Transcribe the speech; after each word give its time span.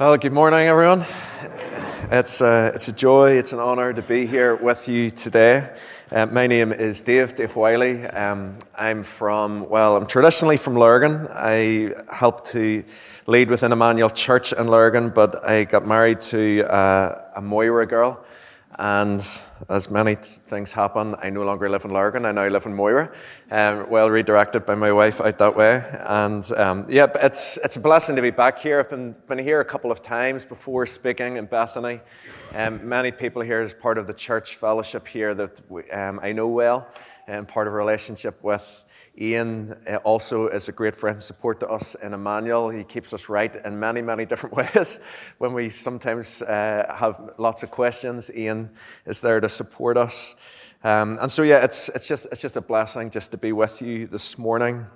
Well, 0.00 0.16
good 0.16 0.32
morning, 0.32 0.68
everyone. 0.68 1.04
It's 2.12 2.40
a, 2.40 2.46
uh, 2.46 2.70
it's 2.72 2.86
a 2.86 2.92
joy, 2.92 3.32
it's 3.32 3.52
an 3.52 3.58
honour 3.58 3.92
to 3.92 4.00
be 4.00 4.26
here 4.26 4.54
with 4.54 4.86
you 4.86 5.10
today. 5.10 5.74
Uh, 6.12 6.26
my 6.26 6.46
name 6.46 6.72
is 6.72 7.02
Dave, 7.02 7.34
Dave 7.34 7.56
Wiley. 7.56 8.06
Um, 8.06 8.58
I'm 8.76 9.02
from, 9.02 9.68
well, 9.68 9.96
I'm 9.96 10.06
traditionally 10.06 10.56
from 10.56 10.76
Lurgan. 10.76 11.26
I 11.32 11.94
helped 12.12 12.52
to 12.52 12.84
lead 13.26 13.50
within 13.50 13.72
Emmanuel 13.72 14.08
Church 14.08 14.52
in 14.52 14.68
Lurgan, 14.68 15.08
but 15.08 15.44
I 15.44 15.64
got 15.64 15.84
married 15.84 16.20
to 16.30 16.72
uh, 16.72 17.20
a 17.34 17.42
Moira 17.42 17.84
girl 17.84 18.24
and 18.78 19.20
as 19.68 19.90
many 19.90 20.14
things 20.14 20.72
happen, 20.72 21.16
I 21.20 21.30
no 21.30 21.42
longer 21.42 21.68
live 21.68 21.84
in 21.84 21.92
Lurgan. 21.92 22.24
I 22.24 22.30
now 22.30 22.46
live 22.46 22.64
in 22.64 22.74
Moira. 22.74 23.10
Um, 23.50 23.90
well 23.90 24.08
redirected 24.08 24.64
by 24.66 24.76
my 24.76 24.92
wife 24.92 25.20
out 25.20 25.36
that 25.38 25.56
way. 25.56 25.84
And 26.06 26.48
um, 26.52 26.86
yeah, 26.88 27.08
it's, 27.16 27.56
it's 27.64 27.74
a 27.74 27.80
blessing 27.80 28.14
to 28.14 28.22
be 28.22 28.30
back 28.30 28.60
here. 28.60 28.78
I've 28.78 28.88
been, 28.88 29.16
been 29.26 29.40
here 29.40 29.60
a 29.60 29.64
couple 29.64 29.90
of 29.90 30.00
times 30.00 30.44
before 30.44 30.86
speaking 30.86 31.38
in 31.38 31.46
Bethany. 31.46 32.00
Um, 32.54 32.88
many 32.88 33.10
people 33.10 33.42
here 33.42 33.62
as 33.62 33.74
part 33.74 33.98
of 33.98 34.06
the 34.06 34.14
church 34.14 34.54
fellowship 34.54 35.08
here 35.08 35.34
that 35.34 35.60
um, 35.92 36.20
I 36.22 36.30
know 36.32 36.46
well 36.46 36.86
and 37.26 37.48
part 37.48 37.66
of 37.66 37.72
a 37.72 37.76
relationship 37.76 38.42
with. 38.44 38.84
Ian 39.20 39.76
uh, 39.88 39.96
also 39.96 40.46
is 40.46 40.68
a 40.68 40.72
great 40.72 40.94
friend 40.94 41.14
and 41.14 41.22
support 41.22 41.58
to 41.60 41.68
us 41.68 41.96
in 41.96 42.14
Emmanuel. 42.14 42.68
He 42.68 42.84
keeps 42.84 43.12
us 43.12 43.28
right 43.28 43.54
in 43.64 43.80
many, 43.80 44.00
many 44.00 44.24
different 44.30 44.54
ways. 44.54 45.00
when 45.38 45.52
we 45.52 45.68
sometimes 45.68 46.42
uh, 46.42 46.94
have 46.96 47.30
lots 47.38 47.62
of 47.62 47.70
questions, 47.70 48.30
Ian 48.34 48.70
is 49.06 49.20
there 49.20 49.40
to 49.40 49.48
support 49.48 49.96
us. 49.96 50.36
Um, 50.84 51.18
and 51.20 51.30
so, 51.30 51.42
yeah, 51.42 51.64
it's, 51.64 51.88
it's, 51.88 52.06
just, 52.06 52.26
it's 52.30 52.40
just 52.40 52.56
a 52.56 52.60
blessing 52.60 53.10
just 53.10 53.32
to 53.32 53.36
be 53.36 53.52
with 53.52 53.82
you 53.82 54.06
this 54.06 54.38
morning. 54.38 54.86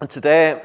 And 0.00 0.10
today, 0.10 0.60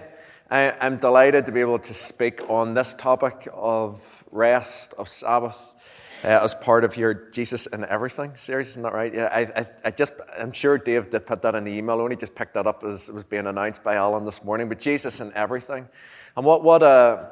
I, 0.50 0.74
I'm 0.82 0.98
delighted 0.98 1.46
to 1.46 1.52
be 1.52 1.62
able 1.62 1.80
to 1.80 1.94
speak 1.94 2.50
on 2.50 2.74
this 2.74 2.96
topic 2.96 3.48
of 3.54 4.24
rest, 4.32 4.96
of 4.98 5.08
Sabbath 5.08 5.76
uh, 6.24 6.28
as 6.44 6.56
part 6.56 6.84
of 6.84 6.98
your 6.98 7.14
Jesus 7.14 7.68
and 7.68 7.86
Everything 7.86 8.36
series, 8.36 8.70
isn't 8.70 8.84
that 8.84 8.94
right? 8.94 9.14
Yeah, 9.14 9.30
I, 9.32 9.62
I, 9.62 9.66
I, 9.86 9.92
just, 9.92 10.14
I'm 10.38 10.52
sure 10.52 10.78
Dave 10.78 11.10
did 11.10 11.26
put 11.26 11.42
that 11.44 11.56
in 11.56 11.64
the 11.64 11.72
email, 11.72 12.00
only 12.02 12.16
just 12.16 12.36
picked 12.36 12.56
that 12.56 12.66
up 12.66 12.84
as 12.84 13.10
it 13.10 13.16
was 13.16 13.24
being 13.24 13.48
announced 13.48 13.84
by 13.84 13.96
Alan 13.96 14.26
this 14.26 14.44
morning, 14.44 14.68
but 14.70 14.80
Jesus 14.80 15.20
and 15.20 15.32
Everything. 15.34 15.88
And 16.36 16.46
what, 16.46 16.64
what, 16.64 16.82
a, 16.82 17.32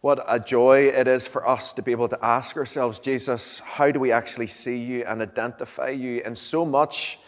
what 0.00 0.24
a 0.28 0.40
joy 0.40 0.88
it 0.88 1.06
is 1.06 1.26
for 1.26 1.48
us 1.48 1.72
to 1.74 1.82
be 1.82 1.92
able 1.92 2.08
to 2.08 2.18
ask 2.24 2.56
ourselves, 2.56 2.98
Jesus, 2.98 3.60
how 3.60 3.90
do 3.90 4.00
we 4.00 4.12
actually 4.12 4.48
see 4.48 4.78
you 4.78 5.04
and 5.04 5.22
identify 5.22 5.90
you 5.90 6.20
in 6.22 6.34
so 6.34 6.64
much 6.64 7.18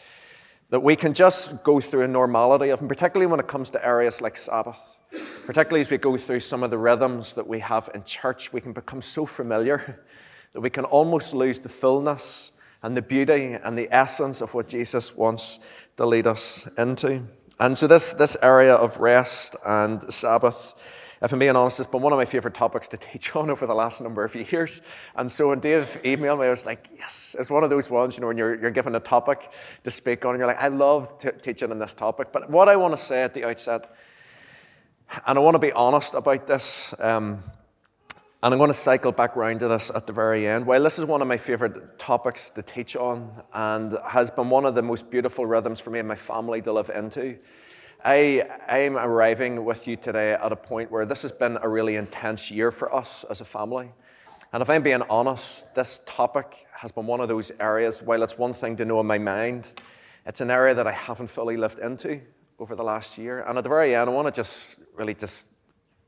that 0.71 0.81
we 0.81 0.97
can 0.97 1.15
just 1.15 1.63
go 1.65 1.81
through 1.81 2.03
a 2.03 2.09
normality 2.09 2.71
of, 2.71 2.81
and 2.81 2.89
particularly 2.89 3.27
when 3.27 3.41
it 3.41 3.47
comes 3.47 3.71
to 3.71 3.85
areas 3.85 4.21
like 4.21 4.37
Sabbath. 4.37 4.97
Particularly 5.47 5.81
as 5.81 5.91
we 5.91 5.97
go 5.97 6.17
through 6.19 6.41
some 6.41 6.63
of 6.63 6.71
the 6.71 6.77
rhythms 6.77 7.33
that 7.35 7.47
we 7.47 7.61
have 7.61 7.89
in 7.95 8.05
church, 8.05 8.53
we 8.53 8.61
can 8.61 8.75
become 8.75 9.01
so 9.01 9.25
familiar 9.25 10.05
that 10.53 10.61
we 10.61 10.71
can 10.71 10.85
almost 10.85 11.35
lose 11.35 11.59
the 11.59 11.69
fullness 11.69 12.53
and 12.83 12.97
the 12.97 13.03
beauty 13.03 13.57
and 13.63 13.77
the 13.77 13.89
essence 13.91 14.41
of 14.41 14.55
what 14.55 14.69
Jesus 14.69 15.17
wants 15.17 15.59
to 15.97 16.07
lead 16.07 16.27
us 16.27 16.69
into. 16.79 17.23
And 17.61 17.77
so, 17.77 17.89
this, 17.89 18.13
this 18.13 18.37
area 18.41 18.75
of 18.75 19.01
rest 19.01 19.57
and 19.67 20.01
Sabbath, 20.15 21.17
if 21.21 21.33
I'm 21.33 21.41
being 21.41 21.57
honest, 21.57 21.79
has 21.79 21.89
been 21.89 22.03
one 22.03 22.13
of 22.13 22.17
my 22.17 22.25
favorite 22.25 22.55
topics 22.55 22.87
to 22.89 22.97
teach 22.97 23.35
on 23.35 23.51
over 23.55 23.67
the 23.67 23.75
last 23.75 24.01
number 24.01 24.25
of 24.25 24.35
years. 24.35 24.81
And 25.17 25.29
so, 25.29 25.49
when 25.49 25.59
Dave 25.59 25.99
emailed 26.05 26.41
me, 26.41 26.47
I 26.47 26.51
was 26.51 26.65
like, 26.65 26.89
yes, 26.97 27.35
it's 27.39 27.51
one 27.51 27.65
of 27.65 27.71
those 27.71 27.91
ones, 27.91 28.17
you 28.17 28.21
know, 28.21 28.29
when 28.29 28.39
you're, 28.39 28.61
you're 28.61 28.71
given 28.71 28.95
a 28.95 29.01
topic 29.01 29.51
to 29.83 29.91
speak 29.91 30.25
on, 30.25 30.35
and 30.35 30.39
you're 30.39 30.47
like, 30.47 30.63
I 30.63 30.69
love 30.69 31.19
t- 31.19 31.31
teaching 31.43 31.73
on 31.73 31.81
this 31.81 31.95
topic. 31.95 32.29
But 32.33 32.49
what 32.49 32.69
I 32.69 32.77
want 32.77 32.93
to 32.93 33.03
say 33.03 33.25
at 33.25 33.35
the 33.35 33.45
outset, 33.45 33.93
and 35.27 35.37
I 35.37 35.43
want 35.43 35.57
to 35.57 35.59
be 35.59 35.73
honest 35.73 36.15
about 36.15 36.47
this, 36.47 36.95
um, 37.01 37.43
and 38.41 38.55
I'm 38.55 38.59
going 38.59 38.71
to 38.71 38.75
cycle 38.75 39.11
back 39.11 39.35
round 39.35 39.61
to 39.61 39.69
this 39.69 39.91
at 39.93 40.07
the 40.07 40.13
very 40.13 40.47
end. 40.47 40.65
While 40.65 40.85
this 40.85 40.97
is 40.99 41.05
one 41.05 41.21
of 41.23 41.27
my 41.27 41.37
favourite 41.37 41.99
topics 41.99 42.51
to 42.51 42.63
teach 42.63 42.95
on 42.95 43.43
and 43.53 43.99
has 44.11 44.31
been 44.31 44.49
one 44.49 44.65
of 44.65 44.77
the 44.77 44.83
most 44.83 45.11
beautiful 45.11 45.45
rhythms 45.45 45.81
for 45.81 45.91
me 45.91 45.99
and 45.99 46.07
my 46.07 46.15
family 46.15 46.63
to 46.63 46.73
live 46.73 46.89
into, 46.95 47.37
I, 48.05 48.45
I'm 48.69 48.97
arriving 48.97 49.65
with 49.65 49.89
you 49.89 49.97
today 49.97 50.35
at 50.35 50.53
a 50.53 50.57
point 50.57 50.93
where 50.93 51.05
this 51.05 51.23
has 51.23 51.33
been 51.33 51.59
a 51.63 51.69
really 51.69 51.97
intense 51.97 52.49
year 52.49 52.71
for 52.71 52.95
us 52.95 53.25
as 53.25 53.41
a 53.41 53.45
family. 53.45 53.91
And 54.53 54.63
if 54.63 54.71
I'm 54.71 54.85
being 54.85 55.03
honest, 55.11 55.75
this 55.75 56.01
topic 56.07 56.65
has 56.75 56.93
been 56.93 57.09
one 57.09 57.21
of 57.21 57.27
those 57.27 57.51
areas, 57.59 58.01
while 58.01 58.23
it's 58.23 58.39
one 58.39 58.53
thing 58.53 58.77
to 58.77 58.85
know 58.85 59.01
in 59.01 59.07
my 59.07 59.19
mind, 59.19 59.73
it's 60.27 60.41
an 60.41 60.53
area 60.53 60.75
that 60.75 60.87
I 60.87 60.93
haven't 60.93 61.27
fully 61.27 61.57
lived 61.57 61.81
into 61.81 62.21
over 62.61 62.77
the 62.77 62.85
last 62.85 63.19
year. 63.19 63.41
And 63.49 63.59
at 63.59 63.65
the 63.65 63.71
very 63.71 63.97
end, 63.97 64.09
I 64.09 64.13
want 64.13 64.33
to 64.33 64.33
just 64.33 64.77
really 64.95 65.15
just 65.15 65.49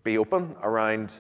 be 0.04 0.16
open 0.16 0.54
around 0.62 1.12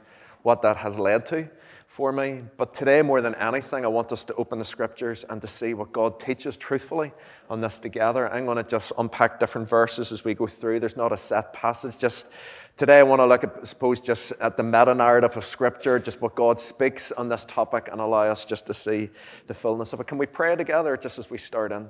what 0.42 0.62
that 0.62 0.78
has 0.78 0.98
led 0.98 1.26
to 1.26 1.48
for 1.86 2.12
me. 2.12 2.42
But 2.56 2.72
today, 2.72 3.02
more 3.02 3.20
than 3.20 3.34
anything, 3.34 3.84
I 3.84 3.88
want 3.88 4.12
us 4.12 4.22
to 4.24 4.34
open 4.34 4.60
the 4.60 4.64
scriptures 4.64 5.24
and 5.28 5.42
to 5.42 5.48
see 5.48 5.74
what 5.74 5.92
God 5.92 6.20
teaches 6.20 6.56
truthfully 6.56 7.12
on 7.48 7.60
this 7.60 7.80
together. 7.80 8.32
I'm 8.32 8.44
going 8.44 8.58
to 8.58 8.62
just 8.62 8.92
unpack 8.96 9.40
different 9.40 9.68
verses 9.68 10.12
as 10.12 10.24
we 10.24 10.34
go 10.34 10.46
through. 10.46 10.78
There's 10.78 10.96
not 10.96 11.10
a 11.10 11.16
set 11.16 11.52
passage. 11.52 11.98
Just 11.98 12.28
today, 12.76 13.00
I 13.00 13.02
want 13.02 13.20
to 13.20 13.26
look 13.26 13.42
at, 13.42 13.56
I 13.60 13.64
suppose, 13.64 14.00
just 14.00 14.32
at 14.40 14.56
the 14.56 14.62
meta 14.62 14.94
narrative 14.94 15.36
of 15.36 15.44
scripture, 15.44 15.98
just 15.98 16.20
what 16.20 16.36
God 16.36 16.60
speaks 16.60 17.10
on 17.10 17.28
this 17.28 17.44
topic, 17.44 17.88
and 17.90 18.00
allow 18.00 18.22
us 18.22 18.44
just 18.44 18.66
to 18.66 18.74
see 18.74 19.10
the 19.48 19.54
fullness 19.54 19.92
of 19.92 19.98
it. 19.98 20.06
Can 20.06 20.16
we 20.16 20.26
pray 20.26 20.54
together 20.54 20.96
just 20.96 21.18
as 21.18 21.28
we 21.28 21.38
start 21.38 21.72
in? 21.72 21.88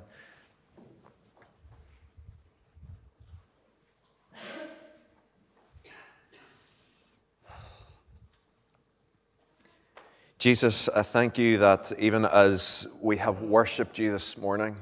Jesus, 10.41 10.89
I 10.89 11.03
thank 11.03 11.37
you 11.37 11.59
that 11.59 11.91
even 11.99 12.25
as 12.25 12.87
we 12.99 13.17
have 13.17 13.43
worshiped 13.43 13.99
you 13.99 14.11
this 14.11 14.39
morning 14.39 14.75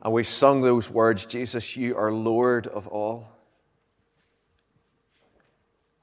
and 0.00 0.12
we've 0.12 0.28
sung 0.28 0.60
those 0.60 0.88
words, 0.88 1.26
Jesus, 1.26 1.76
you 1.76 1.96
are 1.96 2.12
Lord 2.12 2.68
of 2.68 2.86
all. 2.86 3.26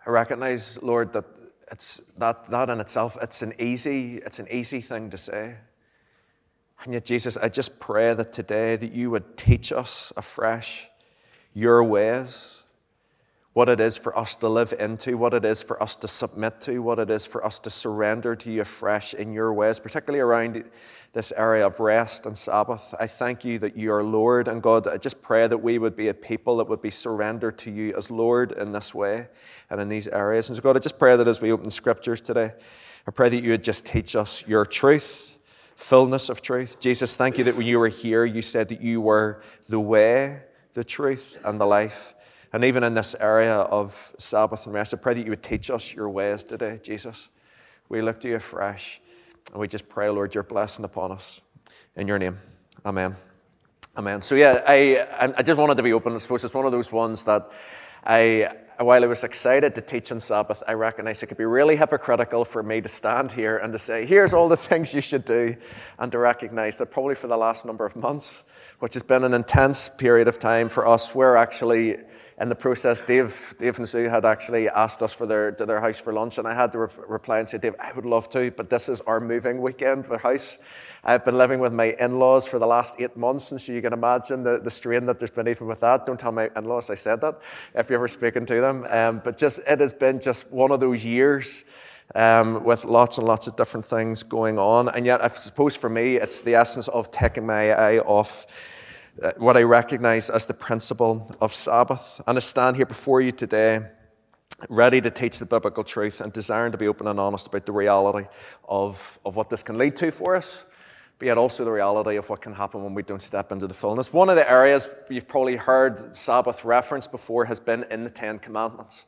I 0.05 0.09
recognize, 0.09 0.77
Lord, 0.83 1.13
that 1.13 1.23
it's 1.71 2.01
that, 2.17 2.49
that 2.49 2.69
in 2.69 2.81
itself, 2.81 3.17
it's 3.21 3.41
an 3.41 3.53
easy, 3.57 4.17
it's 4.17 4.39
an 4.39 4.47
easy 4.51 4.81
thing 4.81 5.09
to 5.11 5.17
say. 5.17 5.55
And 6.83 6.93
yet, 6.93 7.05
Jesus, 7.05 7.37
I 7.37 7.47
just 7.47 7.79
pray 7.79 8.13
that 8.13 8.33
today 8.33 8.75
that 8.75 8.91
you 8.91 9.11
would 9.11 9.37
teach 9.37 9.71
us 9.71 10.11
afresh 10.17 10.89
your 11.53 11.81
ways 11.85 12.56
what 13.57 13.69
it 13.69 13.79
is 13.79 13.97
for 13.97 14.16
us 14.16 14.35
to 14.35 14.47
live 14.47 14.72
into, 14.79 15.18
what 15.18 15.34
it 15.34 15.44
is 15.44 15.63
for 15.63 15.81
us 15.81 15.95
to 15.95 16.07
submit 16.07 16.62
to, 16.62 16.78
what 16.78 17.00
it 17.00 17.09
is 17.09 17.25
for 17.25 17.44
us 17.44 17.57
to 17.57 17.72
surrender 17.72 18.35
to 18.35 18.51
you 18.51 18.62
afresh 18.62 19.16
in 19.16 19.34
your 19.34 19.51
ways, 19.51 19.79
particularly 19.79 20.19
around 20.19 20.63
this 21.13 21.34
area 21.35 21.66
of 21.66 21.79
rest 21.79 22.28
and 22.28 22.38
Sabbath. 22.38 22.94
I 23.00 23.07
thank 23.07 23.44
you 23.44 23.57
that 23.57 23.75
you 23.75 23.91
are 23.91 24.03
Lord. 24.03 24.47
And 24.47 24.62
God, 24.62 24.88
I 24.88 24.97
just 24.97 25.23
pray 25.23 25.47
that 25.47 25.57
we 25.57 25.79
would 25.79 25.96
be 25.96 26.07
a 26.07 26.13
people 26.13 26.57
that 26.57 26.67
would 26.67 26.84
be 26.84 26.91
surrendered 26.91 27.57
to 27.57 27.72
you 27.72 27.96
as 27.97 28.12
Lord 28.12 28.51
in 28.51 28.73
this 28.73 28.94
way 28.94 29.28
and 29.72 29.81
in 29.81 29.90
these 29.90 30.07
areas. 30.07 30.50
And 30.50 30.56
so, 30.56 30.62
God, 30.62 30.78
I 30.78 30.79
just 30.79 31.00
pray 31.00 31.17
that 31.17 31.28
as 31.28 31.41
we 31.41 31.51
open 31.51 31.66
the 31.66 31.72
scriptures 31.72 32.22
today, 32.22 32.53
I 33.07 33.12
pray 33.12 33.29
that 33.29 33.44
you 33.44 33.50
would 33.50 33.63
just 33.63 33.88
teach 33.88 34.16
us 34.16 34.47
your 34.47 34.67
truth, 34.67 35.35
fullness 35.75 36.29
of 36.29 36.44
truth. 36.44 36.79
Jesus, 36.79 37.16
thank 37.16 37.40
you 37.40 37.44
that 37.46 37.57
when 37.57 37.66
you 37.66 37.79
were 37.79 37.88
here, 37.88 38.23
you 38.23 38.44
said 38.44 38.69
that 38.69 38.81
you 38.81 39.01
were 39.01 39.41
the 39.67 39.79
way, 39.79 40.44
the 40.73 40.84
truth, 40.84 41.41
and 41.44 41.59
the 41.59 41.66
life. 41.66 42.13
And 42.53 42.63
even 42.63 42.84
in 42.84 42.94
this 42.94 43.16
area 43.19 43.56
of 43.56 44.13
Sabbath 44.18 44.66
and 44.66 44.74
rest, 44.74 44.94
I 44.94 44.97
pray 44.97 45.13
that 45.13 45.24
you 45.24 45.31
would 45.31 45.44
teach 45.44 45.69
us 45.69 45.94
your 45.94 46.09
ways 46.09 46.44
today, 46.44 46.80
Jesus. 46.81 47.30
We 47.90 48.02
look 48.02 48.19
to 48.22 48.30
you 48.30 48.35
afresh. 48.35 49.02
And 49.52 49.59
we 49.59 49.68
just 49.68 49.88
pray, 49.90 50.09
Lord, 50.09 50.34
your 50.34 50.44
blessing 50.44 50.85
upon 50.85 51.12
us. 51.12 51.41
In 51.96 52.08
your 52.08 52.19
name. 52.19 52.38
Amen. 52.85 53.16
Amen. 53.97 54.22
So, 54.22 54.35
yeah, 54.35 54.63
I, 54.68 55.34
I 55.38 55.41
just 55.41 55.58
wanted 55.58 55.78
to 55.78 55.84
be 55.84 55.94
open. 55.94 56.13
I 56.13 56.18
suppose 56.19 56.44
it's 56.44 56.53
one 56.53 56.66
of 56.66 56.72
those 56.72 56.91
ones 56.91 57.24
that 57.24 57.50
I, 58.06 58.50
while 58.78 59.03
I 59.03 59.08
was 59.08 59.24
excited 59.24 59.74
to 59.75 59.81
teach 59.81 60.12
on 60.12 60.19
Sabbath, 60.19 60.62
I 60.68 60.74
recognize 60.74 61.24
it 61.24 61.28
could 61.28 61.38
be 61.38 61.46
really 61.46 61.75
hypocritical 61.75 62.46
for 62.46 62.62
me 62.62 62.79
to 62.79 62.90
stand 62.90 63.32
here 63.32 63.58
and 63.58 63.73
to 63.73 63.79
say, 63.79 64.05
here's 64.05 64.34
all 64.34 64.47
the 64.50 64.58
things 64.70 64.93
you 64.93 65.02
should 65.02 65.26
do, 65.26 65.55
and 65.97 66.11
to 66.11 66.20
recognize 66.20 66.78
that 66.78 66.91
probably 66.91 67.16
for 67.16 67.28
the 67.28 67.38
last 67.38 67.66
number 67.66 67.85
of 67.85 67.96
months, 67.96 68.46
which 68.79 68.93
has 68.93 69.03
been 69.03 69.23
an 69.23 69.34
intense 69.34 69.90
period 69.90 70.28
of 70.28 70.38
time 70.38 70.70
for 70.70 70.88
us, 70.88 71.16
we're 71.16 71.35
actually 71.35 71.97
in 72.39 72.49
the 72.49 72.55
process, 72.55 73.01
Dave, 73.01 73.55
Dave 73.57 73.79
and 73.79 73.89
Sue 73.89 74.09
had 74.09 74.23
actually 74.23 74.69
asked 74.69 75.01
us 75.01 75.11
for 75.11 75.25
their, 75.25 75.51
to 75.53 75.66
their 75.66 75.81
house 75.81 75.99
for 75.99 76.13
lunch, 76.13 76.37
and 76.37 76.47
I 76.47 76.53
had 76.53 76.72
to 76.73 76.79
re- 76.79 76.87
reply 77.07 77.39
and 77.39 77.49
say, 77.49 77.57
Dave, 77.57 77.73
I 77.79 77.91
would 77.93 78.05
love 78.05 78.29
to, 78.29 78.51
but 78.51 78.69
this 78.69 78.89
is 78.89 79.01
our 79.01 79.19
moving 79.19 79.59
weekend 79.59 80.05
for 80.05 80.19
house. 80.19 80.59
I've 81.03 81.25
been 81.25 81.37
living 81.37 81.59
with 81.59 81.73
my 81.73 81.95
in 81.99 82.19
laws 82.19 82.47
for 82.47 82.59
the 82.59 82.67
last 82.67 82.95
eight 82.99 83.17
months, 83.17 83.51
and 83.51 83.59
so 83.59 83.72
you 83.72 83.81
can 83.81 83.91
imagine 83.91 84.43
the, 84.43 84.59
the 84.59 84.69
strain 84.69 85.07
that 85.07 85.17
there's 85.17 85.31
been 85.31 85.47
even 85.47 85.66
with 85.66 85.79
that. 85.79 86.05
Don't 86.05 86.19
tell 86.19 86.31
my 86.31 86.51
in 86.55 86.66
laws 86.66 86.91
I 86.91 86.95
said 86.95 87.22
that 87.22 87.41
if 87.73 87.89
you're 87.89 87.97
ever 87.97 88.07
speaking 88.07 88.45
to 88.45 88.61
them. 88.61 88.85
Um, 88.87 89.22
but 89.23 89.35
just 89.35 89.59
it 89.67 89.79
has 89.79 89.93
been 89.93 90.19
just 90.19 90.51
one 90.51 90.72
of 90.72 90.79
those 90.79 91.03
years. 91.03 91.63
Um, 92.16 92.63
with 92.63 92.85
lots 92.85 93.17
and 93.17 93.28
lots 93.28 93.47
of 93.49 93.57
different 93.57 93.85
things 93.85 94.23
going 94.23 94.57
on. 94.57 94.87
And 94.87 95.05
yet, 95.05 95.22
I 95.22 95.28
suppose 95.28 95.75
for 95.75 95.90
me, 95.90 96.16
it's 96.16 96.40
the 96.40 96.55
essence 96.55 96.87
of 96.87 97.11
taking 97.11 97.45
my 97.45 97.72
eye 97.72 97.99
off 97.99 98.47
Uh, 99.22 99.31
what 99.37 99.58
I 99.58 99.64
recognize 99.64 100.29
as 100.29 100.46
the 100.46 100.53
principle 100.53 101.35
of 101.41 101.52
Sabbath. 101.52 102.22
And 102.28 102.37
I 102.37 102.41
stand 102.41 102.75
here 102.75 102.85
before 102.85 103.19
you 103.19 103.31
today 103.31 103.81
ready 104.69 105.02
to 105.02 105.09
teach 105.09 105.40
the 105.40 105.46
biblical 105.46 105.84
truth 105.84 106.22
and 106.22 106.31
desiring 106.31 106.72
to 106.72 106.78
be 106.78 106.87
open 106.87 107.08
and 107.08 107.19
honest 107.19 107.47
about 107.47 107.66
the 107.66 107.72
reality 107.72 108.28
of, 108.69 109.19
of 109.25 109.35
what 109.35 109.49
this 109.49 109.64
can 109.64 109.78
lead 109.78 109.96
to 109.96 110.11
for 110.11 110.35
us, 110.35 110.66
but 111.17 111.25
yet 111.25 111.37
also 111.37 111.66
the 111.66 111.72
reality 111.72 112.17
of 112.17 112.29
what 112.29 112.41
can 112.41 112.53
happen 112.53 112.84
when 112.84 112.93
we 112.93 113.02
don't 113.02 113.23
step 113.23 113.52
into 113.52 113.66
the 113.66 113.73
fullness. 113.73 114.14
One 114.14 114.29
of 114.29 114.35
the 114.35 114.47
areas 114.49 114.87
you've 115.09 115.28
probably 115.28 115.55
heard 115.55 116.16
Sabbath 116.16 116.64
reference 116.64 117.08
before 117.08 117.46
has 117.46 117.59
been 117.59 117.85
in 117.90 118.03
the 118.03 118.11
Ten 118.11 118.37
Commandments. 118.37 119.05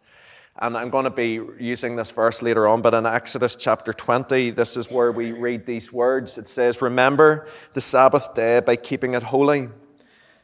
And 0.58 0.76
I'm 0.76 0.90
going 0.90 1.06
to 1.06 1.12
be 1.12 1.40
using 1.60 1.96
this 1.96 2.10
verse 2.10 2.42
later 2.42 2.68
on, 2.68 2.82
but 2.82 2.96
in 2.96 3.06
Exodus 3.06 3.56
chapter 3.56 3.94
20, 3.94 4.50
this 4.50 4.76
is 4.76 4.90
where 4.90 5.12
we 5.12 5.34
read 5.34 5.68
these 5.68 5.94
words. 5.94 6.40
It 6.40 6.48
says, 6.48 6.82
Remember 6.82 7.48
the 7.74 7.82
Sabbath 7.82 8.34
day 8.34 8.60
by 8.60 8.76
keeping 8.76 9.14
it 9.14 9.24
holy. 9.24 9.70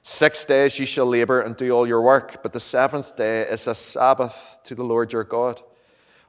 Six 0.07 0.45
days 0.45 0.77
you 0.77 0.85
shall 0.85 1.07
labor 1.07 1.41
and 1.41 1.57
do 1.57 1.71
all 1.71 1.87
your 1.87 1.99
work, 1.99 2.43
but 2.43 2.53
the 2.53 2.59
seventh 2.59 3.15
day 3.15 3.41
is 3.41 3.65
a 3.65 3.73
Sabbath 3.73 4.59
to 4.65 4.75
the 4.75 4.83
Lord 4.83 5.11
your 5.11 5.23
God. 5.23 5.63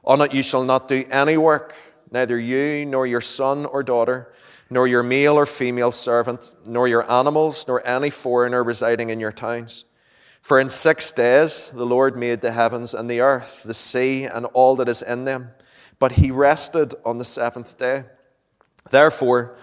On 0.03 0.19
it 0.19 0.33
you 0.33 0.41
shall 0.41 0.63
not 0.63 0.87
do 0.87 1.05
any 1.11 1.37
work, 1.37 1.75
neither 2.09 2.39
you, 2.39 2.87
nor 2.87 3.05
your 3.05 3.21
son 3.21 3.67
or 3.67 3.83
daughter, 3.83 4.33
nor 4.71 4.87
your 4.87 5.03
male 5.03 5.35
or 5.35 5.45
female 5.45 5.91
servant, 5.91 6.55
nor 6.65 6.87
your 6.87 7.09
animals, 7.09 7.67
nor 7.67 7.85
any 7.85 8.09
foreigner 8.09 8.63
residing 8.63 9.11
in 9.11 9.19
your 9.19 9.31
towns. 9.31 9.85
For 10.41 10.59
in 10.59 10.71
six 10.71 11.11
days 11.11 11.67
the 11.67 11.85
Lord 11.85 12.17
made 12.17 12.41
the 12.41 12.53
heavens 12.53 12.95
and 12.95 13.07
the 13.07 13.21
earth, 13.21 13.61
the 13.63 13.75
sea, 13.75 14.23
and 14.23 14.47
all 14.53 14.75
that 14.77 14.89
is 14.89 15.03
in 15.03 15.25
them. 15.25 15.51
But 15.99 16.13
he 16.13 16.31
rested 16.31 16.95
on 17.05 17.19
the 17.19 17.25
seventh 17.25 17.77
day. 17.77 18.05
Therefore, 18.89 19.55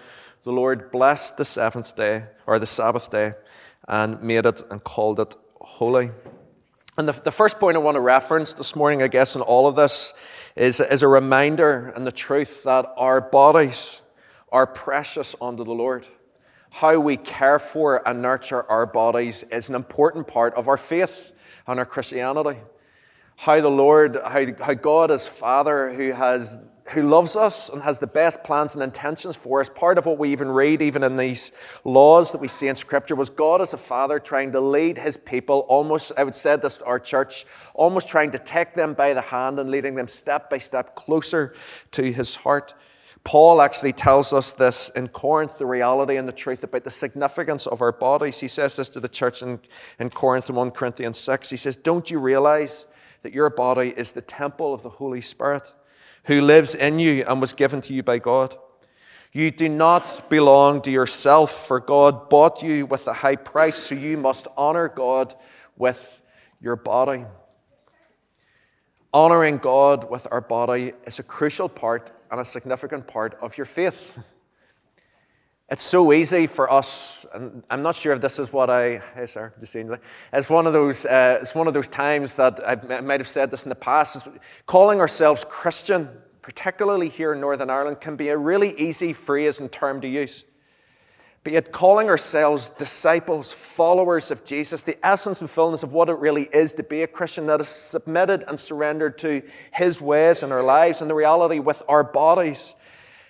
the 0.45 0.53
Lord 0.53 0.89
blessed 0.89 1.35
the 1.35 1.43
seventh 1.43 1.97
day, 1.97 2.27
or 2.47 2.59
the 2.59 2.65
Sabbath 2.65 3.11
day 3.11 3.33
and 3.87 4.21
made 4.21 4.45
it 4.45 4.61
and 4.71 4.83
called 4.83 5.19
it 5.19 5.35
holy. 5.61 6.11
And 6.97 7.07
the, 7.09 7.11
the 7.11 7.31
first 7.31 7.59
point 7.59 7.75
I 7.75 7.79
want 7.79 7.95
to 7.95 8.01
reference 8.01 8.53
this 8.53 8.75
morning, 8.75 9.03
I 9.03 9.07
guess, 9.07 9.35
in 9.35 9.41
all 9.41 9.67
of 9.67 9.75
this 9.75 10.13
is, 10.55 10.79
is 10.79 11.03
a 11.03 11.07
reminder 11.07 11.89
and 11.95 12.07
the 12.07 12.11
truth 12.11 12.63
that 12.63 12.85
our 12.95 13.19
bodies 13.19 14.01
are 14.49 14.65
precious 14.65 15.35
unto 15.41 15.65
the 15.65 15.73
Lord. 15.73 16.07
How 16.69 16.99
we 16.99 17.17
care 17.17 17.59
for 17.59 18.07
and 18.07 18.21
nurture 18.21 18.63
our 18.69 18.85
bodies 18.85 19.43
is 19.43 19.69
an 19.69 19.75
important 19.75 20.27
part 20.27 20.53
of 20.55 20.67
our 20.67 20.77
faith 20.77 21.33
and 21.67 21.79
our 21.79 21.85
Christianity. 21.85 22.59
How 23.35 23.59
the 23.59 23.71
Lord, 23.71 24.17
how, 24.25 24.45
how 24.61 24.73
God 24.73 25.11
is 25.11 25.27
Father 25.27 25.91
who 25.91 26.13
has 26.13 26.59
who 26.93 27.01
loves 27.01 27.35
us 27.35 27.69
and 27.69 27.81
has 27.81 27.97
the 27.97 28.07
best 28.07 28.43
plans 28.43 28.75
and 28.75 28.83
intentions 28.83 29.35
for 29.35 29.59
us. 29.59 29.69
Part 29.69 29.97
of 29.97 30.05
what 30.05 30.19
we 30.19 30.31
even 30.31 30.49
read, 30.49 30.83
even 30.83 31.03
in 31.03 31.17
these 31.17 31.51
laws 31.83 32.31
that 32.31 32.39
we 32.39 32.47
see 32.47 32.67
in 32.67 32.75
Scripture, 32.75 33.15
was 33.15 33.29
God 33.29 33.59
as 33.61 33.73
a 33.73 33.77
father 33.77 34.19
trying 34.19 34.51
to 34.51 34.61
lead 34.61 34.99
his 34.99 35.17
people, 35.17 35.65
almost, 35.67 36.11
I 36.15 36.23
would 36.23 36.35
say 36.35 36.55
this 36.57 36.77
to 36.77 36.85
our 36.85 36.99
church, 36.99 37.45
almost 37.73 38.07
trying 38.07 38.31
to 38.31 38.37
take 38.37 38.75
them 38.75 38.93
by 38.93 39.13
the 39.13 39.21
hand 39.21 39.59
and 39.59 39.71
leading 39.71 39.95
them 39.95 40.07
step 40.07 40.49
by 40.49 40.59
step 40.59 40.95
closer 40.95 41.55
to 41.91 42.11
his 42.11 42.35
heart. 42.35 42.75
Paul 43.23 43.63
actually 43.63 43.93
tells 43.93 44.31
us 44.31 44.53
this 44.53 44.89
in 44.89 45.07
Corinth, 45.07 45.57
the 45.57 45.65
reality 45.65 46.17
and 46.17 46.27
the 46.27 46.31
truth 46.31 46.63
about 46.63 46.83
the 46.83 46.91
significance 46.91 47.65
of 47.65 47.81
our 47.81 47.91
bodies. 47.91 48.39
He 48.39 48.47
says 48.47 48.75
this 48.75 48.89
to 48.89 48.99
the 48.99 49.09
church 49.09 49.41
in, 49.41 49.59
in 49.99 50.11
Corinth 50.11 50.47
in 50.51 50.55
1 50.55 50.69
Corinthians 50.69 51.17
6. 51.17 51.49
He 51.49 51.57
says, 51.57 51.75
Don't 51.75 52.11
you 52.11 52.19
realize 52.19 52.85
that 53.23 53.33
your 53.33 53.49
body 53.49 53.91
is 53.97 54.11
the 54.11 54.21
temple 54.21 54.71
of 54.71 54.83
the 54.83 54.89
Holy 54.89 55.21
Spirit? 55.21 55.73
Who 56.25 56.41
lives 56.41 56.75
in 56.75 56.99
you 56.99 57.23
and 57.27 57.41
was 57.41 57.53
given 57.53 57.81
to 57.81 57.93
you 57.93 58.03
by 58.03 58.19
God. 58.19 58.55
You 59.31 59.51
do 59.51 59.67
not 59.67 60.29
belong 60.29 60.81
to 60.83 60.91
yourself, 60.91 61.51
for 61.51 61.79
God 61.79 62.29
bought 62.29 62.63
you 62.63 62.85
with 62.85 63.07
a 63.07 63.13
high 63.13 63.35
price, 63.35 63.75
so 63.75 63.95
you 63.95 64.17
must 64.17 64.47
honor 64.55 64.87
God 64.87 65.35
with 65.75 66.21
your 66.61 66.75
body. 66.75 67.25
Honoring 69.13 69.57
God 69.57 70.09
with 70.09 70.27
our 70.31 70.41
body 70.41 70.93
is 71.05 71.19
a 71.19 71.23
crucial 71.23 71.69
part 71.69 72.11
and 72.31 72.39
a 72.39 72.45
significant 72.45 73.07
part 73.07 73.37
of 73.41 73.57
your 73.57 73.65
faith. 73.65 74.17
It's 75.69 75.83
so 75.83 76.13
easy 76.13 76.47
for 76.47 76.71
us, 76.71 77.24
I'm 77.69 77.81
not 77.81 77.95
sure 77.95 78.13
if 78.13 78.21
this 78.21 78.39
is 78.39 78.51
what 78.53 78.69
I. 78.69 79.01
Hey, 79.15 79.27
sir, 79.27 79.53
just 79.59 79.73
seeing 79.73 79.95
It's 80.33 80.49
one 80.49 80.67
of 80.67 80.73
those. 80.73 81.05
Uh, 81.05 81.39
it's 81.41 81.55
one 81.55 81.67
of 81.67 81.73
those 81.73 81.87
times 81.87 82.35
that 82.35 82.59
I 82.65 83.01
might 83.01 83.19
have 83.19 83.27
said 83.27 83.51
this 83.51 83.63
in 83.63 83.69
the 83.69 83.75
past. 83.75 84.15
is 84.15 84.27
calling 84.65 84.99
ourselves 84.99 85.45
Christian, 85.47 86.09
particularly 86.41 87.09
here 87.09 87.33
in 87.33 87.41
Northern 87.41 87.69
Ireland, 87.69 88.01
can 88.01 88.15
be 88.15 88.29
a 88.29 88.37
really 88.37 88.71
easy 88.77 89.13
phrase 89.13 89.59
and 89.59 89.71
term 89.71 90.01
to 90.01 90.07
use. 90.07 90.43
But 91.43 91.53
yet, 91.53 91.71
calling 91.71 92.09
ourselves 92.09 92.69
disciples, 92.69 93.53
followers 93.53 94.31
of 94.31 94.43
Jesus, 94.43 94.81
the 94.81 94.97
essence 95.05 95.41
and 95.41 95.49
fullness 95.49 95.83
of 95.83 95.93
what 95.93 96.09
it 96.09 96.17
really 96.17 96.49
is 96.51 96.73
to 96.73 96.83
be 96.83 97.03
a 97.03 97.07
Christian 97.07 97.45
that 97.47 97.61
is 97.61 97.69
submitted 97.69 98.43
and 98.47 98.59
surrendered 98.59 99.17
to 99.19 99.43
His 99.71 100.01
ways 100.01 100.41
in 100.41 100.51
our 100.51 100.63
lives, 100.63 101.01
and 101.01 101.09
the 101.09 101.15
reality 101.15 101.59
with 101.59 101.83
our 101.87 102.03
bodies 102.03 102.73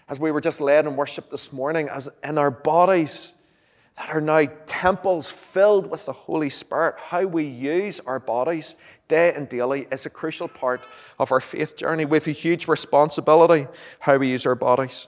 as 0.07 0.19
we 0.19 0.31
were 0.31 0.42
just 0.42 0.62
led 0.62 0.86
in 0.86 0.96
worship 0.96 1.30
this 1.30 1.52
morning, 1.52 1.90
as 1.90 2.10
in 2.24 2.38
our 2.38 2.52
bodies 2.52 3.34
that 3.97 4.09
are 4.09 4.21
now 4.21 4.45
temples 4.65 5.31
filled 5.31 5.89
with 5.89 6.06
the 6.06 6.13
Holy 6.13 6.50
Spirit, 6.50 6.95
how 6.97 7.25
we 7.25 7.45
use 7.45 8.00
our 8.01 8.19
bodies 8.19 8.75
day 9.07 9.33
and 9.33 9.47
daily 9.47 9.88
is 9.92 10.06
a 10.06 10.09
crucial 10.09 10.47
part 10.47 10.81
of 11.19 11.31
our 11.31 11.39
faith 11.39 11.77
journey. 11.77 12.06
We 12.06 12.18
have 12.18 12.27
a 12.27 12.31
huge 12.31 12.68
responsibility 12.68 13.68
how 14.00 14.18
we 14.18 14.30
use 14.30 14.45
our 14.45 14.56
bodies. 14.56 15.07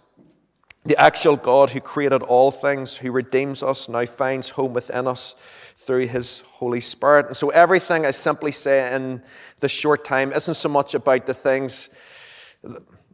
The 0.85 0.99
actual 0.99 1.35
God 1.35 1.71
who 1.71 1.81
created 1.81 2.23
all 2.23 2.49
things, 2.49 2.95
who 2.95 3.11
redeems 3.11 3.61
us, 3.61 3.89
now 3.89 4.05
finds 4.05 4.51
home 4.51 4.73
within 4.73 5.07
us 5.07 5.35
through 5.75 6.07
his 6.07 6.41
Holy 6.47 6.79
Spirit. 6.79 7.27
And 7.27 7.35
so 7.35 7.49
everything 7.49 8.05
I 8.05 8.11
simply 8.11 8.53
say 8.53 8.93
in 8.95 9.21
this 9.59 9.71
short 9.71 10.05
time 10.05 10.31
isn't 10.31 10.53
so 10.53 10.69
much 10.69 10.93
about 10.93 11.25
the 11.25 11.33
things 11.33 11.89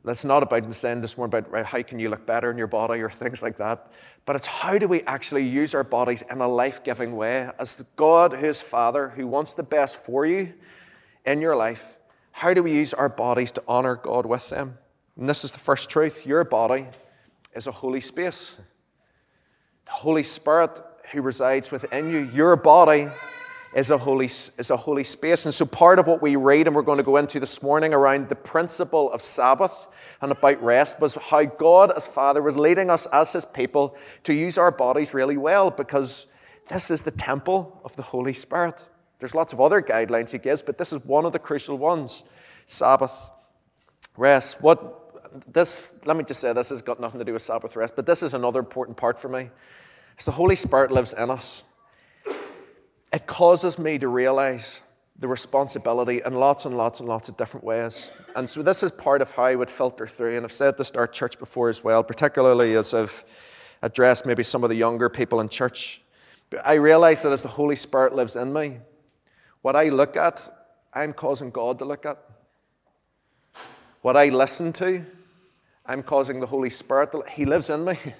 that's 0.06 0.26
not 0.26 0.44
about 0.44 0.74
saying 0.76 1.02
this 1.02 1.18
more 1.18 1.28
about 1.28 1.66
how 1.66 1.82
can 1.82 1.98
you 1.98 2.10
look 2.10 2.26
better 2.26 2.52
in 2.52 2.58
your 2.58 2.68
body 2.68 3.02
or 3.02 3.10
things 3.10 3.42
like 3.42 3.58
that. 3.58 3.90
But 4.26 4.36
it's 4.36 4.48
how 4.48 4.78
do 4.78 4.88
we 4.88 5.02
actually 5.04 5.48
use 5.48 5.74
our 5.74 5.84
bodies 5.84 6.24
in 6.30 6.42
a 6.42 6.48
life 6.48 6.84
giving 6.84 7.16
way? 7.16 7.50
As 7.58 7.76
the 7.76 7.86
God 7.96 8.34
who 8.34 8.46
is 8.46 8.62
Father, 8.62 9.10
who 9.10 9.28
wants 9.28 9.54
the 9.54 9.64
best 9.64 9.98
for 9.98 10.26
you 10.26 10.54
in 11.26 11.42
your 11.42 11.56
life, 11.56 11.98
how 12.32 12.54
do 12.54 12.64
we 12.64 12.74
use 12.74 12.94
our 12.94 13.10
bodies 13.10 13.52
to 13.54 13.64
honor 13.68 13.96
God 13.96 14.26
with 14.26 14.50
them? 14.50 14.78
And 15.18 15.30
this 15.30 15.46
is 15.46 15.52
the 15.52 15.60
first 15.60 15.90
truth 15.90 16.26
your 16.26 16.44
body 16.44 16.88
is 17.54 17.68
a 17.68 17.72
holy 17.72 18.02
space. 18.02 18.58
The 19.86 19.92
Holy 19.92 20.24
Spirit 20.24 20.82
who 21.12 21.22
resides 21.22 21.72
within 21.72 22.10
you, 22.10 22.30
your 22.34 22.56
body 22.56 23.10
is 23.76 23.90
a 23.90 23.98
holy, 23.98 24.26
is 24.26 24.70
a 24.70 24.78
holy 24.78 25.04
space. 25.04 25.46
And 25.46 25.54
so, 25.54 25.66
part 25.66 26.00
of 26.00 26.08
what 26.08 26.22
we 26.22 26.36
read 26.36 26.68
and 26.68 26.76
we're 26.76 26.82
going 26.82 26.98
to 26.98 27.04
go 27.04 27.18
into 27.18 27.40
this 27.40 27.62
morning 27.62 27.94
around 27.94 28.30
the 28.30 28.36
principle 28.36 29.12
of 29.12 29.22
Sabbath 29.22 29.88
and 30.24 30.32
about 30.32 30.62
rest 30.64 31.00
was 31.00 31.14
how 31.16 31.44
God, 31.46 31.92
as 31.92 32.08
Father, 32.08 32.42
was 32.42 32.58
leading 32.58 32.90
us 32.90 33.06
as 33.08 33.34
His 33.34 33.46
people 33.46 33.96
to 34.24 34.34
use 34.34 34.58
our 34.58 34.72
bodies 34.72 35.14
really 35.14 35.38
well 35.38 35.70
because 35.70 36.28
this 36.70 36.90
is 36.90 37.04
the 37.04 37.12
temple 37.12 37.80
of 37.84 37.96
the 37.96 38.02
Holy 38.02 38.34
Spirit. 38.34 38.84
There's 39.20 39.36
lots 39.36 39.54
of 39.54 39.62
other 39.62 39.82
guidelines 39.82 40.32
He 40.32 40.38
gives, 40.38 40.62
but 40.62 40.78
this 40.78 40.92
is 40.92 41.06
one 41.06 41.26
of 41.26 41.32
the 41.34 41.40
crucial 41.40 41.78
ones 41.78 42.24
Sabbath, 42.66 43.30
rest. 44.18 44.62
What 44.62 45.52
this, 45.52 46.00
let 46.06 46.16
me 46.16 46.24
just 46.24 46.40
say, 46.40 46.54
this 46.54 46.70
has 46.70 46.82
got 46.82 47.00
nothing 47.00 47.20
to 47.20 47.26
do 47.26 47.34
with 47.34 47.42
Sabbath 47.42 47.76
rest, 47.76 47.96
but 47.96 48.06
this 48.06 48.24
is 48.24 48.34
another 48.34 48.60
important 48.60 48.98
part 48.98 49.20
for 49.20 49.28
me. 49.28 49.50
As 50.18 50.26
the 50.26 50.32
Holy 50.32 50.56
Spirit 50.56 50.92
lives 50.92 51.14
in 51.14 51.30
us 51.30 51.64
it 53.14 53.28
causes 53.28 53.78
me 53.78 54.00
to 54.00 54.08
realize 54.08 54.82
the 55.20 55.28
responsibility 55.28 56.22
in 56.26 56.34
lots 56.34 56.66
and 56.66 56.76
lots 56.76 57.00
and 57.00 57.08
lots 57.08 57.30
of 57.30 57.38
different 57.38 57.66
ways. 57.66 58.12
And 58.36 58.50
so 58.50 58.62
this 58.64 58.84
is 58.84 58.92
part 58.92 59.22
of 59.22 59.32
how 59.32 59.44
I 59.44 59.56
would 59.56 59.70
filter 59.70 60.08
through. 60.08 60.36
And 60.36 60.46
I've 60.46 60.52
said 60.52 60.78
this 60.78 60.92
to 60.92 61.00
our 61.00 61.08
church 61.08 61.38
before 61.38 61.70
as 61.70 61.84
well, 61.84 62.04
particularly 62.04 62.76
as 62.76 62.94
I've 62.94 63.24
addressed 63.82 64.26
maybe 64.26 64.44
some 64.44 64.64
of 64.64 64.70
the 64.70 64.76
younger 64.76 65.10
people 65.10 65.40
in 65.40 65.50
church. 65.50 66.02
But 66.50 66.66
I 66.66 66.76
realize 66.76 67.22
that 67.24 67.32
as 67.32 67.42
the 67.42 67.50
Holy 67.50 67.76
Spirit 67.76 68.16
lives 68.16 68.36
in 68.36 68.52
me, 68.52 68.80
what 69.62 69.76
I 69.76 69.90
look 69.90 70.18
at, 70.18 70.50
I'm 70.94 71.14
causing 71.14 71.52
God 71.52 71.80
to 71.80 71.86
look 71.86 72.06
at. 72.06 72.18
What 74.02 74.18
I 74.18 74.30
listen 74.30 74.74
to, 74.74 75.06
I'm 75.86 76.04
causing 76.04 76.40
the 76.40 76.48
Holy 76.48 76.70
Spirit 76.70 77.12
to, 77.14 77.24
He 77.30 77.46
lives 77.46 77.70
in 77.70 77.86
me. 77.86 77.98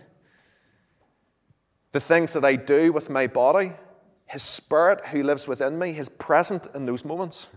The 1.92 2.00
things 2.00 2.34
that 2.34 2.44
I 2.44 2.56
do 2.56 2.92
with 2.92 3.12
my 3.12 3.28
body, 3.28 3.74
his 4.34 4.42
Spirit 4.42 5.08
who 5.10 5.22
lives 5.22 5.48
within 5.48 5.78
me 5.78 5.96
is 5.96 6.10
present 6.10 6.68
in 6.74 6.88
those 6.88 7.06
moments. 7.06 7.48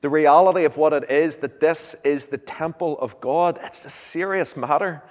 The 0.00 0.08
reality 0.08 0.64
of 0.64 0.78
what 0.78 0.94
it 0.94 1.10
is 1.10 1.36
that 1.38 1.60
this 1.60 1.94
is 2.04 2.26
the 2.26 2.38
temple 2.38 2.98
of 3.00 3.20
God, 3.20 3.58
it's 3.62 3.84
a 3.84 3.90
serious 3.90 4.56
matter. 4.56 5.02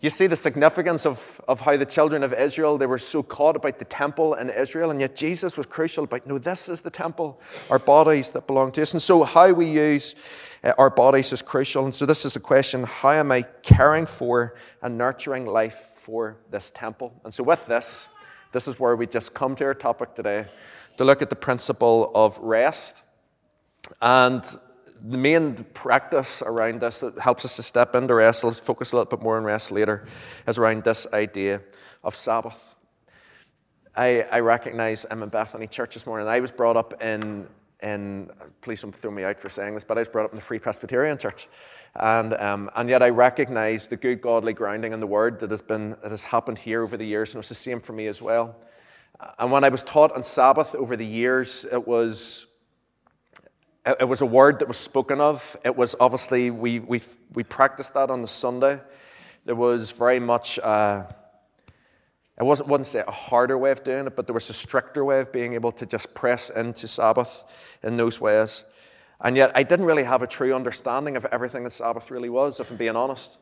You 0.00 0.10
see 0.10 0.26
the 0.26 0.36
significance 0.36 1.06
of, 1.06 1.40
of 1.48 1.60
how 1.60 1.78
the 1.78 1.86
children 1.86 2.22
of 2.22 2.34
Israel, 2.34 2.76
they 2.76 2.86
were 2.86 2.98
so 2.98 3.22
caught 3.22 3.56
about 3.56 3.78
the 3.78 3.86
temple 3.86 4.34
in 4.34 4.50
Israel, 4.50 4.90
and 4.90 5.00
yet 5.00 5.16
Jesus 5.16 5.56
was 5.56 5.64
crucial 5.64 6.04
about, 6.04 6.26
no, 6.26 6.36
this 6.36 6.68
is 6.68 6.82
the 6.82 6.90
temple, 6.90 7.40
our 7.70 7.78
bodies 7.78 8.30
that 8.32 8.46
belong 8.46 8.72
to 8.72 8.82
us. 8.82 8.92
And 8.92 9.00
so 9.00 9.22
how 9.22 9.50
we 9.52 9.64
use 9.64 10.14
uh, 10.62 10.74
our 10.76 10.90
bodies 10.90 11.32
is 11.32 11.40
crucial. 11.40 11.84
And 11.84 11.94
so 11.94 12.04
this 12.04 12.26
is 12.26 12.36
a 12.36 12.40
question, 12.40 12.84
how 12.84 13.12
am 13.12 13.32
I 13.32 13.42
caring 13.62 14.04
for 14.04 14.56
and 14.82 14.98
nurturing 14.98 15.46
life 15.46 15.92
for 15.94 16.36
this 16.50 16.70
temple? 16.70 17.18
And 17.24 17.32
so 17.32 17.42
with 17.42 17.66
this, 17.66 18.10
this 18.56 18.66
is 18.66 18.80
where 18.80 18.96
we 18.96 19.06
just 19.06 19.34
come 19.34 19.54
to 19.54 19.64
our 19.66 19.74
topic 19.74 20.14
today 20.14 20.46
to 20.96 21.04
look 21.04 21.20
at 21.20 21.28
the 21.28 21.36
principle 21.36 22.10
of 22.14 22.38
rest. 22.38 23.02
And 24.00 24.42
the 25.04 25.18
main 25.18 25.56
practice 25.74 26.40
around 26.40 26.80
this 26.80 27.00
that 27.00 27.18
helps 27.18 27.44
us 27.44 27.56
to 27.56 27.62
step 27.62 27.94
into 27.94 28.14
rest, 28.14 28.44
let's 28.44 28.58
focus 28.58 28.92
a 28.92 28.96
little 28.96 29.10
bit 29.10 29.22
more 29.22 29.36
on 29.36 29.44
rest 29.44 29.72
later, 29.72 30.06
is 30.48 30.56
around 30.56 30.84
this 30.84 31.06
idea 31.12 31.60
of 32.02 32.14
Sabbath. 32.14 32.76
I, 33.94 34.22
I 34.32 34.40
recognize 34.40 35.04
I'm 35.10 35.22
in 35.22 35.28
Bethany 35.28 35.66
Church 35.66 35.92
this 35.92 36.06
morning. 36.06 36.26
I 36.26 36.40
was 36.40 36.50
brought 36.50 36.78
up 36.78 37.02
in, 37.02 37.46
in, 37.82 38.30
please 38.62 38.80
don't 38.80 38.96
throw 38.96 39.10
me 39.10 39.24
out 39.24 39.38
for 39.38 39.50
saying 39.50 39.74
this, 39.74 39.84
but 39.84 39.98
I 39.98 40.00
was 40.00 40.08
brought 40.08 40.24
up 40.24 40.32
in 40.32 40.36
the 40.36 40.42
Free 40.42 40.58
Presbyterian 40.58 41.18
Church. 41.18 41.46
And, 41.98 42.34
um, 42.34 42.70
and 42.76 42.88
yet 42.90 43.02
I 43.02 43.08
recognize 43.08 43.88
the 43.88 43.96
good 43.96 44.20
godly 44.20 44.52
grounding 44.52 44.92
in 44.92 45.00
the 45.00 45.06
word 45.06 45.40
that 45.40 45.50
has, 45.50 45.62
been, 45.62 45.90
that 46.02 46.10
has 46.10 46.24
happened 46.24 46.58
here 46.58 46.82
over 46.82 46.96
the 46.96 47.06
years, 47.06 47.32
and 47.32 47.38
it 47.38 47.40
was 47.40 47.48
the 47.48 47.54
same 47.54 47.80
for 47.80 47.94
me 47.94 48.06
as 48.06 48.20
well. 48.20 48.56
And 49.38 49.50
when 49.50 49.64
I 49.64 49.70
was 49.70 49.82
taught 49.82 50.12
on 50.12 50.22
Sabbath 50.22 50.74
over 50.74 50.94
the 50.94 51.06
years, 51.06 51.64
it 51.72 51.88
was, 51.88 52.46
it 53.98 54.06
was 54.06 54.20
a 54.20 54.26
word 54.26 54.58
that 54.58 54.68
was 54.68 54.76
spoken 54.76 55.22
of. 55.22 55.56
It 55.64 55.74
was 55.74 55.96
obviously, 55.98 56.50
we, 56.50 56.80
we, 56.80 57.00
we 57.32 57.44
practiced 57.44 57.94
that 57.94 58.10
on 58.10 58.20
the 58.20 58.28
Sunday. 58.28 58.80
There 59.46 59.56
was 59.56 59.90
very 59.90 60.20
much, 60.20 60.58
uh, 60.58 61.04
I 62.38 62.44
wasn't, 62.44 62.68
wouldn't 62.68 62.86
say 62.86 63.02
a 63.06 63.10
harder 63.10 63.56
way 63.56 63.70
of 63.70 63.84
doing 63.84 64.06
it, 64.06 64.16
but 64.16 64.26
there 64.26 64.34
was 64.34 64.50
a 64.50 64.54
stricter 64.54 65.02
way 65.02 65.20
of 65.20 65.32
being 65.32 65.54
able 65.54 65.72
to 65.72 65.86
just 65.86 66.14
press 66.14 66.50
into 66.50 66.86
Sabbath 66.86 67.44
in 67.82 67.96
those 67.96 68.20
ways. 68.20 68.64
And 69.20 69.36
yet, 69.36 69.52
I 69.54 69.62
didn't 69.62 69.86
really 69.86 70.04
have 70.04 70.22
a 70.22 70.26
true 70.26 70.54
understanding 70.54 71.16
of 71.16 71.24
everything 71.26 71.64
that 71.64 71.70
Sabbath 71.70 72.10
really 72.10 72.28
was, 72.28 72.60
if 72.60 72.70
I'm 72.70 72.76
being 72.76 72.96
honest. 72.96 73.38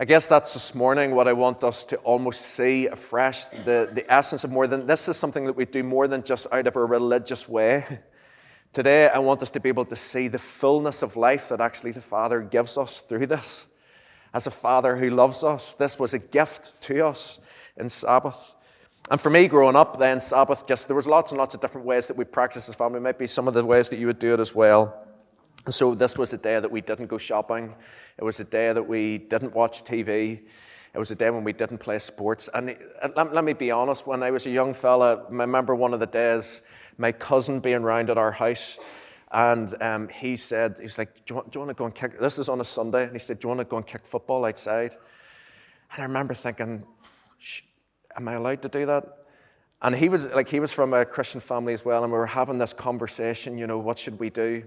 I 0.00 0.04
guess 0.04 0.28
that's 0.28 0.54
this 0.54 0.76
morning 0.76 1.12
what 1.12 1.26
I 1.26 1.32
want 1.32 1.64
us 1.64 1.82
to 1.86 1.96
almost 1.98 2.40
see 2.40 2.86
afresh 2.86 3.46
the, 3.46 3.90
the 3.92 4.04
essence 4.08 4.44
of 4.44 4.52
more 4.52 4.68
than 4.68 4.86
this 4.86 5.08
is 5.08 5.16
something 5.16 5.44
that 5.46 5.56
we 5.56 5.64
do 5.64 5.82
more 5.82 6.06
than 6.06 6.22
just 6.22 6.46
out 6.52 6.68
of 6.68 6.76
a 6.76 6.84
religious 6.84 7.48
way. 7.48 7.84
Today, 8.72 9.08
I 9.08 9.18
want 9.18 9.42
us 9.42 9.50
to 9.50 9.60
be 9.60 9.68
able 9.68 9.86
to 9.86 9.96
see 9.96 10.28
the 10.28 10.38
fullness 10.38 11.02
of 11.02 11.16
life 11.16 11.48
that 11.48 11.60
actually 11.60 11.90
the 11.90 12.00
Father 12.00 12.40
gives 12.40 12.78
us 12.78 13.00
through 13.00 13.26
this. 13.26 13.66
As 14.32 14.46
a 14.46 14.52
Father 14.52 14.96
who 14.96 15.10
loves 15.10 15.42
us, 15.42 15.74
this 15.74 15.98
was 15.98 16.14
a 16.14 16.20
gift 16.20 16.80
to 16.82 17.04
us 17.04 17.40
in 17.76 17.88
Sabbath. 17.88 18.54
And 19.10 19.20
for 19.20 19.30
me, 19.30 19.48
growing 19.48 19.74
up, 19.74 19.98
then 19.98 20.20
Sabbath, 20.20 20.66
just 20.66 20.86
there 20.86 20.96
was 20.96 21.06
lots 21.06 21.32
and 21.32 21.38
lots 21.38 21.54
of 21.54 21.60
different 21.62 21.86
ways 21.86 22.06
that 22.08 22.16
we 22.16 22.24
practiced 22.24 22.68
as 22.68 22.74
family. 22.74 23.00
Maybe 23.00 23.26
some 23.26 23.48
of 23.48 23.54
the 23.54 23.64
ways 23.64 23.88
that 23.88 23.98
you 23.98 24.06
would 24.06 24.18
do 24.18 24.34
it 24.34 24.40
as 24.40 24.54
well. 24.54 25.06
So 25.68 25.94
this 25.94 26.18
was 26.18 26.32
a 26.32 26.38
day 26.38 26.60
that 26.60 26.70
we 26.70 26.82
didn't 26.82 27.06
go 27.06 27.16
shopping. 27.16 27.74
It 28.18 28.24
was 28.24 28.38
a 28.40 28.44
day 28.44 28.72
that 28.72 28.82
we 28.82 29.18
didn't 29.18 29.54
watch 29.54 29.82
TV. 29.82 30.40
It 30.94 30.98
was 30.98 31.10
a 31.10 31.14
day 31.14 31.30
when 31.30 31.44
we 31.44 31.52
didn't 31.52 31.78
play 31.78 31.98
sports. 31.98 32.48
And 32.52 32.76
let, 33.16 33.34
let 33.34 33.44
me 33.44 33.54
be 33.54 33.70
honest, 33.70 34.06
when 34.06 34.22
I 34.22 34.30
was 34.30 34.46
a 34.46 34.50
young 34.50 34.74
fella, 34.74 35.24
I 35.24 35.30
remember 35.30 35.74
one 35.74 35.94
of 35.94 36.00
the 36.00 36.06
days 36.06 36.62
my 36.98 37.12
cousin 37.12 37.60
being 37.60 37.82
round 37.82 38.10
at 38.10 38.18
our 38.18 38.32
house. 38.32 38.78
And 39.30 39.74
um, 39.82 40.08
he 40.08 40.36
said, 40.36 40.76
he 40.78 40.84
was 40.84 40.98
like, 40.98 41.14
do 41.26 41.32
you, 41.32 41.34
want, 41.36 41.52
do 41.52 41.58
you, 41.58 41.60
want, 41.64 41.76
to 41.76 41.80
go 41.80 41.84
and 41.84 41.94
kick? 41.94 42.18
This 42.18 42.38
is 42.38 42.48
on 42.48 42.60
a 42.60 42.64
Sunday. 42.64 43.04
And 43.04 43.12
he 43.12 43.18
said, 43.18 43.38
do 43.38 43.46
you 43.46 43.48
want 43.48 43.60
to 43.60 43.64
go 43.64 43.76
and 43.76 43.86
kick 43.86 44.06
football 44.06 44.44
outside? 44.44 44.96
And 45.92 46.00
I 46.00 46.02
remember 46.02 46.34
thinking, 46.34 46.84
am 48.18 48.28
I 48.28 48.34
allowed 48.34 48.62
to 48.62 48.68
do 48.68 48.84
that? 48.86 49.04
And 49.80 49.94
he 49.94 50.08
was 50.08 50.32
like, 50.34 50.48
he 50.48 50.58
was 50.58 50.72
from 50.72 50.92
a 50.92 51.04
Christian 51.04 51.40
family 51.40 51.72
as 51.72 51.84
well, 51.84 52.02
and 52.02 52.12
we 52.12 52.18
were 52.18 52.26
having 52.26 52.58
this 52.58 52.72
conversation, 52.72 53.56
you 53.56 53.66
know, 53.66 53.78
what 53.78 53.96
should 53.96 54.18
we 54.18 54.28
do? 54.28 54.64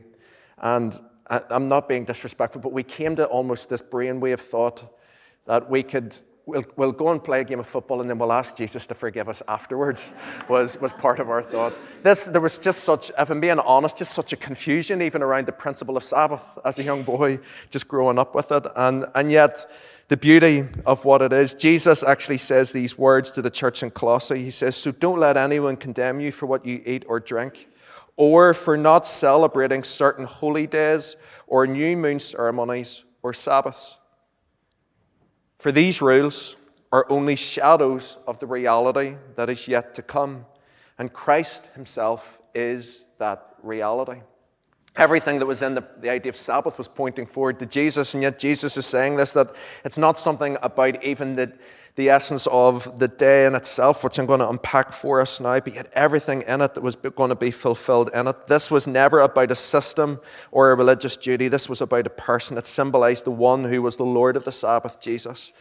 And 0.57 0.97
I, 1.29 1.41
I'm 1.49 1.67
not 1.67 1.89
being 1.89 2.05
disrespectful, 2.05 2.61
but 2.61 2.71
we 2.71 2.83
came 2.83 3.17
to 3.17 3.25
almost 3.25 3.67
this 3.67 3.81
brainwave 3.81 4.39
thought 4.39 4.97
that 5.45 5.69
we 5.69 5.83
could 5.83 6.15
we'll, 6.51 6.65
we'll 6.75 6.91
go 6.91 7.09
and 7.09 7.23
play 7.23 7.41
a 7.41 7.43
game 7.43 7.59
of 7.59 7.67
football 7.67 8.01
and 8.01 8.09
then 8.09 8.17
we'll 8.17 8.31
ask 8.31 8.55
Jesus 8.55 8.85
to 8.87 8.95
forgive 8.95 9.27
us 9.29 9.41
afterwards, 9.47 10.13
was, 10.49 10.79
was 10.79 10.93
part 10.93 11.19
of 11.19 11.29
our 11.29 11.41
thought. 11.41 11.73
This, 12.03 12.25
there 12.25 12.41
was 12.41 12.57
just 12.57 12.83
such, 12.83 13.11
if 13.17 13.29
I'm 13.29 13.39
being 13.39 13.59
honest, 13.59 13.97
just 13.97 14.13
such 14.13 14.33
a 14.33 14.35
confusion 14.35 15.01
even 15.01 15.21
around 15.21 15.47
the 15.47 15.51
principle 15.51 15.97
of 15.97 16.03
Sabbath 16.03 16.43
as 16.65 16.77
a 16.79 16.83
young 16.83 17.03
boy, 17.03 17.39
just 17.69 17.87
growing 17.87 18.19
up 18.19 18.35
with 18.35 18.51
it. 18.51 18.65
And, 18.75 19.05
and 19.15 19.31
yet, 19.31 19.65
the 20.09 20.17
beauty 20.17 20.67
of 20.85 21.05
what 21.05 21.21
it 21.21 21.31
is, 21.31 21.53
Jesus 21.53 22.03
actually 22.03 22.37
says 22.37 22.73
these 22.73 22.97
words 22.97 23.31
to 23.31 23.41
the 23.41 23.49
church 23.49 23.81
in 23.81 23.91
Colossae. 23.91 24.39
He 24.39 24.51
says, 24.51 24.75
So 24.75 24.91
don't 24.91 25.19
let 25.19 25.37
anyone 25.37 25.77
condemn 25.77 26.19
you 26.19 26.33
for 26.33 26.47
what 26.47 26.65
you 26.65 26.81
eat 26.85 27.05
or 27.07 27.21
drink, 27.21 27.69
or 28.17 28.53
for 28.53 28.75
not 28.75 29.07
celebrating 29.07 29.83
certain 29.83 30.25
holy 30.25 30.67
days, 30.67 31.15
or 31.47 31.65
new 31.65 31.95
moon 31.95 32.19
ceremonies, 32.19 33.05
or 33.23 33.31
Sabbaths 33.31 33.95
for 35.61 35.71
these 35.71 36.01
rules 36.01 36.55
are 36.91 37.05
only 37.07 37.35
shadows 37.35 38.17
of 38.25 38.39
the 38.39 38.47
reality 38.47 39.15
that 39.35 39.47
is 39.47 39.67
yet 39.67 39.93
to 39.93 40.01
come. 40.01 40.47
And 40.97 41.13
Christ 41.13 41.67
Himself 41.75 42.41
is 42.55 43.05
that 43.19 43.57
reality. 43.61 44.21
Everything 44.95 45.37
that 45.37 45.45
was 45.45 45.61
in 45.61 45.75
the, 45.75 45.87
the 45.99 46.09
idea 46.09 46.31
of 46.31 46.35
Sabbath 46.35 46.79
was 46.79 46.87
pointing 46.87 47.27
forward 47.27 47.59
to 47.59 47.67
Jesus, 47.67 48.15
and 48.15 48.23
yet 48.23 48.39
Jesus 48.39 48.75
is 48.75 48.87
saying 48.87 49.17
this 49.17 49.33
that 49.33 49.55
it's 49.85 49.99
not 49.99 50.17
something 50.17 50.57
about 50.63 51.03
even 51.03 51.35
the, 51.35 51.53
the 51.95 52.09
essence 52.09 52.47
of 52.47 52.99
the 52.99 53.07
day 53.07 53.45
in 53.45 53.55
itself, 53.55 54.03
which 54.03 54.17
I'm 54.17 54.25
going 54.25 54.39
to 54.39 54.49
unpack 54.49 54.93
for 54.93 55.21
us 55.21 55.39
now, 55.39 55.59
but 55.59 55.75
yet 55.75 55.89
everything 55.93 56.41
in 56.43 56.61
it 56.61 56.73
that 56.73 56.81
was 56.81 56.95
going 56.95 57.29
to 57.29 57.35
be 57.35 57.51
fulfilled 57.51 58.09
in 58.13 58.27
it. 58.27 58.47
This 58.47 58.71
was 58.71 58.87
never 58.87 59.19
about 59.19 59.51
a 59.51 59.55
system 59.55 60.19
or 60.51 60.71
a 60.71 60.75
religious 60.75 61.17
duty. 61.17 61.47
This 61.47 61.67
was 61.67 61.81
about 61.81 62.07
a 62.07 62.11
person. 62.11 62.57
It 62.57 62.65
symbolized 62.65 63.25
the 63.25 63.31
one 63.31 63.65
who 63.65 63.81
was 63.81 63.97
the 63.97 64.05
Lord 64.05 64.35
of 64.35 64.45
the 64.45 64.51
Sabbath, 64.51 65.01
Jesus. 65.01 65.51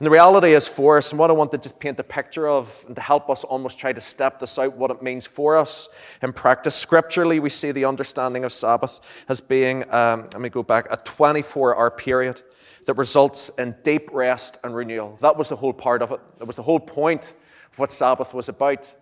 And 0.00 0.06
the 0.06 0.10
reality 0.10 0.52
is 0.52 0.66
for 0.66 0.98
us, 0.98 1.12
and 1.12 1.20
what 1.20 1.30
I 1.30 1.34
want 1.34 1.52
to 1.52 1.58
just 1.58 1.78
paint 1.78 2.00
a 2.00 2.04
picture 2.04 2.48
of, 2.48 2.84
and 2.86 2.96
to 2.96 3.02
help 3.02 3.30
us 3.30 3.44
almost 3.44 3.78
try 3.78 3.92
to 3.92 4.00
step 4.00 4.40
this 4.40 4.58
out, 4.58 4.76
what 4.76 4.90
it 4.90 5.02
means 5.02 5.24
for 5.24 5.56
us 5.56 5.88
in 6.20 6.32
practice. 6.32 6.74
Scripturally, 6.74 7.38
we 7.38 7.48
see 7.48 7.70
the 7.70 7.84
understanding 7.84 8.44
of 8.44 8.52
Sabbath 8.52 9.00
as 9.28 9.40
being, 9.40 9.84
um, 9.94 10.28
let 10.32 10.40
me 10.40 10.48
go 10.48 10.64
back, 10.64 10.88
a 10.90 10.96
24 10.96 11.76
hour 11.76 11.90
period 11.92 12.42
that 12.86 12.94
results 12.94 13.50
in 13.58 13.74
deep 13.82 14.10
rest 14.12 14.58
and 14.62 14.74
renewal. 14.74 15.18
That 15.20 15.36
was 15.36 15.48
the 15.48 15.56
whole 15.56 15.72
part 15.72 16.02
of 16.02 16.12
it. 16.12 16.20
It 16.40 16.46
was 16.46 16.56
the 16.56 16.62
whole 16.62 16.80
point 16.80 17.34
of 17.72 17.78
what 17.78 17.90
Sabbath 17.90 18.34
was 18.34 18.48
about. 18.48 18.94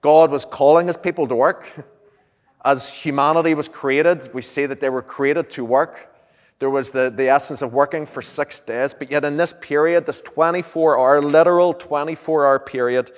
God 0.00 0.30
was 0.30 0.44
calling 0.44 0.86
his 0.86 0.96
people 0.96 1.26
to 1.26 1.34
work. 1.34 1.86
As 2.64 2.90
humanity 2.92 3.54
was 3.54 3.68
created, 3.68 4.28
we 4.34 4.42
see 4.42 4.66
that 4.66 4.80
they 4.80 4.90
were 4.90 5.02
created 5.02 5.50
to 5.50 5.64
work. 5.64 6.12
There 6.58 6.70
was 6.70 6.90
the, 6.90 7.12
the 7.14 7.28
essence 7.28 7.60
of 7.60 7.72
working 7.74 8.06
for 8.06 8.22
six 8.22 8.60
days, 8.60 8.94
but 8.94 9.10
yet 9.10 9.24
in 9.24 9.36
this 9.36 9.52
period, 9.52 10.06
this 10.06 10.20
24 10.20 10.98
hour, 10.98 11.22
literal 11.22 11.74
24 11.74 12.46
hour 12.46 12.58
period, 12.58 13.12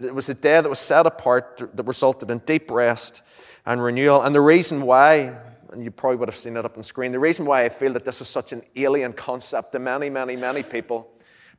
it 0.00 0.14
was 0.14 0.28
a 0.28 0.34
day 0.34 0.60
that 0.60 0.68
was 0.68 0.80
set 0.80 1.06
apart 1.06 1.70
that 1.74 1.82
resulted 1.84 2.30
in 2.30 2.38
deep 2.38 2.70
rest 2.70 3.22
and 3.64 3.82
renewal. 3.82 4.22
And 4.22 4.34
the 4.34 4.40
reason 4.40 4.82
why 4.82 5.38
and 5.72 5.84
you 5.84 5.90
probably 5.90 6.16
would 6.16 6.28
have 6.28 6.36
seen 6.36 6.56
it 6.56 6.64
up 6.64 6.76
on 6.76 6.82
screen. 6.82 7.12
The 7.12 7.18
reason 7.18 7.46
why 7.46 7.64
I 7.64 7.68
feel 7.68 7.92
that 7.92 8.04
this 8.04 8.20
is 8.20 8.28
such 8.28 8.52
an 8.52 8.62
alien 8.76 9.12
concept 9.12 9.72
to 9.72 9.78
many, 9.78 10.10
many, 10.10 10.36
many 10.36 10.62
people, 10.62 11.10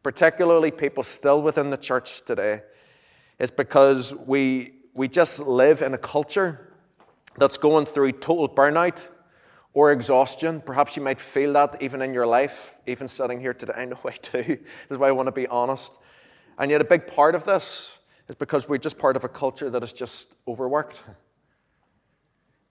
particularly 0.04 0.72
people 0.72 1.04
still 1.04 1.42
within 1.42 1.70
the 1.70 1.78
church 1.78 2.22
today, 2.26 2.62
is 3.40 3.52
because 3.52 4.14
we, 4.16 4.74
we 4.94 5.08
just 5.08 5.40
live 5.40 5.82
in 5.82 5.94
a 5.94 5.98
culture 5.98 6.74
that's 7.38 7.58
going 7.58 7.86
through 7.86 8.12
total 8.14 8.50
burnout 8.50 9.08
or 9.74 9.92
exhaustion. 9.92 10.62
Perhaps 10.62 10.96
you 10.98 11.02
might 11.02 11.22
feel 11.22 11.54
that 11.54 11.82
even 11.82 12.02
in 12.02 12.14
your 12.14 12.28
life, 12.28 12.80
even 12.86 13.08
sitting 13.08 13.40
here 13.40 13.54
today. 13.54 13.74
I 13.76 13.86
know 13.86 14.00
I 14.06 14.16
do. 14.22 14.44
This 14.44 14.60
is 14.90 14.98
why 14.98 15.08
I 15.08 15.12
want 15.12 15.28
to 15.28 15.32
be 15.32 15.48
honest. 15.48 15.98
And 16.58 16.70
yet, 16.70 16.82
a 16.82 16.86
big 16.86 17.08
part 17.08 17.34
of 17.34 17.46
this 17.46 17.98
is 18.28 18.36
because 18.36 18.68
we're 18.68 18.78
just 18.78 19.00
part 19.00 19.16
of 19.16 19.24
a 19.24 19.30
culture 19.30 19.70
that 19.70 19.82
is 19.82 19.94
just 19.94 20.36
overworked 20.48 21.02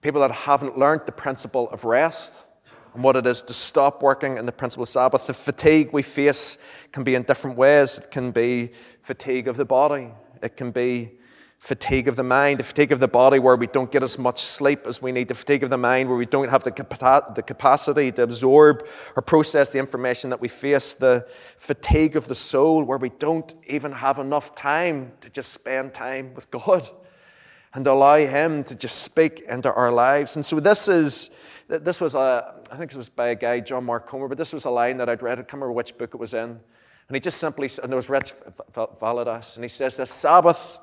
people 0.01 0.21
that 0.21 0.31
haven't 0.31 0.77
learned 0.77 1.01
the 1.05 1.11
principle 1.11 1.69
of 1.69 1.85
rest 1.85 2.45
and 2.93 3.03
what 3.03 3.15
it 3.15 3.25
is 3.25 3.41
to 3.43 3.53
stop 3.53 4.03
working 4.03 4.37
and 4.37 4.47
the 4.47 4.51
principle 4.51 4.83
of 4.83 4.89
Sabbath. 4.89 5.27
The 5.27 5.33
fatigue 5.33 5.89
we 5.93 6.01
face 6.01 6.57
can 6.91 7.03
be 7.03 7.15
in 7.15 7.23
different 7.23 7.57
ways. 7.57 7.97
It 7.97 8.11
can 8.11 8.31
be 8.31 8.71
fatigue 9.01 9.47
of 9.47 9.57
the 9.57 9.65
body, 9.65 10.09
it 10.41 10.57
can 10.57 10.71
be 10.71 11.11
fatigue 11.59 12.07
of 12.07 12.15
the 12.15 12.23
mind, 12.23 12.59
the 12.59 12.63
fatigue 12.63 12.91
of 12.91 12.99
the 12.99 13.07
body 13.07 13.37
where 13.37 13.55
we 13.55 13.67
don't 13.67 13.91
get 13.91 14.01
as 14.01 14.17
much 14.17 14.41
sleep 14.41 14.87
as 14.87 14.99
we 14.99 15.11
need, 15.11 15.27
the 15.27 15.35
fatigue 15.35 15.61
of 15.61 15.69
the 15.69 15.77
mind 15.77 16.09
where 16.09 16.17
we 16.17 16.25
don't 16.25 16.49
have 16.49 16.63
the, 16.63 16.71
capa- 16.71 17.31
the 17.35 17.43
capacity 17.43 18.11
to 18.11 18.23
absorb 18.23 18.87
or 19.15 19.21
process 19.21 19.71
the 19.71 19.77
information 19.77 20.31
that 20.31 20.41
we 20.41 20.47
face, 20.47 20.95
the 20.95 21.23
fatigue 21.57 22.15
of 22.15 22.27
the 22.27 22.33
soul 22.33 22.83
where 22.83 22.97
we 22.97 23.09
don't 23.09 23.53
even 23.67 23.91
have 23.91 24.17
enough 24.17 24.55
time 24.55 25.11
to 25.21 25.29
just 25.29 25.53
spend 25.53 25.93
time 25.93 26.33
with 26.33 26.49
God 26.49 26.89
and 27.73 27.87
allow 27.87 28.17
Him 28.17 28.63
to 28.65 28.75
just 28.75 29.03
speak 29.03 29.41
into 29.49 29.73
our 29.73 29.91
lives. 29.91 30.35
And 30.35 30.45
so 30.45 30.59
this 30.59 30.87
is, 30.87 31.29
this 31.67 32.01
was 32.01 32.15
a, 32.15 32.55
I 32.71 32.77
think 32.77 32.91
it 32.91 32.97
was 32.97 33.09
by 33.09 33.29
a 33.29 33.35
guy, 33.35 33.59
John 33.59 33.85
Mark 33.85 34.07
Comer, 34.07 34.27
but 34.27 34.37
this 34.37 34.53
was 34.53 34.65
a 34.65 34.69
line 34.69 34.97
that 34.97 35.09
I'd 35.09 35.21
read. 35.21 35.39
I 35.39 35.43
can't 35.43 35.53
remember 35.53 35.73
which 35.73 35.97
book 35.97 36.13
it 36.13 36.19
was 36.19 36.33
in. 36.33 36.59
And 37.07 37.15
he 37.15 37.19
just 37.19 37.39
simply, 37.39 37.69
and 37.83 37.91
it 37.91 37.95
was 37.95 38.09
Rich 38.09 38.33
Villodas, 38.73 39.55
and 39.55 39.65
he 39.65 39.69
says 39.69 39.97
this 39.97 40.11
Sabbath 40.11 40.79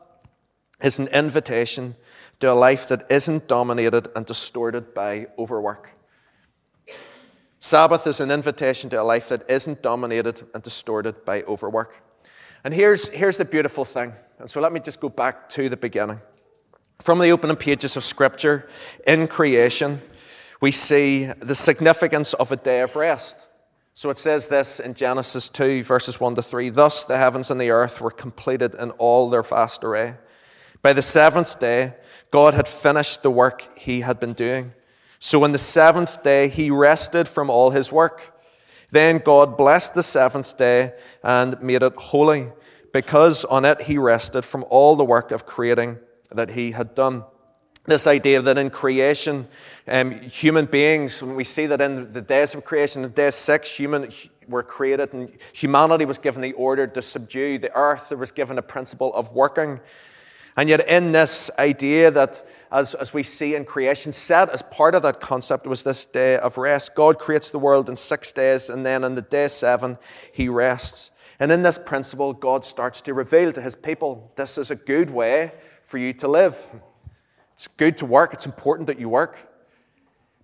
is 0.82 0.98
an 0.98 1.08
invitation 1.08 1.96
to 2.40 2.52
a 2.52 2.54
life 2.54 2.88
that 2.88 3.10
isn't 3.10 3.48
dominated 3.48 4.08
and 4.14 4.26
distorted 4.26 4.94
by 4.94 5.26
overwork. 5.38 5.92
Sabbath 7.58 8.06
is 8.06 8.20
an 8.20 8.30
invitation 8.30 8.88
to 8.90 9.00
a 9.00 9.02
life 9.02 9.28
that 9.30 9.48
isn't 9.50 9.82
dominated 9.82 10.46
and 10.54 10.62
distorted 10.62 11.24
by 11.24 11.42
overwork. 11.42 12.02
And 12.62 12.72
here's, 12.72 13.08
here's 13.08 13.36
the 13.36 13.44
beautiful 13.44 13.84
thing. 13.84 14.12
And 14.38 14.48
so 14.48 14.60
let 14.60 14.72
me 14.72 14.80
just 14.80 15.00
go 15.00 15.08
back 15.08 15.48
to 15.50 15.68
the 15.68 15.76
beginning. 15.76 16.20
From 17.00 17.20
the 17.20 17.30
opening 17.30 17.56
pages 17.56 17.96
of 17.96 18.04
Scripture, 18.04 18.68
in 19.06 19.28
creation, 19.28 20.02
we 20.60 20.72
see 20.72 21.26
the 21.38 21.54
significance 21.54 22.34
of 22.34 22.50
a 22.50 22.56
day 22.56 22.80
of 22.80 22.96
rest. 22.96 23.48
So 23.94 24.10
it 24.10 24.18
says 24.18 24.48
this 24.48 24.80
in 24.80 24.94
Genesis 24.94 25.48
2, 25.48 25.84
verses 25.84 26.20
1 26.20 26.34
to 26.34 26.42
3 26.42 26.68
Thus 26.70 27.04
the 27.04 27.16
heavens 27.16 27.50
and 27.50 27.60
the 27.60 27.70
earth 27.70 28.00
were 28.00 28.10
completed 28.10 28.74
in 28.74 28.90
all 28.92 29.30
their 29.30 29.42
vast 29.42 29.84
array. 29.84 30.16
By 30.82 30.92
the 30.92 31.02
seventh 31.02 31.58
day, 31.58 31.94
God 32.30 32.54
had 32.54 32.68
finished 32.68 33.22
the 33.22 33.30
work 33.30 33.62
he 33.78 34.00
had 34.00 34.20
been 34.20 34.32
doing. 34.32 34.72
So 35.20 35.42
on 35.44 35.52
the 35.52 35.58
seventh 35.58 36.22
day, 36.22 36.48
he 36.48 36.70
rested 36.70 37.26
from 37.26 37.48
all 37.48 37.70
his 37.70 37.90
work. 37.90 38.40
Then 38.90 39.18
God 39.18 39.56
blessed 39.56 39.94
the 39.94 40.02
seventh 40.02 40.56
day 40.56 40.94
and 41.22 41.60
made 41.62 41.82
it 41.82 41.94
holy, 41.94 42.50
because 42.92 43.44
on 43.44 43.64
it 43.64 43.82
he 43.82 43.98
rested 43.98 44.44
from 44.44 44.64
all 44.68 44.96
the 44.96 45.04
work 45.04 45.30
of 45.30 45.46
creating 45.46 45.98
that 46.30 46.50
he 46.50 46.72
had 46.72 46.94
done. 46.94 47.24
This 47.84 48.06
idea 48.06 48.42
that 48.42 48.58
in 48.58 48.68
creation, 48.68 49.48
um, 49.86 50.10
human 50.10 50.66
beings, 50.66 51.22
when 51.22 51.34
we 51.34 51.44
see 51.44 51.66
that 51.66 51.80
in 51.80 52.12
the 52.12 52.20
days 52.20 52.54
of 52.54 52.64
creation, 52.64 53.02
in 53.02 53.12
day 53.12 53.30
six, 53.30 53.74
human 53.74 54.10
were 54.46 54.62
created 54.62 55.12
and 55.14 55.30
humanity 55.52 56.04
was 56.04 56.18
given 56.18 56.42
the 56.42 56.52
order 56.52 56.86
to 56.86 57.02
subdue 57.02 57.58
the 57.58 57.74
earth. 57.74 58.10
There 58.10 58.18
was 58.18 58.30
given 58.30 58.58
a 58.58 58.62
principle 58.62 59.14
of 59.14 59.32
working. 59.32 59.80
And 60.56 60.68
yet, 60.68 60.86
in 60.88 61.12
this 61.12 61.50
idea 61.58 62.10
that, 62.10 62.42
as, 62.72 62.94
as 62.94 63.14
we 63.14 63.22
see 63.22 63.54
in 63.54 63.64
creation, 63.64 64.12
set 64.12 64.50
as 64.50 64.60
part 64.60 64.94
of 64.94 65.02
that 65.02 65.20
concept 65.20 65.66
was 65.66 65.82
this 65.82 66.04
day 66.04 66.36
of 66.36 66.58
rest. 66.58 66.94
God 66.94 67.18
creates 67.18 67.50
the 67.50 67.58
world 67.58 67.88
in 67.88 67.96
six 67.96 68.32
days, 68.32 68.68
and 68.68 68.84
then 68.84 69.04
on 69.04 69.14
the 69.14 69.22
day 69.22 69.48
seven, 69.48 69.98
he 70.32 70.48
rests. 70.48 71.10
And 71.38 71.52
in 71.52 71.62
this 71.62 71.78
principle, 71.78 72.32
God 72.32 72.64
starts 72.64 73.00
to 73.02 73.14
reveal 73.14 73.52
to 73.52 73.62
his 73.62 73.76
people 73.76 74.32
this 74.34 74.58
is 74.58 74.70
a 74.70 74.76
good 74.76 75.10
way 75.10 75.52
for 75.88 75.96
you 75.96 76.12
to 76.12 76.28
live. 76.28 76.54
It's 77.54 77.66
good 77.66 77.96
to 77.98 78.06
work, 78.06 78.34
it's 78.34 78.44
important 78.44 78.88
that 78.88 79.00
you 79.00 79.08
work. 79.08 79.38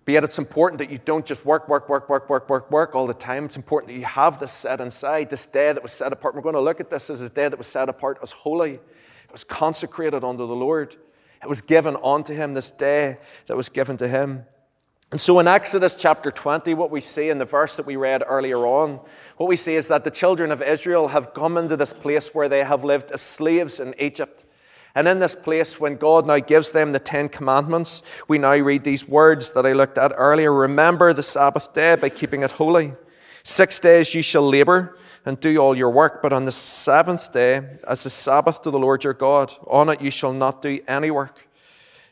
But 0.03 0.13
yet, 0.13 0.23
it's 0.23 0.39
important 0.39 0.79
that 0.79 0.89
you 0.89 0.99
don't 1.03 1.25
just 1.25 1.45
work, 1.45 1.69
work, 1.69 1.87
work, 1.87 2.09
work, 2.09 2.29
work, 2.29 2.49
work, 2.49 2.71
work 2.71 2.95
all 2.95 3.07
the 3.07 3.13
time. 3.13 3.45
It's 3.45 3.55
important 3.55 3.91
that 3.91 3.99
you 3.99 4.05
have 4.05 4.39
this 4.39 4.51
set 4.51 4.79
inside, 4.79 5.29
this 5.29 5.45
day 5.45 5.71
that 5.71 5.81
was 5.81 5.91
set 5.91 6.11
apart. 6.11 6.35
We're 6.35 6.41
going 6.41 6.55
to 6.55 6.61
look 6.61 6.79
at 6.79 6.89
this 6.89 7.09
as 7.09 7.21
a 7.21 7.29
day 7.29 7.47
that 7.47 7.57
was 7.57 7.67
set 7.67 7.89
apart 7.89 8.17
as 8.21 8.31
holy. 8.31 8.73
It 8.73 9.31
was 9.31 9.43
consecrated 9.43 10.23
unto 10.23 10.47
the 10.47 10.55
Lord. 10.55 10.95
It 11.41 11.49
was 11.49 11.61
given 11.61 11.95
unto 12.03 12.33
him 12.33 12.53
this 12.55 12.71
day 12.71 13.17
that 13.47 13.57
was 13.57 13.69
given 13.69 13.97
to 13.97 14.07
him. 14.07 14.45
And 15.11 15.21
so 15.21 15.39
in 15.39 15.47
Exodus 15.47 15.93
chapter 15.93 16.31
20, 16.31 16.73
what 16.73 16.89
we 16.89 17.01
see 17.01 17.29
in 17.29 17.37
the 17.37 17.45
verse 17.45 17.75
that 17.75 17.85
we 17.85 17.95
read 17.95 18.23
earlier 18.25 18.65
on, 18.65 18.99
what 19.37 19.47
we 19.47 19.55
see 19.55 19.75
is 19.75 19.87
that 19.89 20.03
the 20.03 20.11
children 20.11 20.51
of 20.51 20.61
Israel 20.63 21.09
have 21.09 21.35
come 21.35 21.55
into 21.57 21.77
this 21.77 21.93
place 21.93 22.33
where 22.33 22.49
they 22.49 22.63
have 22.63 22.83
lived 22.83 23.11
as 23.11 23.21
slaves 23.21 23.79
in 23.79 23.93
Egypt. 23.99 24.44
And 24.95 25.09
in 25.09 25.19
this 25.19 25.35
place, 25.35 25.77
when 25.77 25.97
God 25.97 26.25
now 26.25 26.39
gives 26.39 26.71
them 26.71 26.93
the 26.93 26.99
Ten 26.99 27.27
Commandments, 27.27 28.01
we 28.29 28.37
now 28.37 28.55
read 28.55 28.85
these 28.85 29.07
words 29.07 29.51
that 29.51 29.65
I 29.65 29.73
looked 29.73 29.97
at 29.97 30.13
earlier 30.15 30.53
Remember 30.53 31.11
the 31.11 31.21
Sabbath 31.21 31.73
day 31.73 31.97
by 31.97 32.07
keeping 32.07 32.43
it 32.43 32.53
holy. 32.53 32.93
Six 33.43 33.79
days 33.81 34.15
you 34.15 34.21
shall 34.21 34.47
labor 34.47 34.97
and 35.25 35.37
do 35.39 35.57
all 35.57 35.77
your 35.77 35.89
work, 35.89 36.21
but 36.21 36.31
on 36.31 36.45
the 36.45 36.51
seventh 36.51 37.33
day, 37.33 37.77
as 37.85 38.03
the 38.03 38.09
Sabbath 38.09 38.61
to 38.61 38.71
the 38.71 38.79
Lord 38.79 39.03
your 39.03 39.13
God, 39.13 39.53
on 39.67 39.89
it 39.89 40.01
you 40.01 40.11
shall 40.11 40.33
not 40.33 40.61
do 40.61 40.79
any 40.87 41.11
work. 41.11 41.45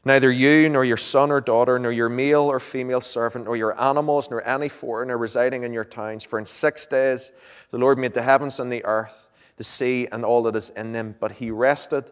Neither 0.03 0.29
you, 0.29 0.67
nor 0.67 0.83
your 0.83 0.97
son 0.97 1.31
or 1.31 1.39
daughter, 1.39 1.79
nor 1.79 1.91
your 1.93 2.09
male 2.09 2.41
or 2.41 2.59
female 2.59 2.99
servant, 2.99 3.45
nor 3.45 3.55
your 3.55 3.79
animals, 3.81 4.29
nor 4.29 4.45
any 4.45 4.67
foreigner 4.67 5.17
residing 5.17 5.63
in 5.63 5.71
your 5.71 5.85
towns. 5.85 6.25
For 6.25 6.37
in 6.37 6.45
six 6.45 6.85
days 6.85 7.31
the 7.71 7.77
Lord 7.77 7.97
made 7.97 8.13
the 8.13 8.23
heavens 8.23 8.59
and 8.59 8.69
the 8.69 8.83
earth, 8.83 9.29
the 9.55 9.63
sea, 9.63 10.09
and 10.11 10.25
all 10.25 10.43
that 10.43 10.57
is 10.57 10.71
in 10.71 10.91
them. 10.91 11.15
But 11.17 11.33
he 11.33 11.49
rested 11.49 12.11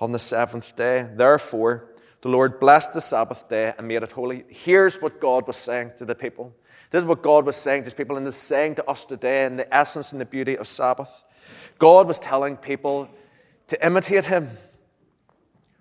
on 0.00 0.12
the 0.12 0.18
seventh 0.18 0.74
day. 0.76 1.08
Therefore, 1.14 1.90
the 2.22 2.28
Lord 2.28 2.58
blessed 2.58 2.94
the 2.94 3.00
Sabbath 3.00 3.48
day 3.48 3.74
and 3.76 3.86
made 3.86 4.02
it 4.02 4.12
holy. 4.12 4.44
Here's 4.48 5.00
what 5.02 5.20
God 5.20 5.46
was 5.46 5.56
saying 5.56 5.92
to 5.98 6.04
the 6.04 6.14
people. 6.14 6.54
This 6.90 7.00
is 7.00 7.06
what 7.06 7.22
God 7.22 7.44
was 7.44 7.56
saying 7.56 7.82
to 7.82 7.84
his 7.86 7.94
people, 7.94 8.16
and 8.16 8.26
is 8.26 8.36
saying 8.36 8.76
to 8.76 8.88
us 8.88 9.04
today 9.04 9.44
in 9.46 9.56
the 9.56 9.74
essence 9.74 10.12
and 10.12 10.20
the 10.20 10.24
beauty 10.24 10.56
of 10.56 10.68
Sabbath. 10.68 11.24
God 11.78 12.06
was 12.06 12.18
telling 12.18 12.56
people 12.56 13.08
to 13.66 13.86
imitate 13.86 14.26
him. 14.26 14.56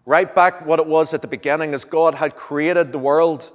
Right 0.06 0.34
back 0.34 0.66
what 0.66 0.80
it 0.80 0.88
was 0.88 1.14
at 1.14 1.22
the 1.22 1.28
beginning, 1.28 1.74
as 1.74 1.86
God 1.86 2.16
had 2.16 2.36
created 2.36 2.92
the 2.92 3.00
world 3.00 3.52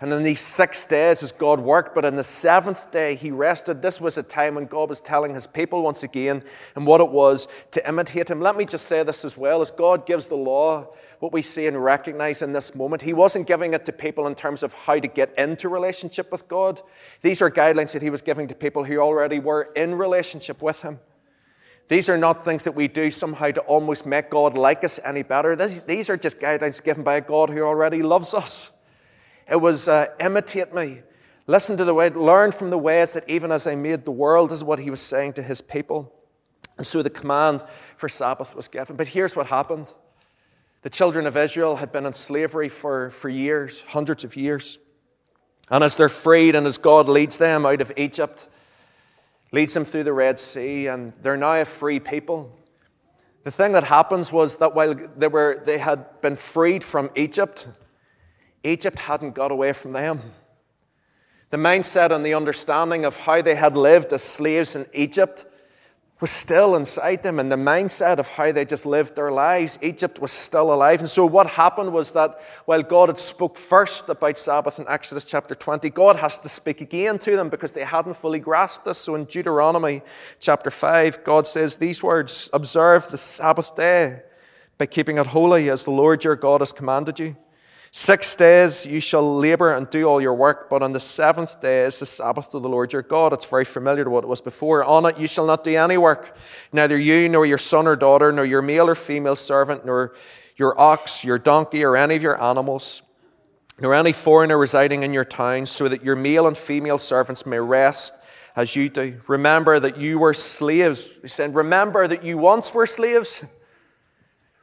and 0.00 0.12
in 0.14 0.22
these 0.22 0.40
six 0.40 0.86
days 0.86 1.22
as 1.22 1.30
God 1.30 1.60
worked, 1.60 1.94
but 1.94 2.06
in 2.06 2.16
the 2.16 2.24
seventh 2.24 2.90
day 2.90 3.14
he 3.14 3.30
rested. 3.30 3.82
This 3.82 4.00
was 4.00 4.16
a 4.16 4.22
time 4.22 4.54
when 4.54 4.64
God 4.64 4.88
was 4.88 5.00
telling 5.00 5.34
his 5.34 5.46
people 5.46 5.82
once 5.82 6.02
again 6.02 6.42
and 6.74 6.86
what 6.86 7.02
it 7.02 7.10
was 7.10 7.48
to 7.72 7.86
imitate 7.86 8.30
him. 8.30 8.40
Let 8.40 8.56
me 8.56 8.64
just 8.64 8.86
say 8.86 9.02
this 9.02 9.26
as 9.26 9.36
well 9.36 9.60
as 9.60 9.70
God 9.70 10.06
gives 10.06 10.26
the 10.26 10.36
law, 10.36 10.88
what 11.18 11.34
we 11.34 11.42
see 11.42 11.66
and 11.66 11.84
recognize 11.84 12.40
in 12.40 12.54
this 12.54 12.74
moment, 12.74 13.02
he 13.02 13.12
wasn't 13.12 13.46
giving 13.46 13.74
it 13.74 13.84
to 13.84 13.92
people 13.92 14.26
in 14.26 14.34
terms 14.34 14.62
of 14.62 14.72
how 14.72 14.98
to 14.98 15.06
get 15.06 15.36
into 15.36 15.68
relationship 15.68 16.32
with 16.32 16.48
God. 16.48 16.80
These 17.20 17.42
are 17.42 17.50
guidelines 17.50 17.92
that 17.92 18.00
he 18.00 18.08
was 18.08 18.22
giving 18.22 18.48
to 18.48 18.54
people 18.54 18.84
who 18.84 18.96
already 18.96 19.38
were 19.38 19.68
in 19.76 19.96
relationship 19.96 20.62
with 20.62 20.80
him. 20.80 20.98
These 21.88 22.08
are 22.08 22.16
not 22.16 22.42
things 22.42 22.64
that 22.64 22.74
we 22.74 22.88
do 22.88 23.10
somehow 23.10 23.50
to 23.50 23.60
almost 23.62 24.06
make 24.06 24.30
God 24.30 24.56
like 24.56 24.82
us 24.82 24.98
any 25.04 25.22
better. 25.22 25.54
These 25.56 26.08
are 26.08 26.16
just 26.16 26.40
guidelines 26.40 26.82
given 26.82 27.02
by 27.02 27.16
a 27.16 27.20
God 27.20 27.50
who 27.50 27.60
already 27.60 28.02
loves 28.02 28.32
us. 28.32 28.70
It 29.50 29.60
was 29.60 29.88
uh, 29.88 30.06
imitate 30.20 30.72
me. 30.74 31.02
Listen 31.46 31.76
to 31.76 31.84
the 31.84 31.94
way, 31.94 32.08
learn 32.10 32.52
from 32.52 32.70
the 32.70 32.78
ways 32.78 33.14
that 33.14 33.28
even 33.28 33.50
as 33.50 33.66
I 33.66 33.74
made 33.74 34.04
the 34.04 34.12
world, 34.12 34.52
is 34.52 34.62
what 34.62 34.78
he 34.78 34.90
was 34.90 35.00
saying 35.00 35.32
to 35.34 35.42
his 35.42 35.60
people. 35.60 36.12
And 36.78 36.86
so 36.86 37.02
the 37.02 37.10
command 37.10 37.64
for 37.96 38.08
Sabbath 38.08 38.54
was 38.54 38.68
given. 38.68 38.96
But 38.96 39.08
here's 39.08 39.34
what 39.34 39.48
happened 39.48 39.92
the 40.82 40.90
children 40.90 41.26
of 41.26 41.36
Israel 41.36 41.76
had 41.76 41.92
been 41.92 42.06
in 42.06 42.12
slavery 42.12 42.68
for, 42.68 43.10
for 43.10 43.28
years, 43.28 43.82
hundreds 43.88 44.24
of 44.24 44.36
years. 44.36 44.78
And 45.70 45.84
as 45.84 45.96
they're 45.96 46.08
freed 46.08 46.54
and 46.54 46.66
as 46.66 46.78
God 46.78 47.08
leads 47.08 47.36
them 47.36 47.66
out 47.66 47.80
of 47.80 47.92
Egypt, 47.96 48.48
leads 49.52 49.74
them 49.74 49.84
through 49.84 50.04
the 50.04 50.12
Red 50.12 50.38
Sea, 50.38 50.86
and 50.86 51.12
they're 51.20 51.36
now 51.36 51.60
a 51.60 51.64
free 51.64 52.00
people. 52.00 52.56
The 53.42 53.50
thing 53.50 53.72
that 53.72 53.84
happens 53.84 54.32
was 54.32 54.56
that 54.58 54.74
while 54.74 54.94
they, 54.94 55.28
were, 55.28 55.60
they 55.64 55.78
had 55.78 56.20
been 56.20 56.36
freed 56.36 56.82
from 56.82 57.10
Egypt, 57.14 57.66
Egypt 58.64 59.00
hadn't 59.00 59.34
got 59.34 59.50
away 59.50 59.72
from 59.72 59.92
them. 59.92 60.20
The 61.50 61.56
mindset 61.56 62.12
and 62.12 62.24
the 62.24 62.34
understanding 62.34 63.04
of 63.04 63.16
how 63.18 63.42
they 63.42 63.56
had 63.56 63.76
lived 63.76 64.12
as 64.12 64.22
slaves 64.22 64.76
in 64.76 64.86
Egypt 64.92 65.46
was 66.20 66.30
still 66.30 66.76
inside 66.76 67.22
them, 67.22 67.38
and 67.38 67.50
the 67.50 67.56
mindset 67.56 68.18
of 68.18 68.28
how 68.28 68.52
they 68.52 68.64
just 68.64 68.84
lived 68.84 69.16
their 69.16 69.32
lives, 69.32 69.78
Egypt 69.80 70.20
was 70.20 70.30
still 70.30 70.72
alive. 70.72 71.00
And 71.00 71.08
so, 71.08 71.24
what 71.24 71.46
happened 71.46 71.92
was 71.92 72.12
that 72.12 72.38
while 72.66 72.82
God 72.82 73.08
had 73.08 73.18
spoke 73.18 73.56
first 73.56 74.08
about 74.08 74.36
Sabbath 74.36 74.78
in 74.78 74.86
Exodus 74.86 75.24
chapter 75.24 75.54
20, 75.54 75.88
God 75.90 76.16
has 76.16 76.36
to 76.38 76.48
speak 76.48 76.82
again 76.82 77.18
to 77.20 77.36
them 77.36 77.48
because 77.48 77.72
they 77.72 77.84
hadn't 77.84 78.14
fully 78.14 78.38
grasped 78.38 78.84
this. 78.84 78.98
So, 78.98 79.14
in 79.14 79.24
Deuteronomy 79.24 80.02
chapter 80.38 80.70
5, 80.70 81.24
God 81.24 81.46
says 81.46 81.76
these 81.76 82.02
words 82.02 82.50
Observe 82.52 83.08
the 83.10 83.16
Sabbath 83.16 83.74
day 83.74 84.20
by 84.76 84.86
keeping 84.86 85.16
it 85.16 85.28
holy 85.28 85.70
as 85.70 85.84
the 85.84 85.90
Lord 85.90 86.22
your 86.22 86.36
God 86.36 86.60
has 86.60 86.72
commanded 86.72 87.18
you. 87.18 87.36
Six 87.92 88.36
days 88.36 88.86
you 88.86 89.00
shall 89.00 89.38
labor 89.38 89.72
and 89.74 89.90
do 89.90 90.04
all 90.04 90.20
your 90.20 90.34
work, 90.34 90.70
but 90.70 90.80
on 90.80 90.92
the 90.92 91.00
seventh 91.00 91.60
day 91.60 91.82
is 91.82 91.98
the 91.98 92.06
Sabbath 92.06 92.50
to 92.52 92.60
the 92.60 92.68
Lord 92.68 92.92
your 92.92 93.02
God. 93.02 93.32
It's 93.32 93.46
very 93.46 93.64
familiar 93.64 94.04
to 94.04 94.10
what 94.10 94.22
it 94.22 94.28
was 94.28 94.40
before. 94.40 94.84
On 94.84 95.06
it 95.06 95.18
you 95.18 95.26
shall 95.26 95.44
not 95.44 95.64
do 95.64 95.76
any 95.76 95.98
work, 95.98 96.36
neither 96.72 96.96
you, 96.96 97.28
nor 97.28 97.44
your 97.44 97.58
son 97.58 97.88
or 97.88 97.96
daughter, 97.96 98.30
nor 98.30 98.44
your 98.44 98.62
male 98.62 98.88
or 98.88 98.94
female 98.94 99.34
servant, 99.34 99.84
nor 99.84 100.14
your 100.54 100.80
ox, 100.80 101.24
your 101.24 101.38
donkey, 101.38 101.84
or 101.84 101.96
any 101.96 102.14
of 102.14 102.22
your 102.22 102.40
animals, 102.40 103.02
nor 103.80 103.92
any 103.92 104.12
foreigner 104.12 104.56
residing 104.56 105.02
in 105.02 105.12
your 105.12 105.24
towns, 105.24 105.70
so 105.70 105.88
that 105.88 106.04
your 106.04 106.14
male 106.14 106.46
and 106.46 106.56
female 106.56 106.98
servants 106.98 107.44
may 107.44 107.58
rest 107.58 108.14
as 108.54 108.76
you 108.76 108.88
do. 108.88 109.20
Remember 109.26 109.80
that 109.80 109.96
you 109.96 110.20
were 110.20 110.34
slaves. 110.34 111.10
He 111.22 111.28
said, 111.28 111.56
Remember 111.56 112.06
that 112.06 112.22
you 112.22 112.38
once 112.38 112.72
were 112.72 112.86
slaves. 112.86 113.44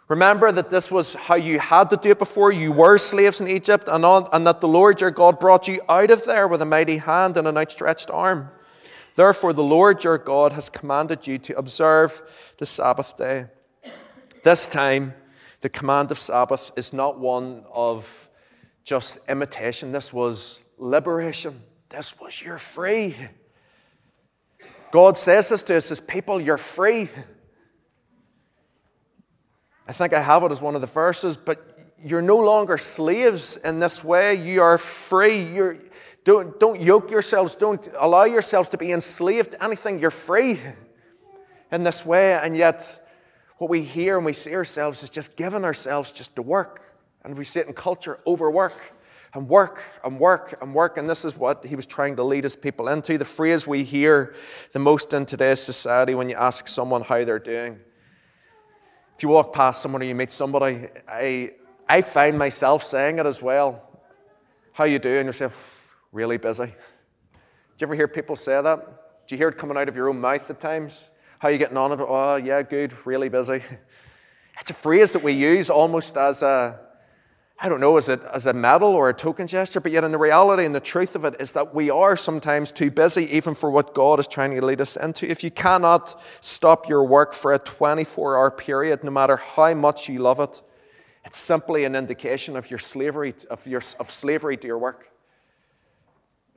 Remember 0.08 0.52
that 0.52 0.70
this 0.70 0.90
was 0.90 1.16
how 1.16 1.36
you 1.36 1.60
had 1.60 1.90
to 1.90 1.98
do 1.98 2.12
it 2.12 2.20
before. 2.20 2.52
You 2.52 2.72
were 2.72 2.98
slaves 2.98 3.42
in 3.42 3.48
Egypt, 3.48 3.90
and, 3.90 4.06
and 4.06 4.48
that 4.48 4.62
the 4.62 4.68
Lord 4.68 5.02
your 5.02 5.12
God 5.12 5.40
brought 5.40 5.68
you 5.68 5.82
out 5.90 6.12
of 6.12 6.24
there 6.26 6.48
with 6.48 6.62
a 6.62 6.66
mighty 6.66 6.98
hand 6.98 7.36
and 7.36 7.48
an 7.48 7.58
outstretched 7.58 8.10
arm. 8.10 8.50
Therefore, 9.16 9.52
the 9.52 9.64
Lord 9.64 10.04
your 10.04 10.18
God 10.18 10.54
has 10.54 10.70
commanded 10.70 11.28
you 11.28 11.38
to 11.40 11.58
observe 11.58 12.54
the 12.58 12.66
Sabbath 12.66 13.18
day. 13.18 13.48
This 14.44 14.70
time, 14.70 15.14
the 15.62 15.70
command 15.70 16.12
of 16.12 16.20
Sabbath 16.20 16.72
is 16.78 16.94
not 16.94 17.20
one 17.20 17.66
of 17.74 18.30
just 18.86 19.20
imitation, 19.28 19.92
this 19.92 20.14
was 20.14 20.62
liberation. 20.78 21.62
This 21.90 22.20
was 22.20 22.42
you're 22.42 22.58
free. 22.58 23.16
God 24.92 25.18
says 25.18 25.50
this 25.50 25.64
to 25.64 25.78
us 25.78 25.92
as 25.92 26.02
people, 26.02 26.40
you're 26.40 26.58
free. 26.58 27.10
I 29.88 29.94
think 29.94 30.14
I 30.14 30.22
have 30.22 30.44
it 30.44 30.52
as 30.52 30.62
one 30.62 30.76
of 30.76 30.82
the 30.82 30.88
verses, 30.88 31.38
but 31.38 31.78
you're 32.04 32.22
no 32.22 32.38
longer 32.38 32.78
slaves 32.78 33.58
in 33.58 33.80
this 33.80 34.04
way. 34.04 34.36
You 34.36 34.62
are 34.62 34.78
free. 34.78 35.42
You're, 35.42 35.78
don't, 36.24 36.60
don't 36.60 36.82
yoke 36.82 37.10
yourselves, 37.10 37.56
don't 37.56 37.88
allow 37.98 38.26
yourselves 38.26 38.68
to 38.70 38.78
be 38.78 38.92
enslaved 38.92 39.52
to 39.52 39.64
anything. 39.64 39.98
You're 39.98 40.12
free 40.12 40.60
in 41.72 41.84
this 41.84 42.06
way. 42.06 42.34
And 42.34 42.56
yet, 42.56 43.02
what 43.60 43.70
we 43.70 43.82
hear 43.82 44.18
and 44.18 44.26
we 44.26 44.34
see 44.34 44.54
ourselves 44.54 45.04
is 45.04 45.10
just 45.10 45.38
giving 45.38 45.64
ourselves 45.64 46.12
just 46.12 46.36
to 46.36 46.42
work. 46.42 46.94
And 47.24 47.38
we 47.38 47.46
see 47.46 47.62
it 47.62 47.68
in 47.68 47.74
culture 47.74 48.20
overwork 48.28 48.94
and 49.34 49.48
work 49.48 49.82
and 50.04 50.20
work 50.20 50.58
and 50.62 50.74
work. 50.74 50.98
And 50.98 51.10
this 51.10 51.24
is 51.24 51.38
what 51.38 51.66
he 51.66 51.76
was 51.76 51.86
trying 51.86 52.18
to 52.18 52.24
lead 52.24 52.44
his 52.44 52.56
people 52.56 52.90
into. 52.90 53.18
The 53.18 53.26
phrase 53.26 53.66
we 53.66 53.84
hear 53.84 54.36
the 54.74 54.80
most 54.80 55.14
in 55.14 55.26
today's 55.26 55.62
society 55.62 56.14
when 56.14 56.30
you 56.30 56.36
ask 56.36 56.68
someone 56.68 57.04
how 57.04 57.24
they're 57.24 57.40
doing. 57.40 57.80
If 59.18 59.24
you 59.24 59.30
walk 59.30 59.52
past 59.52 59.82
someone 59.82 60.04
or 60.04 60.06
you 60.06 60.14
meet 60.14 60.30
somebody, 60.30 60.88
I, 61.08 61.54
I 61.90 62.04
find 62.04 62.38
myself 62.38 62.84
saying 62.84 63.18
it 63.18 63.26
as 63.26 63.42
well. 63.42 63.82
How 64.74 64.84
you 64.84 65.00
doing? 65.00 65.26
You 65.26 65.32
say, 65.32 65.50
really 66.12 66.38
busy. 66.38 66.66
Do 66.66 66.72
you 67.80 67.88
ever 67.88 67.96
hear 67.96 68.08
people 68.08 68.36
say 68.36 68.62
that? 68.62 69.26
Do 69.26 69.34
you 69.34 69.40
hear 69.40 69.50
it 69.50 69.58
coming 69.58 69.76
out 69.76 69.90
of 69.90 69.96
your 69.96 70.10
own 70.10 70.22
mouth 70.22 70.48
at 70.52 70.60
times? 70.60 71.10
How 71.40 71.50
you 71.50 71.58
getting 71.58 71.78
on? 71.78 71.96
Oh, 72.00 72.36
yeah, 72.36 72.62
good, 72.62 72.94
really 73.08 73.28
busy. 73.28 73.64
It's 74.60 74.70
a 74.70 74.76
phrase 74.76 75.14
that 75.14 75.24
we 75.24 75.34
use 75.34 75.72
almost 75.72 76.16
as 76.16 76.44
a, 76.44 76.80
I 77.60 77.70
don't 77.70 77.80
know, 77.80 77.98
as 77.98 78.08
a, 78.08 78.20
as 78.34 78.46
a 78.46 78.54
medal 78.54 78.90
or 78.90 79.10
a 79.10 79.14
token 79.16 79.48
gesture, 79.48 79.80
but 79.80 79.92
yet 79.92 80.04
in 80.04 80.12
the 80.12 80.20
reality 80.20 80.64
and 80.64 80.76
the 80.76 80.80
truth 80.80 81.16
of 81.16 81.26
it 81.26 81.36
is 81.40 81.54
that 81.54 81.74
we 81.74 81.90
are 81.90 82.16
sometimes 82.16 82.72
too 82.72 82.92
busy 82.92 83.24
even 83.36 83.56
for 83.56 83.72
what 83.72 83.96
God 83.96 84.20
is 84.20 84.28
trying 84.28 84.54
to 84.54 84.64
lead 84.64 84.80
us 84.80 84.96
into. 84.96 85.28
If 85.28 85.44
you 85.44 85.50
cannot 85.50 86.22
stop 86.40 86.88
your 86.88 87.04
work 87.04 87.34
for 87.34 87.52
a 87.54 87.58
24 87.58 88.38
hour 88.38 88.52
period, 88.52 89.04
no 89.04 89.10
matter 89.10 89.38
how 89.38 89.74
much 89.74 90.08
you 90.08 90.20
love 90.20 90.40
it, 90.40 90.62
it's 91.26 91.40
simply 91.40 91.84
an 91.84 91.96
indication 91.96 92.56
of 92.56 92.70
your 92.70 92.78
slavery, 92.78 93.34
of, 93.50 93.66
your, 93.66 93.82
of 94.00 94.12
slavery 94.12 94.56
to 94.58 94.68
your 94.68 94.78
work. 94.78 95.12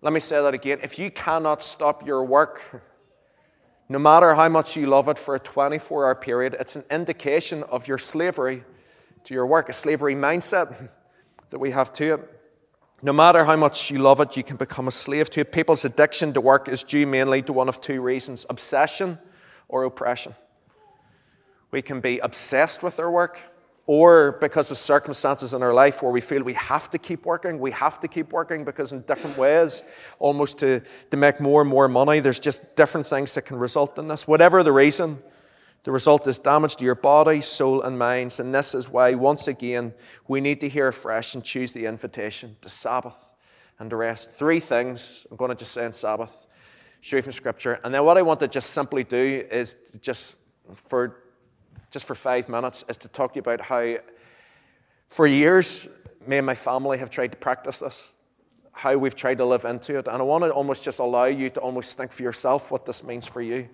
Let 0.02 0.12
me 0.12 0.20
say 0.20 0.42
that 0.42 0.52
again. 0.52 0.80
If 0.82 0.98
you 0.98 1.10
cannot 1.10 1.62
stop 1.62 2.06
your 2.06 2.24
work, 2.24 2.82
no 3.88 3.98
matter 3.98 4.34
how 4.34 4.50
much 4.50 4.76
you 4.76 4.86
love 4.86 5.08
it 5.08 5.18
for 5.18 5.34
a 5.34 5.40
24 5.40 6.04
hour 6.04 6.14
period, 6.14 6.56
it's 6.60 6.76
an 6.76 6.84
indication 6.90 7.62
of 7.64 7.88
your 7.88 7.98
slavery 7.98 8.64
to 9.24 9.34
your 9.34 9.46
work, 9.46 9.68
a 9.68 9.72
slavery 9.72 10.14
mindset 10.14 10.90
that 11.50 11.58
we 11.58 11.70
have 11.70 11.92
to 11.94 12.14
it. 12.14 12.40
No 13.02 13.12
matter 13.12 13.44
how 13.44 13.56
much 13.56 13.90
you 13.90 13.98
love 13.98 14.20
it, 14.20 14.36
you 14.36 14.42
can 14.42 14.56
become 14.56 14.86
a 14.86 14.90
slave 14.90 15.30
to 15.30 15.40
it. 15.40 15.52
People's 15.52 15.84
addiction 15.84 16.32
to 16.34 16.40
work 16.40 16.68
is 16.68 16.82
due 16.82 17.06
mainly 17.06 17.40
to 17.42 17.52
one 17.52 17.68
of 17.68 17.80
two 17.80 18.02
reasons 18.02 18.44
obsession 18.50 19.18
or 19.68 19.84
oppression. 19.84 20.34
We 21.70 21.82
can 21.82 22.00
be 22.00 22.18
obsessed 22.18 22.82
with 22.82 22.98
our 22.98 23.10
work, 23.10 23.38
or 23.86 24.32
because 24.40 24.70
of 24.70 24.76
circumstances 24.76 25.54
in 25.54 25.62
our 25.62 25.72
life 25.72 26.02
where 26.02 26.12
we 26.12 26.20
feel 26.20 26.42
we 26.42 26.52
have 26.52 26.90
to 26.90 26.98
keep 26.98 27.24
working, 27.24 27.58
we 27.58 27.70
have 27.70 27.98
to 28.00 28.08
keep 28.08 28.32
working 28.32 28.64
because 28.64 28.92
in 28.92 29.00
different 29.02 29.36
ways, 29.36 29.82
almost 30.18 30.58
to, 30.58 30.80
to 31.10 31.16
make 31.16 31.40
more 31.40 31.62
and 31.62 31.70
more 31.70 31.88
money, 31.88 32.20
there's 32.20 32.38
just 32.38 32.76
different 32.76 33.06
things 33.06 33.34
that 33.34 33.42
can 33.42 33.58
result 33.58 33.98
in 33.98 34.08
this. 34.08 34.28
Whatever 34.28 34.62
the 34.62 34.72
reason, 34.72 35.22
the 35.84 35.92
result 35.92 36.26
is 36.26 36.38
damage 36.38 36.76
to 36.76 36.84
your 36.84 36.94
body, 36.94 37.40
soul, 37.40 37.82
and 37.82 37.98
minds. 37.98 38.38
And 38.38 38.54
this 38.54 38.74
is 38.74 38.88
why, 38.88 39.14
once 39.14 39.48
again, 39.48 39.94
we 40.28 40.40
need 40.40 40.60
to 40.60 40.68
hear 40.68 40.88
afresh 40.88 41.34
and 41.34 41.42
choose 41.42 41.72
the 41.72 41.86
invitation 41.86 42.56
to 42.60 42.68
Sabbath 42.68 43.32
and 43.78 43.88
to 43.90 43.96
rest. 43.96 44.30
Three 44.30 44.60
things 44.60 45.26
I'm 45.30 45.36
going 45.36 45.50
to 45.50 45.54
just 45.54 45.72
say 45.72 45.86
in 45.86 45.92
Sabbath, 45.92 46.46
you 47.02 47.22
from 47.22 47.32
Scripture. 47.32 47.80
And 47.82 47.94
then 47.94 48.04
what 48.04 48.18
I 48.18 48.22
want 48.22 48.40
to 48.40 48.48
just 48.48 48.70
simply 48.70 49.04
do 49.04 49.44
is 49.50 49.74
just 50.00 50.36
for 50.74 51.16
just 51.90 52.06
for 52.06 52.14
five 52.14 52.48
minutes, 52.48 52.84
is 52.88 52.96
to 52.98 53.08
talk 53.08 53.32
to 53.32 53.38
you 53.38 53.40
about 53.40 53.60
how, 53.60 53.96
for 55.08 55.26
years, 55.26 55.88
me 56.26 56.36
and 56.36 56.46
my 56.46 56.54
family 56.54 56.98
have 56.98 57.10
tried 57.10 57.32
to 57.32 57.36
practice 57.36 57.80
this, 57.80 58.12
how 58.72 58.96
we've 58.96 59.16
tried 59.16 59.38
to 59.38 59.44
live 59.44 59.64
into 59.64 59.98
it. 59.98 60.06
And 60.06 60.16
I 60.16 60.22
want 60.22 60.44
to 60.44 60.50
almost 60.50 60.84
just 60.84 61.00
allow 61.00 61.24
you 61.24 61.50
to 61.50 61.60
almost 61.60 61.98
think 61.98 62.12
for 62.12 62.22
yourself 62.22 62.70
what 62.70 62.86
this 62.86 63.02
means 63.02 63.26
for 63.26 63.42
you. 63.42 63.68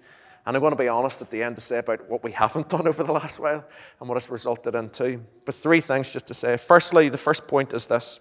And 0.46 0.56
I'm 0.56 0.60
going 0.60 0.72
to 0.72 0.76
be 0.76 0.88
honest 0.88 1.20
at 1.20 1.30
the 1.30 1.42
end 1.42 1.56
to 1.56 1.60
say 1.60 1.78
about 1.78 2.08
what 2.08 2.22
we 2.22 2.30
haven't 2.30 2.68
done 2.70 2.86
over 2.86 3.02
the 3.02 3.12
last 3.12 3.40
while 3.40 3.64
and 4.00 4.08
what 4.08 4.16
it's 4.16 4.30
resulted 4.30 4.74
into. 4.74 5.20
But 5.44 5.54
three 5.54 5.80
things 5.80 6.12
just 6.12 6.28
to 6.28 6.34
say. 6.34 6.56
Firstly, 6.56 7.08
the 7.08 7.18
first 7.18 7.46
point 7.48 7.72
is 7.72 7.86
this 7.86 8.20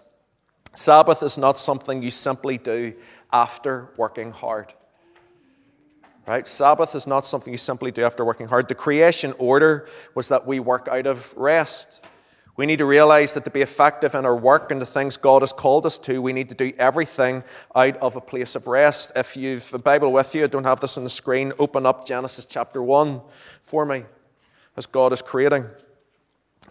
Sabbath 0.74 1.22
is 1.22 1.38
not 1.38 1.58
something 1.58 2.02
you 2.02 2.10
simply 2.10 2.58
do 2.58 2.94
after 3.32 3.90
working 3.96 4.32
hard. 4.32 4.74
Right? 6.26 6.46
Sabbath 6.46 6.96
is 6.96 7.06
not 7.06 7.24
something 7.24 7.52
you 7.52 7.58
simply 7.58 7.92
do 7.92 8.02
after 8.02 8.24
working 8.24 8.48
hard. 8.48 8.66
The 8.66 8.74
creation 8.74 9.32
order 9.38 9.88
was 10.16 10.28
that 10.28 10.44
we 10.44 10.58
work 10.58 10.88
out 10.88 11.06
of 11.06 11.32
rest. 11.36 12.04
We 12.56 12.64
need 12.64 12.78
to 12.78 12.86
realize 12.86 13.34
that 13.34 13.44
to 13.44 13.50
be 13.50 13.60
effective 13.60 14.14
in 14.14 14.24
our 14.24 14.34
work 14.34 14.70
and 14.70 14.80
the 14.80 14.86
things 14.86 15.18
God 15.18 15.42
has 15.42 15.52
called 15.52 15.84
us 15.84 15.98
to, 15.98 16.22
we 16.22 16.32
need 16.32 16.48
to 16.48 16.54
do 16.54 16.72
everything 16.78 17.44
out 17.74 17.96
of 17.98 18.16
a 18.16 18.20
place 18.20 18.56
of 18.56 18.66
rest. 18.66 19.12
If 19.14 19.36
you've 19.36 19.74
a 19.74 19.78
Bible 19.78 20.10
with 20.10 20.34
you, 20.34 20.44
I 20.44 20.46
don't 20.46 20.64
have 20.64 20.80
this 20.80 20.96
on 20.96 21.04
the 21.04 21.10
screen, 21.10 21.52
open 21.58 21.84
up 21.84 22.06
Genesis 22.06 22.46
chapter 22.46 22.82
1 22.82 23.20
for 23.62 23.84
me 23.84 24.04
as 24.74 24.86
God 24.86 25.12
is 25.12 25.20
creating 25.20 25.66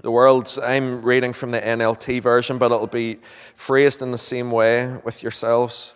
the 0.01 0.09
world. 0.09 0.57
I'm 0.63 1.03
reading 1.03 1.33
from 1.33 1.51
the 1.51 1.61
NLT 1.61 2.19
version, 2.19 2.57
but 2.57 2.71
it'll 2.71 2.87
be 2.87 3.19
phrased 3.53 4.01
in 4.01 4.11
the 4.11 4.17
same 4.17 4.49
way 4.49 4.97
with 5.03 5.21
yourselves. 5.21 5.93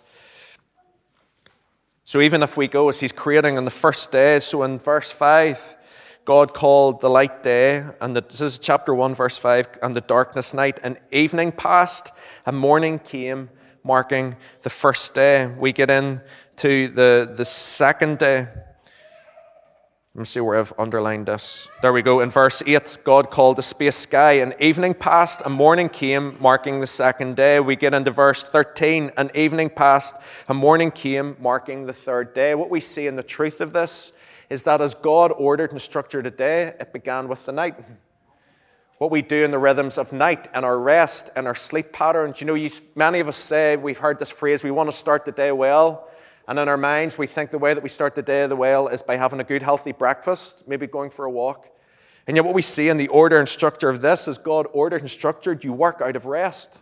So 2.04 2.21
even 2.21 2.43
if 2.43 2.58
we 2.58 2.67
go 2.67 2.89
as 2.89 2.99
he's 2.99 3.12
creating 3.12 3.58
on 3.58 3.65
the 3.65 3.71
first 3.71 4.12
day, 4.12 4.39
so 4.39 4.63
in 4.63 4.80
verse 4.80 5.12
5, 5.12 5.75
God 6.29 6.53
called 6.53 7.01
the 7.01 7.09
light 7.09 7.41
day, 7.41 7.83
and 7.99 8.15
the, 8.15 8.21
this 8.21 8.39
is 8.39 8.59
chapter 8.59 8.93
1, 8.93 9.15
verse 9.15 9.39
5, 9.39 9.79
and 9.81 9.95
the 9.95 10.01
darkness 10.01 10.53
night, 10.53 10.79
and 10.83 10.95
evening 11.11 11.51
passed, 11.51 12.11
and 12.45 12.55
morning 12.55 12.99
came, 12.99 13.49
marking 13.83 14.35
the 14.61 14.69
first 14.69 15.15
day. 15.15 15.47
We 15.47 15.73
get 15.73 15.89
into 15.89 16.87
the, 16.89 17.33
the 17.35 17.45
second 17.45 18.19
day. 18.19 18.41
Let 20.13 20.19
me 20.19 20.25
see 20.25 20.39
where 20.39 20.59
I've 20.59 20.71
underlined 20.77 21.25
this. 21.25 21.67
There 21.81 21.91
we 21.91 22.03
go. 22.03 22.19
In 22.19 22.29
verse 22.29 22.61
8, 22.63 22.99
God 23.03 23.31
called 23.31 23.55
the 23.55 23.63
space 23.63 23.95
sky, 23.95 24.33
and 24.33 24.53
evening 24.59 24.93
passed, 24.93 25.41
and 25.41 25.55
morning 25.55 25.89
came, 25.89 26.37
marking 26.39 26.79
the 26.79 26.85
second 26.85 27.37
day. 27.37 27.59
We 27.59 27.75
get 27.75 27.95
into 27.95 28.11
verse 28.11 28.43
13, 28.43 29.13
and 29.17 29.35
evening 29.35 29.71
passed, 29.71 30.15
and 30.47 30.59
morning 30.59 30.91
came, 30.91 31.37
marking 31.39 31.87
the 31.87 31.93
third 31.93 32.35
day. 32.35 32.53
What 32.53 32.69
we 32.69 32.81
see 32.81 33.07
in 33.07 33.15
the 33.15 33.23
truth 33.23 33.61
of 33.61 33.73
this 33.73 34.13
is 34.49 34.63
that 34.63 34.81
as 34.81 34.93
God 34.93 35.31
ordered 35.38 35.71
and 35.71 35.81
structured 35.81 36.25
a 36.25 36.31
day, 36.31 36.73
it 36.79 36.91
began 36.91 37.27
with 37.27 37.45
the 37.45 37.51
night. 37.51 37.75
What 38.97 39.12
we 39.12 39.21
do 39.21 39.43
in 39.43 39.51
the 39.51 39.59
rhythms 39.59 39.97
of 39.97 40.12
night 40.12 40.47
and 40.53 40.65
our 40.65 40.77
rest 40.77 41.29
and 41.35 41.47
our 41.47 41.55
sleep 41.55 41.93
patterns. 41.93 42.41
You 42.41 42.47
know, 42.47 42.55
you, 42.55 42.69
many 42.95 43.19
of 43.19 43.27
us 43.27 43.38
say, 43.38 43.77
we've 43.77 43.99
heard 43.99 44.19
this 44.19 44.31
phrase, 44.31 44.63
we 44.63 44.71
want 44.71 44.89
to 44.89 44.95
start 44.95 45.23
the 45.23 45.31
day 45.31 45.51
well. 45.51 46.09
And 46.47 46.57
in 46.57 46.67
our 46.67 46.77
minds, 46.77 47.17
we 47.17 47.27
think 47.27 47.51
the 47.51 47.59
way 47.59 47.73
that 47.75 47.83
we 47.83 47.89
start 47.89 48.15
the 48.15 48.23
day 48.23 48.43
of 48.43 48.49
the 48.49 48.55
well 48.55 48.88
is 48.88 49.03
by 49.03 49.15
having 49.17 49.39
a 49.39 49.43
good, 49.43 49.62
healthy 49.62 49.91
breakfast, 49.91 50.67
maybe 50.67 50.88
going 50.88 51.12
for 51.12 51.25
a 51.25 51.29
walk. 51.29 51.67
And 52.25 52.35
yet, 52.35 52.43
what 52.43 52.55
we 52.55 52.63
see 52.63 52.89
in 52.89 52.97
the 52.97 53.07
order 53.07 53.38
and 53.38 53.47
structure 53.47 53.89
of 53.89 54.01
this 54.01 54.27
is 54.27 54.38
God 54.38 54.65
ordered 54.73 55.01
and 55.01 55.09
structured 55.09 55.63
you 55.63 55.73
work 55.73 56.01
out 56.01 56.15
of 56.15 56.25
rest. 56.25 56.81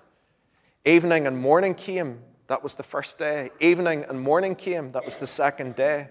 Evening 0.86 1.27
and 1.27 1.38
morning 1.38 1.75
came, 1.75 2.19
that 2.47 2.63
was 2.63 2.75
the 2.75 2.84
first 2.84 3.19
day. 3.19 3.51
Evening 3.60 4.06
and 4.08 4.21
morning 4.21 4.56
came, 4.56 4.89
that 4.89 5.03
was 5.03 5.17
the 5.17 5.27
second 5.27 5.75
day. 5.75 6.08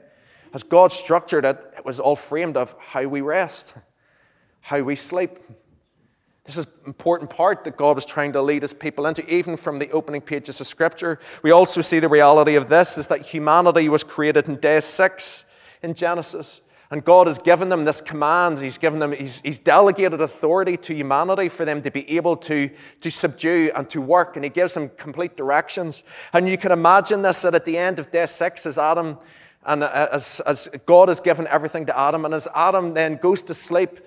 As 0.56 0.62
God 0.62 0.90
structured 0.90 1.44
it, 1.44 1.62
it 1.76 1.84
was 1.84 2.00
all 2.00 2.16
framed 2.16 2.56
of 2.56 2.74
how 2.80 3.06
we 3.06 3.20
rest, 3.20 3.74
how 4.62 4.80
we 4.80 4.96
sleep. 4.96 5.32
This 6.44 6.56
is 6.56 6.64
an 6.64 6.86
important 6.86 7.28
part 7.28 7.64
that 7.64 7.76
God 7.76 7.94
was 7.94 8.06
trying 8.06 8.32
to 8.32 8.40
lead 8.40 8.62
his 8.62 8.72
people 8.72 9.04
into, 9.04 9.22
even 9.30 9.58
from 9.58 9.80
the 9.80 9.90
opening 9.90 10.22
pages 10.22 10.58
of 10.58 10.66
Scripture. 10.66 11.20
We 11.42 11.50
also 11.50 11.82
see 11.82 11.98
the 11.98 12.08
reality 12.08 12.54
of 12.54 12.70
this 12.70 12.96
is 12.96 13.08
that 13.08 13.20
humanity 13.20 13.90
was 13.90 14.02
created 14.02 14.48
in 14.48 14.56
day 14.56 14.80
six 14.80 15.44
in 15.82 15.92
Genesis. 15.92 16.62
And 16.90 17.04
God 17.04 17.26
has 17.26 17.36
given 17.36 17.68
them 17.68 17.84
this 17.84 18.00
command. 18.00 18.58
He's 18.58 18.78
given 18.78 18.98
them, 18.98 19.12
he's, 19.12 19.42
he's 19.42 19.58
delegated 19.58 20.22
authority 20.22 20.78
to 20.78 20.94
humanity 20.94 21.50
for 21.50 21.66
them 21.66 21.82
to 21.82 21.90
be 21.90 22.08
able 22.16 22.38
to, 22.38 22.70
to 23.02 23.10
subdue 23.10 23.72
and 23.76 23.90
to 23.90 24.00
work. 24.00 24.36
And 24.36 24.44
He 24.44 24.48
gives 24.48 24.72
them 24.72 24.88
complete 24.96 25.36
directions. 25.36 26.02
And 26.32 26.48
you 26.48 26.56
can 26.56 26.72
imagine 26.72 27.20
this 27.20 27.42
that 27.42 27.54
at 27.54 27.66
the 27.66 27.76
end 27.76 27.98
of 27.98 28.10
day 28.10 28.24
six, 28.24 28.64
as 28.64 28.78
Adam 28.78 29.18
and 29.66 29.82
as, 29.82 30.40
as 30.46 30.68
God 30.86 31.08
has 31.08 31.20
given 31.20 31.46
everything 31.48 31.86
to 31.86 31.98
Adam, 31.98 32.24
and 32.24 32.32
as 32.32 32.46
Adam 32.54 32.94
then 32.94 33.16
goes 33.16 33.42
to 33.42 33.54
sleep, 33.54 34.00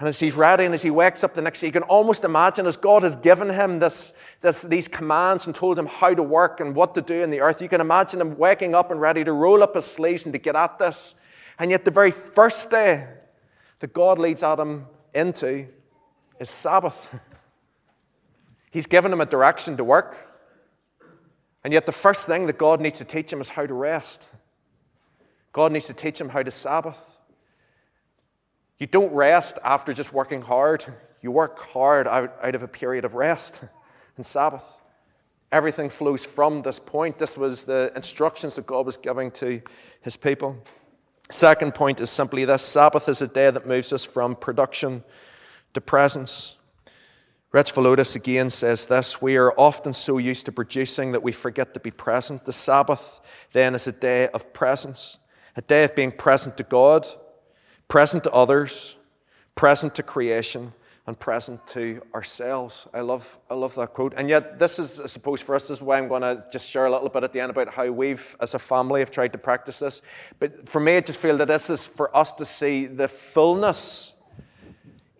and 0.00 0.08
as 0.08 0.18
he's 0.18 0.34
ready 0.34 0.64
and 0.64 0.72
as 0.72 0.80
he 0.80 0.90
wakes 0.90 1.22
up 1.22 1.34
the 1.34 1.42
next 1.42 1.60
day, 1.60 1.66
you 1.66 1.72
can 1.74 1.82
almost 1.82 2.24
imagine 2.24 2.66
as 2.66 2.78
God 2.78 3.02
has 3.02 3.16
given 3.16 3.50
him 3.50 3.80
this, 3.80 4.14
this, 4.40 4.62
these 4.62 4.88
commands 4.88 5.46
and 5.46 5.54
told 5.54 5.78
him 5.78 5.84
how 5.84 6.14
to 6.14 6.22
work 6.22 6.58
and 6.58 6.74
what 6.74 6.94
to 6.94 7.02
do 7.02 7.22
in 7.22 7.28
the 7.28 7.40
earth, 7.40 7.60
you 7.60 7.68
can 7.68 7.82
imagine 7.82 8.18
him 8.18 8.38
waking 8.38 8.74
up 8.74 8.90
and 8.90 8.98
ready 8.98 9.24
to 9.24 9.32
roll 9.32 9.62
up 9.62 9.74
his 9.74 9.84
sleeves 9.84 10.24
and 10.24 10.32
to 10.32 10.38
get 10.38 10.56
at 10.56 10.78
this. 10.78 11.16
And 11.58 11.70
yet, 11.70 11.84
the 11.84 11.90
very 11.90 12.10
first 12.10 12.70
day 12.70 13.06
that 13.80 13.92
God 13.92 14.18
leads 14.18 14.42
Adam 14.42 14.86
into 15.12 15.66
is 16.38 16.48
Sabbath. 16.48 17.08
He's 18.70 18.86
given 18.86 19.12
him 19.12 19.20
a 19.20 19.26
direction 19.26 19.76
to 19.76 19.84
work. 19.84 20.16
And 21.62 21.74
yet, 21.74 21.84
the 21.84 21.92
first 21.92 22.26
thing 22.26 22.46
that 22.46 22.56
God 22.56 22.80
needs 22.80 23.00
to 23.00 23.04
teach 23.04 23.30
him 23.30 23.42
is 23.42 23.50
how 23.50 23.66
to 23.66 23.74
rest. 23.74 24.30
God 25.52 25.72
needs 25.72 25.86
to 25.86 25.94
teach 25.94 26.20
him 26.20 26.28
how 26.28 26.42
to 26.42 26.50
Sabbath. 26.50 27.18
You 28.78 28.86
don't 28.86 29.12
rest 29.12 29.58
after 29.64 29.92
just 29.92 30.12
working 30.12 30.42
hard. 30.42 30.84
You 31.20 31.30
work 31.30 31.58
hard 31.58 32.06
out, 32.06 32.34
out 32.42 32.54
of 32.54 32.62
a 32.62 32.68
period 32.68 33.04
of 33.04 33.14
rest 33.14 33.60
and 34.16 34.24
Sabbath. 34.24 34.80
Everything 35.52 35.90
flows 35.90 36.24
from 36.24 36.62
this 36.62 36.78
point. 36.78 37.18
This 37.18 37.36
was 37.36 37.64
the 37.64 37.92
instructions 37.96 38.54
that 38.56 38.66
God 38.66 38.86
was 38.86 38.96
giving 38.96 39.30
to 39.32 39.60
his 40.00 40.16
people. 40.16 40.62
Second 41.30 41.74
point 41.74 42.00
is 42.00 42.10
simply 42.10 42.44
this 42.44 42.62
Sabbath 42.62 43.08
is 43.08 43.20
a 43.20 43.28
day 43.28 43.50
that 43.50 43.66
moves 43.66 43.92
us 43.92 44.04
from 44.04 44.34
production 44.34 45.04
to 45.74 45.80
presence. 45.80 46.56
Rich 47.52 47.74
Villodas 47.74 48.14
again 48.14 48.48
says 48.50 48.86
this 48.86 49.20
We 49.20 49.36
are 49.36 49.52
often 49.56 49.92
so 49.92 50.18
used 50.18 50.46
to 50.46 50.52
producing 50.52 51.12
that 51.12 51.22
we 51.22 51.32
forget 51.32 51.74
to 51.74 51.80
be 51.80 51.90
present. 51.90 52.44
The 52.44 52.52
Sabbath 52.52 53.20
then 53.52 53.74
is 53.74 53.88
a 53.88 53.92
day 53.92 54.28
of 54.28 54.52
presence, 54.52 55.18
a 55.60 55.62
day 55.62 55.84
of 55.84 55.94
being 55.94 56.10
present 56.10 56.56
to 56.56 56.62
God, 56.62 57.06
present 57.86 58.24
to 58.24 58.32
others, 58.32 58.96
present 59.54 59.94
to 59.94 60.02
creation, 60.02 60.72
and 61.06 61.18
present 61.18 61.66
to 61.66 62.00
ourselves. 62.14 62.88
I 62.94 63.02
love, 63.02 63.36
I 63.50 63.54
love 63.54 63.74
that 63.74 63.92
quote. 63.92 64.14
And 64.16 64.30
yet, 64.30 64.58
this 64.58 64.78
is, 64.78 64.98
I 64.98 65.04
suppose, 65.04 65.42
for 65.42 65.54
us, 65.54 65.68
this 65.68 65.76
is 65.76 65.82
why 65.82 65.98
I'm 65.98 66.08
going 66.08 66.22
to 66.22 66.42
just 66.50 66.70
share 66.70 66.86
a 66.86 66.90
little 66.90 67.10
bit 67.10 67.24
at 67.24 67.34
the 67.34 67.40
end 67.40 67.50
about 67.50 67.74
how 67.74 67.90
we've, 67.90 68.36
as 68.40 68.54
a 68.54 68.58
family, 68.58 69.00
have 69.00 69.10
tried 69.10 69.32
to 69.32 69.38
practice 69.38 69.80
this. 69.80 70.00
But 70.38 70.66
for 70.66 70.80
me, 70.80 70.96
I 70.96 71.02
just 71.02 71.20
feel 71.20 71.36
that 71.36 71.48
this 71.48 71.68
is 71.68 71.84
for 71.84 72.16
us 72.16 72.32
to 72.32 72.46
see 72.46 72.86
the 72.86 73.06
fullness 73.06 74.14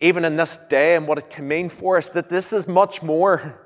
even 0.00 0.24
in 0.24 0.36
this 0.36 0.56
day 0.56 0.96
and 0.96 1.06
what 1.06 1.18
it 1.18 1.28
can 1.28 1.46
mean 1.46 1.68
for 1.68 1.98
us, 1.98 2.08
that 2.08 2.30
this 2.30 2.54
is 2.54 2.66
much 2.66 3.02
more. 3.02 3.59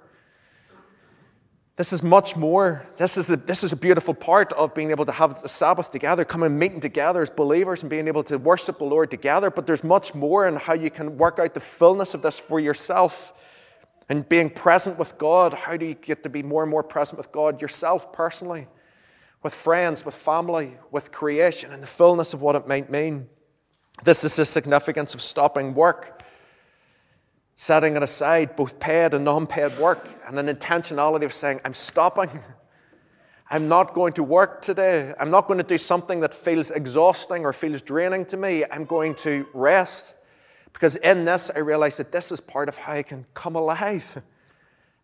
This 1.77 1.93
is 1.93 2.05
much 2.05 2.37
more. 2.37 2.87
This 2.99 3.17
is, 3.17 3.27
the, 3.27 3.37
this 3.37 3.65
is 3.65 3.73
a 3.73 3.77
beautiful 3.77 4.15
part 4.15 4.53
of 4.53 4.75
being 4.75 4.93
able 4.93 5.05
to 5.07 5.13
have 5.13 5.43
the 5.43 5.49
Sabbath 5.49 5.91
together, 5.91 6.25
coming 6.25 6.57
meeting 6.57 6.81
together 6.81 7.21
as 7.21 7.31
believers 7.31 7.83
and 7.83 7.91
being 7.91 8.07
able 8.07 8.23
to 8.25 8.39
worship 8.39 8.79
the 8.79 8.85
Lord 8.85 9.11
together. 9.11 9.51
But 9.51 9.67
there's 9.67 9.83
much 9.83 10.15
more 10.15 10.47
in 10.47 10.55
how 10.55 10.75
you 10.75 10.89
can 10.89 11.19
work 11.19 11.41
out 11.41 11.53
the 11.53 11.61
fullness 11.61 12.15
of 12.15 12.23
this 12.23 12.39
for 12.39 12.61
yourself 12.61 13.33
and 14.09 14.29
being 14.29 14.51
present 14.51 15.01
with 15.01 15.19
God. 15.19 15.53
How 15.53 15.77
do 15.77 15.85
you 15.85 15.95
get 15.95 16.23
to 16.23 16.29
be 16.29 16.45
more 16.45 16.63
and 16.63 16.71
more 16.71 16.85
present 16.85 17.19
with 17.19 17.33
God 17.33 17.61
yourself 17.61 18.13
personally, 18.13 18.69
with 19.43 19.53
friends, 19.53 20.05
with 20.05 20.15
family, 20.15 20.77
with 20.93 21.11
creation, 21.11 21.73
and 21.73 21.83
the 21.83 21.89
fullness 21.89 22.33
of 22.35 22.41
what 22.41 22.55
it 22.55 22.69
might 22.69 22.89
mean? 22.89 23.29
This 24.05 24.23
is 24.23 24.37
the 24.37 24.45
significance 24.45 25.13
of 25.13 25.21
stopping 25.21 25.75
work 25.75 26.24
setting 27.57 27.97
it 27.97 28.03
aside, 28.03 28.57
both 28.57 28.79
paid 28.81 29.15
and 29.15 29.25
non 29.25 29.47
paid 29.47 29.77
work, 29.79 30.09
and 30.27 30.39
an 30.39 30.47
intentionality 30.47 31.25
of 31.25 31.33
saying, 31.33 31.61
I'm 31.65 31.75
stopping. 31.75 32.31
I'm 33.51 33.69
not 33.69 33.93
going 33.93 34.15
to 34.15 34.23
work 34.23 34.63
today. 34.63 35.13
I'm 35.21 35.31
not 35.31 35.47
going 35.47 35.59
to 35.59 35.65
do 35.65 35.79
something 35.79 36.21
that 36.21 36.35
feels 36.35 36.71
exhausting 36.71 37.45
or 37.45 37.53
feels 37.53 37.83
draining 37.83 38.25
to 38.27 38.37
me. 38.37 38.65
I'm 38.65 38.85
going 38.85 39.15
to 39.17 39.47
rest. 39.53 40.15
Because 40.73 40.97
in 40.97 41.25
this, 41.25 41.51
I 41.55 41.61
realize 41.61 41.99
that 41.99 42.11
this 42.11 42.33
is 42.33 42.41
part 42.41 42.69
of 42.69 42.79
how 42.79 42.95
I 42.95 43.03
can 43.03 43.27
come 43.35 43.57
alive. 43.57 44.23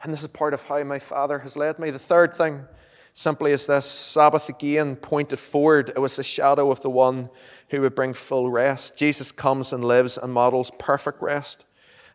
And 0.03 0.15
this 0.15 0.23
is 0.23 0.29
part 0.29 0.55
of 0.55 0.63
how 0.63 0.83
my 0.83 0.99
Father 0.99 1.41
has 1.41 1.59
led 1.59 1.79
me. 1.79 1.91
The 1.91 1.99
third 1.99 2.33
thing 2.33 2.65
simply 3.13 3.53
is 3.53 3.67
this 3.67 3.85
Sabbath 3.85 4.49
again 4.49 4.97
pointed 4.97 5.39
forward. 5.39 5.91
It 5.91 5.99
was 5.99 6.17
the 6.17 6.23
shadow 6.23 6.71
of 6.71 6.81
the 6.81 6.89
one 6.89 7.29
who 7.69 7.83
would 7.83 7.95
bring 7.95 8.15
full 8.15 8.51
rest. 8.51 8.97
Jesus 8.97 9.31
comes 9.31 9.75
and 9.75 9.85
lives 9.85 10.17
and 10.17 10.33
models 10.33 10.73
perfect 10.79 11.21
rest 11.21 11.67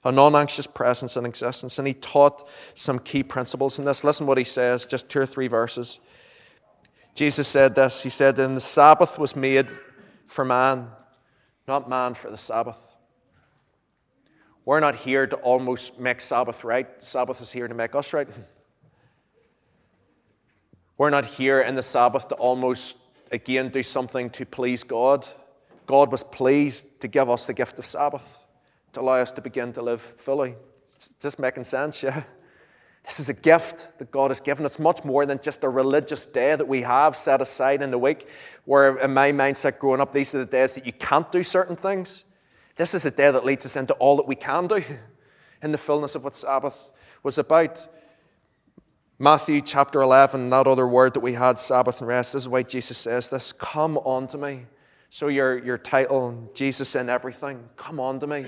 a 0.06 0.12
non 0.12 0.36
anxious 0.36 0.68
presence 0.68 1.18
and 1.18 1.26
existence. 1.26 1.80
And 1.80 1.88
he 1.88 1.96
taught 1.96 2.48
some 2.76 3.00
key 3.00 3.24
principles 3.24 3.80
in 3.80 3.86
this. 3.86 4.04
Listen 4.04 4.28
what 4.28 4.38
he 4.38 4.44
says, 4.44 4.86
just 4.86 5.10
two 5.10 5.20
or 5.20 5.26
three 5.26 5.48
verses. 5.48 6.00
Jesus 7.16 7.48
said 7.48 7.76
this 7.76 8.04
He 8.04 8.10
said, 8.10 8.40
And 8.40 8.56
the 8.56 8.62
Sabbath 8.62 9.18
was 9.18 9.36
made 9.36 9.68
for 10.28 10.46
man, 10.46 10.90
not 11.68 11.90
man 11.90 12.14
for 12.14 12.30
the 12.30 12.38
Sabbath. 12.38 12.96
We're 14.64 14.80
not 14.80 14.96
here 14.96 15.28
to 15.28 15.36
almost 15.38 16.00
make 16.00 16.22
Sabbath 16.22 16.64
right. 16.64 16.88
Sabbath 17.04 17.42
is 17.42 17.52
here 17.52 17.68
to 17.68 17.74
make 17.74 17.96
us 17.96 18.14
right. 18.14 18.28
We're 20.98 21.10
not 21.10 21.26
here 21.26 21.62
in 21.62 21.76
the 21.76 21.84
Sabbath 21.84 22.30
to 22.30 22.36
almost, 22.36 22.98
again, 23.32 23.70
do 23.70 23.84
something 23.84 24.30
to 24.32 24.46
please 24.46 24.84
God. 24.84 25.28
God 25.86 26.12
was 26.12 26.24
pleased 26.24 27.02
to 27.02 27.08
give 27.08 27.30
us 27.30 27.46
the 27.46 27.54
gift 27.54 27.78
of 27.78 27.86
Sabbath 27.86 28.45
to 28.96 29.02
allow 29.02 29.16
us 29.16 29.32
to 29.34 29.42
begin 29.42 29.72
to 29.74 29.82
live 29.82 30.02
fully. 30.02 30.56
It's 30.96 31.10
just 31.22 31.40
making 31.40 31.64
sense, 31.64 32.02
yeah? 32.04 32.24
This 33.06 33.20
is 33.20 33.30
a 33.30 33.34
gift 33.34 34.00
that 34.00 34.10
God 34.10 34.32
has 34.32 34.40
given. 34.40 34.66
It's 34.66 34.80
much 34.80 35.04
more 35.04 35.28
than 35.28 35.40
just 35.40 35.64
a 35.64 35.70
religious 35.70 36.26
day 36.26 36.56
that 36.56 36.68
we 36.68 36.82
have 36.82 37.16
set 37.16 37.40
aside 37.40 37.84
in 37.84 37.92
the 37.92 38.00
week, 38.00 38.28
where 38.66 38.98
in 38.98 39.14
my 39.14 39.32
mindset 39.32 39.78
growing 39.78 40.02
up, 40.02 40.12
these 40.12 40.34
are 40.34 40.40
the 40.40 40.46
days 40.46 40.74
that 40.74 40.88
you 40.88 40.94
can't 40.94 41.32
do 41.32 41.44
certain 41.44 41.76
things. 41.76 42.26
This 42.78 42.96
is 42.96 43.06
a 43.06 43.12
day 43.12 43.30
that 43.30 43.46
leads 43.46 43.66
us 43.66 43.76
into 43.76 43.94
all 43.96 44.18
that 44.18 44.28
we 44.28 44.36
can 44.36 44.68
do 44.68 44.84
in 45.62 45.72
the 45.72 45.78
fullness 45.78 46.16
of 46.16 46.24
what 46.24 46.36
Sabbath 46.36 46.92
was 47.22 47.38
about. 47.38 47.88
Matthew 49.20 49.62
chapter 49.62 50.02
11, 50.02 50.50
that 50.50 50.68
other 50.68 50.88
word 50.88 51.14
that 51.14 51.22
we 51.22 51.34
had, 51.34 51.60
Sabbath 51.60 52.02
and 52.02 52.08
rest, 52.08 52.34
this 52.34 52.44
is 52.44 52.50
why 52.50 52.64
Jesus 52.64 52.98
says 52.98 53.30
this 53.30 53.54
Come 53.54 54.00
unto 54.00 54.38
me. 54.38 54.66
So, 55.10 55.28
your, 55.28 55.58
your 55.58 55.78
title, 55.78 56.52
Jesus 56.54 56.96
in 56.96 57.08
everything, 57.08 57.70
come 57.78 58.00
unto 58.00 58.26
me. 58.28 58.46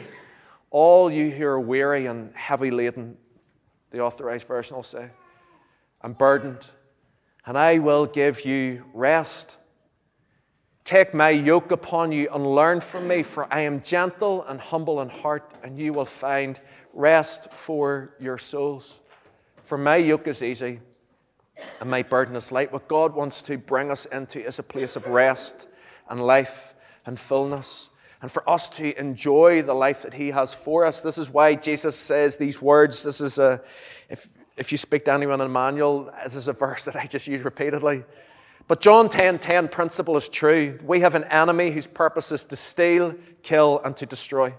All 0.70 1.12
you 1.12 1.32
who 1.32 1.46
are 1.46 1.60
weary 1.60 2.06
and 2.06 2.36
heavy 2.36 2.72
laden, 2.72 3.18
the 3.92 4.00
authorized 4.00 4.48
version 4.48 4.76
will 4.76 4.84
say, 4.84 5.10
and 6.02 6.18
burdened, 6.18 6.68
and 7.46 7.58
I 7.58 7.80
will 7.80 8.06
give 8.06 8.46
you 8.46 8.86
rest. 8.94 9.58
Take 10.84 11.14
my 11.14 11.30
yoke 11.30 11.72
upon 11.72 12.12
you 12.12 12.30
and 12.34 12.56
learn 12.56 12.82
from 12.82 13.08
me, 13.08 13.24
for 13.24 13.52
I 13.52 13.62
am 13.62 13.82
gentle 13.82 14.44
and 14.44 14.60
humble 14.60 15.02
in 15.02 15.10
heart, 15.10 15.54
and 15.64 15.80
you 15.80 15.94
will 15.94 16.06
find 16.06 16.60
rest 16.94 17.52
for 17.52 18.14
your 18.20 18.38
souls. 18.38 19.00
For 19.64 19.78
my 19.78 19.98
yoke 19.98 20.28
is 20.28 20.42
easy 20.42 20.80
and 21.80 21.90
my 21.90 22.04
burden 22.04 22.36
is 22.36 22.52
light. 22.52 22.72
What 22.72 22.88
God 22.88 23.14
wants 23.14 23.42
to 23.44 23.58
bring 23.58 23.92
us 23.92 24.06
into 24.06 24.44
is 24.44 24.60
a 24.60 24.64
place 24.64 24.96
of 24.96 25.08
rest 25.08 25.68
and 26.10 26.26
life 26.26 26.76
and 27.06 27.20
fullness 27.20 27.90
and 28.22 28.32
for 28.32 28.48
us 28.50 28.68
to 28.70 29.00
enjoy 29.00 29.62
the 29.62 29.74
life 29.74 30.02
that 30.02 30.16
He 30.16 30.30
has 30.30 30.54
for 30.54 30.86
us. 30.86 31.02
This 31.02 31.18
is 31.18 31.30
why 31.30 31.56
Jesus 31.56 31.96
says 31.96 32.38
these 32.38 32.62
words. 32.62 33.04
This 33.04 33.22
is 33.22 33.38
a, 33.38 33.62
if, 34.10 34.30
if 34.58 34.72
you 34.72 34.78
speak 34.78 35.06
to 35.06 35.14
anyone 35.14 35.40
in 35.42 35.48
Emmanuel, 35.48 36.12
this 36.24 36.36
is 36.36 36.48
a 36.48 36.54
verse 36.54 36.86
that 36.86 36.96
I 36.96 37.06
just 37.06 37.28
use 37.28 37.44
repeatedly. 37.44 38.04
But 38.68 38.82
John 38.82 39.08
10 39.08 39.40
10 39.40 39.68
principle 39.70 40.18
is 40.18 40.28
true. 40.28 40.78
We 40.84 41.02
have 41.02 41.16
an 41.16 41.24
enemy 41.26 41.72
whose 41.72 41.88
purpose 41.88 42.32
is 42.32 42.44
to 42.46 42.56
steal, 42.56 43.16
kill, 43.44 43.80
and 43.84 43.96
to 43.98 44.06
destroy. 44.06 44.54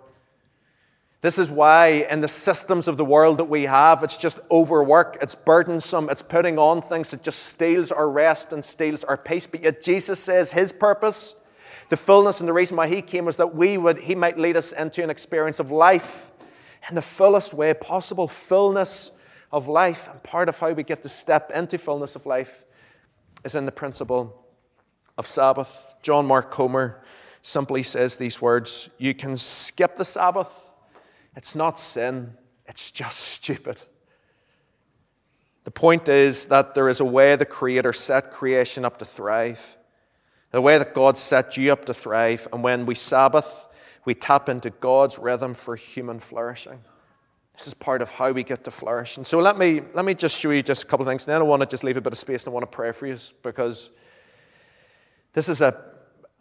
This 1.21 1.37
is 1.37 1.51
why, 1.51 2.07
in 2.09 2.21
the 2.21 2.29
systems 2.29 2.87
of 2.87 2.97
the 2.97 3.05
world 3.05 3.39
that 3.39 3.47
we 3.47 3.65
have, 3.65 4.05
it's 4.05 4.17
just 4.17 4.39
overwork, 4.53 5.19
it's 5.21 5.35
burdensome, 5.35 6.09
it's 6.11 6.23
putting 6.23 6.61
on 6.61 6.81
things 6.81 7.11
that 7.11 7.25
just 7.25 7.41
steals 7.41 7.91
our 7.91 8.09
rest 8.09 8.53
and 8.53 8.65
steals 8.65 9.03
our 9.03 9.17
peace. 9.17 9.45
But 9.45 9.65
yet, 9.65 9.83
Jesus 9.83 10.23
says 10.23 10.53
his 10.53 10.71
purpose 10.71 11.35
the 11.89 11.97
fullness 11.97 12.41
and 12.41 12.49
the 12.49 12.53
reason 12.53 12.77
why 12.77 12.89
he 12.89 13.01
came 13.01 13.25
was 13.25 13.39
that 13.39 13.55
we 13.55 13.79
would, 13.79 13.99
he 13.99 14.15
might 14.15 14.39
lead 14.39 14.57
us 14.57 14.73
into 14.73 15.03
an 15.03 15.11
experience 15.11 15.59
of 15.59 15.71
life 15.71 16.31
in 16.89 16.95
the 16.95 17.03
fullest 17.03 17.55
way 17.55 17.73
possible, 17.75 18.29
fullness 18.29 19.13
of 19.51 19.69
life. 19.69 20.09
And 20.11 20.23
part 20.23 20.49
of 20.49 20.59
how 20.59 20.73
we 20.73 20.83
get 20.83 21.03
to 21.03 21.09
step 21.09 21.51
into 21.55 21.79
fullness 21.79 22.15
of 22.15 22.27
life 22.27 22.65
is 23.45 23.55
in 23.55 23.65
the 23.65 23.73
principle 23.73 24.45
of 25.17 25.27
Sabbath. 25.27 25.95
John 26.03 26.27
Mark 26.27 26.51
Comer 26.51 27.03
simply 27.41 27.83
says 27.83 28.17
these 28.17 28.43
words 28.43 28.91
You 28.99 29.15
can 29.15 29.37
skip 29.37 29.97
the 29.97 30.05
Sabbath. 30.05 30.71
It's 31.37 31.55
not 31.55 31.79
sin, 31.79 32.35
it's 32.67 32.91
just 32.91 33.19
stupid. 33.19 33.83
The 35.65 35.71
point 35.71 36.09
is 36.09 36.47
that 36.47 36.75
there 36.75 36.89
is 36.89 37.01
a 37.01 37.05
way 37.05 37.37
the 37.37 37.45
Creator 37.45 37.93
set 37.93 38.31
creation 38.31 38.85
up 38.85 38.99
to 38.99 39.05
thrive 39.05 39.78
the 40.59 40.63
way 40.63 40.77
that 40.77 40.93
God 40.93 41.17
set 41.17 41.57
you 41.57 41.73
up 41.73 41.85
to 41.85 41.95
thrive. 41.95 42.49
And 42.53 42.65
when 42.65 42.85
we 42.85 42.97
Sabbath, 42.97 43.69
we 44.05 44.13
tap 44.13 44.49
into 44.49 44.71
God's 44.71 45.17
rhythm 45.17 45.55
for 45.55 45.77
human 45.77 46.19
flourishing. 46.19 46.81
This 47.53 47.69
is 47.69 47.75
part 47.75 48.03
of 48.03 48.11
how 48.11 48.33
we 48.33 48.43
get 48.43 48.65
to 48.65 48.73
flourish. 48.73 49.19
And 49.19 49.25
so 49.25 49.39
let 49.39 49.57
me, 49.57 49.83
let 49.95 50.05
me 50.05 50.15
just 50.15 50.37
show 50.37 50.51
you 50.51 50.65
just 50.65 50.83
a 50.83 50.87
couple 50.87 51.07
of 51.07 51.09
things. 51.13 51.29
And 51.29 51.33
then 51.33 51.43
I 51.43 51.45
want 51.45 51.63
to 51.63 51.69
just 51.69 51.85
leave 51.85 51.97
a 51.97 52.01
bit 52.01 52.13
of 52.13 52.19
space 52.19 52.43
and 52.43 52.51
I 52.51 52.55
want 52.55 52.65
to 52.65 52.77
pray 52.77 52.91
for 52.91 53.07
you 53.07 53.17
because 53.45 53.91
this 55.33 55.49
is 55.49 55.61
a, 55.61 55.81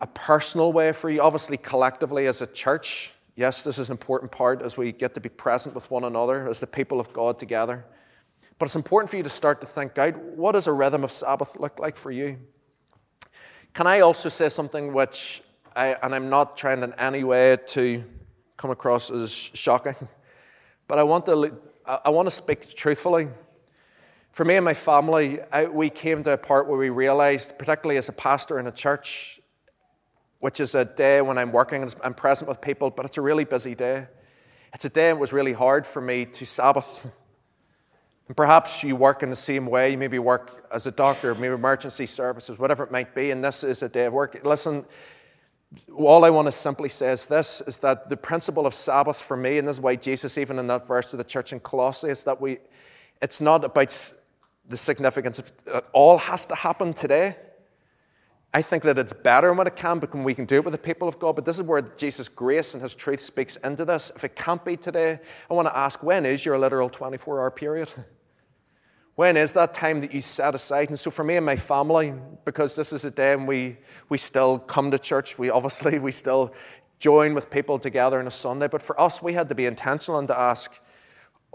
a 0.01 0.08
personal 0.08 0.73
way 0.73 0.93
for 0.93 1.12
you. 1.12 1.21
Obviously, 1.21 1.58
collectively 1.58 2.25
as 2.25 2.41
a 2.41 2.47
church, 2.47 3.12
yes, 3.36 3.62
this 3.62 3.77
is 3.77 3.89
an 3.89 3.93
important 3.93 4.32
part 4.32 4.63
as 4.63 4.77
we 4.77 4.93
get 4.93 5.13
to 5.13 5.19
be 5.19 5.30
present 5.30 5.75
with 5.75 5.91
one 5.91 6.03
another 6.03 6.49
as 6.49 6.60
the 6.60 6.65
people 6.65 6.99
of 6.99 7.13
God 7.13 7.38
together. 7.38 7.86
But 8.58 8.65
it's 8.65 8.75
important 8.75 9.12
for 9.12 9.17
you 9.17 9.23
to 9.23 9.30
start 9.30 9.62
to 9.62 9.67
think 9.67 9.95
out 9.99 10.17
what 10.17 10.53
does 10.53 10.65
a 10.65 10.73
rhythm 10.73 11.03
of 11.03 11.12
Sabbath 11.12 11.60
look 11.60 11.77
like 11.77 11.95
for 11.95 12.10
you? 12.10 12.39
Can 13.73 13.88
I 13.88 13.99
also 13.99 14.30
say 14.30 14.49
something 14.49 14.93
which, 14.93 15.41
I, 15.75 15.95
and 16.01 16.15
I'm 16.15 16.30
not 16.30 16.58
trying 16.58 16.84
in 16.84 16.93
any 16.93 17.23
way 17.23 17.58
to 17.67 18.03
come 18.58 18.71
across 18.71 19.12
as 19.12 19.32
shocking, 19.32 19.95
but 20.88 20.97
I 20.97 21.03
want 21.03 21.25
to, 21.27 21.58
I 21.86 22.10
want 22.10 22.27
to 22.27 22.32
speak 22.32 22.75
truthfully. 22.75 23.30
For 24.32 24.45
me 24.45 24.56
and 24.56 24.65
my 24.65 24.73
family, 24.73 25.39
I, 25.51 25.65
we 25.65 25.89
came 25.89 26.23
to 26.23 26.32
a 26.34 26.38
part 26.38 26.67
where 26.67 26.77
we 26.77 26.89
realized, 26.89 27.58
particularly 27.58 27.97
as 27.97 28.10
a 28.10 28.13
pastor 28.13 28.60
in 28.60 28.67
a 28.67 28.71
church, 28.71 29.39
which 30.39 30.60
is 30.60 30.75
a 30.75 30.86
day 30.86 31.21
when 31.21 31.38
I'm 31.38 31.51
working 31.51 31.82
and 31.82 31.95
I'm 32.03 32.13
present 32.13 32.47
with 32.47 32.62
people, 32.62 32.89
but 32.89 33.06
it's 33.06 33.17
a 33.17 33.21
really 33.21 33.45
busy 33.45 33.73
day. 33.73 34.08
It's 34.73 34.86
a 34.86 34.89
day 34.89 35.10
it 35.10 35.17
was 35.17 35.34
really 35.34 35.53
hard 35.53 35.88
for 35.88 36.01
me 36.01 36.25
to 36.25 36.45
Sabbath. 36.45 37.10
And 38.27 38.35
perhaps 38.35 38.83
you 38.83 38.95
work 38.95 39.23
in 39.23 39.29
the 39.29 39.35
same 39.35 39.67
way. 39.67 39.91
You 39.91 39.97
maybe 39.97 40.19
work 40.19 40.67
as 40.71 40.85
a 40.85 40.91
doctor, 40.91 41.33
maybe 41.33 41.53
emergency 41.53 42.05
services, 42.05 42.59
whatever 42.59 42.83
it 42.83 42.91
might 42.91 43.15
be, 43.15 43.31
and 43.31 43.43
this 43.43 43.63
is 43.63 43.81
a 43.81 43.89
day 43.89 44.05
of 44.05 44.13
work. 44.13 44.39
Listen, 44.43 44.85
all 45.95 46.25
I 46.25 46.29
want 46.29 46.47
to 46.47 46.51
simply 46.51 46.89
say 46.89 47.11
is 47.11 47.25
this 47.25 47.61
is 47.61 47.77
that 47.79 48.09
the 48.09 48.17
principle 48.17 48.65
of 48.65 48.73
Sabbath 48.73 49.21
for 49.21 49.37
me, 49.37 49.57
and 49.57 49.67
this 49.67 49.77
is 49.77 49.81
why 49.81 49.95
Jesus, 49.95 50.37
even 50.37 50.59
in 50.59 50.67
that 50.67 50.87
verse 50.87 51.11
to 51.11 51.17
the 51.17 51.23
church 51.23 51.53
in 51.53 51.59
Colossae, 51.59 52.09
is 52.09 52.23
that 52.25 52.39
we, 52.39 52.57
it's 53.21 53.41
not 53.41 53.63
about 53.63 54.13
the 54.67 54.77
significance 54.77 55.39
of 55.39 55.51
it 55.65 55.85
all 55.93 56.17
has 56.17 56.45
to 56.47 56.55
happen 56.55 56.93
today. 56.93 57.35
I 58.53 58.61
think 58.61 58.83
that 58.83 58.97
it's 58.97 59.13
better 59.13 59.53
when 59.53 59.67
it 59.67 59.75
can, 59.75 59.99
but 59.99 60.13
we 60.15 60.33
can 60.33 60.45
do 60.45 60.55
it 60.55 60.65
with 60.65 60.71
the 60.71 60.77
people 60.77 61.07
of 61.07 61.19
God. 61.19 61.35
But 61.35 61.45
this 61.45 61.57
is 61.57 61.63
where 61.63 61.81
Jesus' 61.81 62.27
grace 62.27 62.73
and 62.73 62.81
his 62.81 62.95
truth 62.95 63.19
speaks 63.19 63.57
into 63.57 63.85
this. 63.85 64.11
If 64.15 64.23
it 64.23 64.35
can't 64.35 64.63
be 64.63 64.77
today, 64.77 65.19
I 65.49 65.53
want 65.53 65.67
to 65.67 65.77
ask 65.77 66.01
when 66.01 66.25
is 66.25 66.45
your 66.45 66.57
literal 66.57 66.89
24 66.89 67.39
hour 67.39 67.51
period? 67.51 67.91
When 69.17 69.36
is 69.36 69.53
that 69.53 69.73
time 69.73 70.01
that 70.01 70.13
you 70.13 70.21
set 70.21 70.53
aside? 70.53 70.89
And 70.89 70.99
so 70.99 71.10
for 71.10 71.23
me 71.23 71.38
and 71.38 71.45
my 71.45 71.56
family, 71.56 72.13
because 72.45 72.75
this 72.75 72.93
is 72.93 73.03
a 73.03 73.10
day 73.10 73.36
when 73.36 73.47
we, 73.47 73.77
we 74.10 74.19
still 74.19 74.60
come 74.60 74.91
to 74.91 74.99
church, 74.99 75.39
we 75.39 75.49
obviously 75.49 75.97
we 75.97 76.12
still 76.12 76.53
join 76.99 77.34
with 77.34 77.49
people 77.49 77.80
together 77.80 78.19
on 78.19 78.27
a 78.27 78.32
Sunday. 78.32 78.67
But 78.67 78.84
for 78.84 78.99
us, 79.01 79.19
we 79.19 79.34
had 79.34 79.49
to 79.49 79.56
be 79.56 79.65
intentional 79.65 80.19
and 80.19 80.27
to 80.27 80.39
ask, 80.39 80.80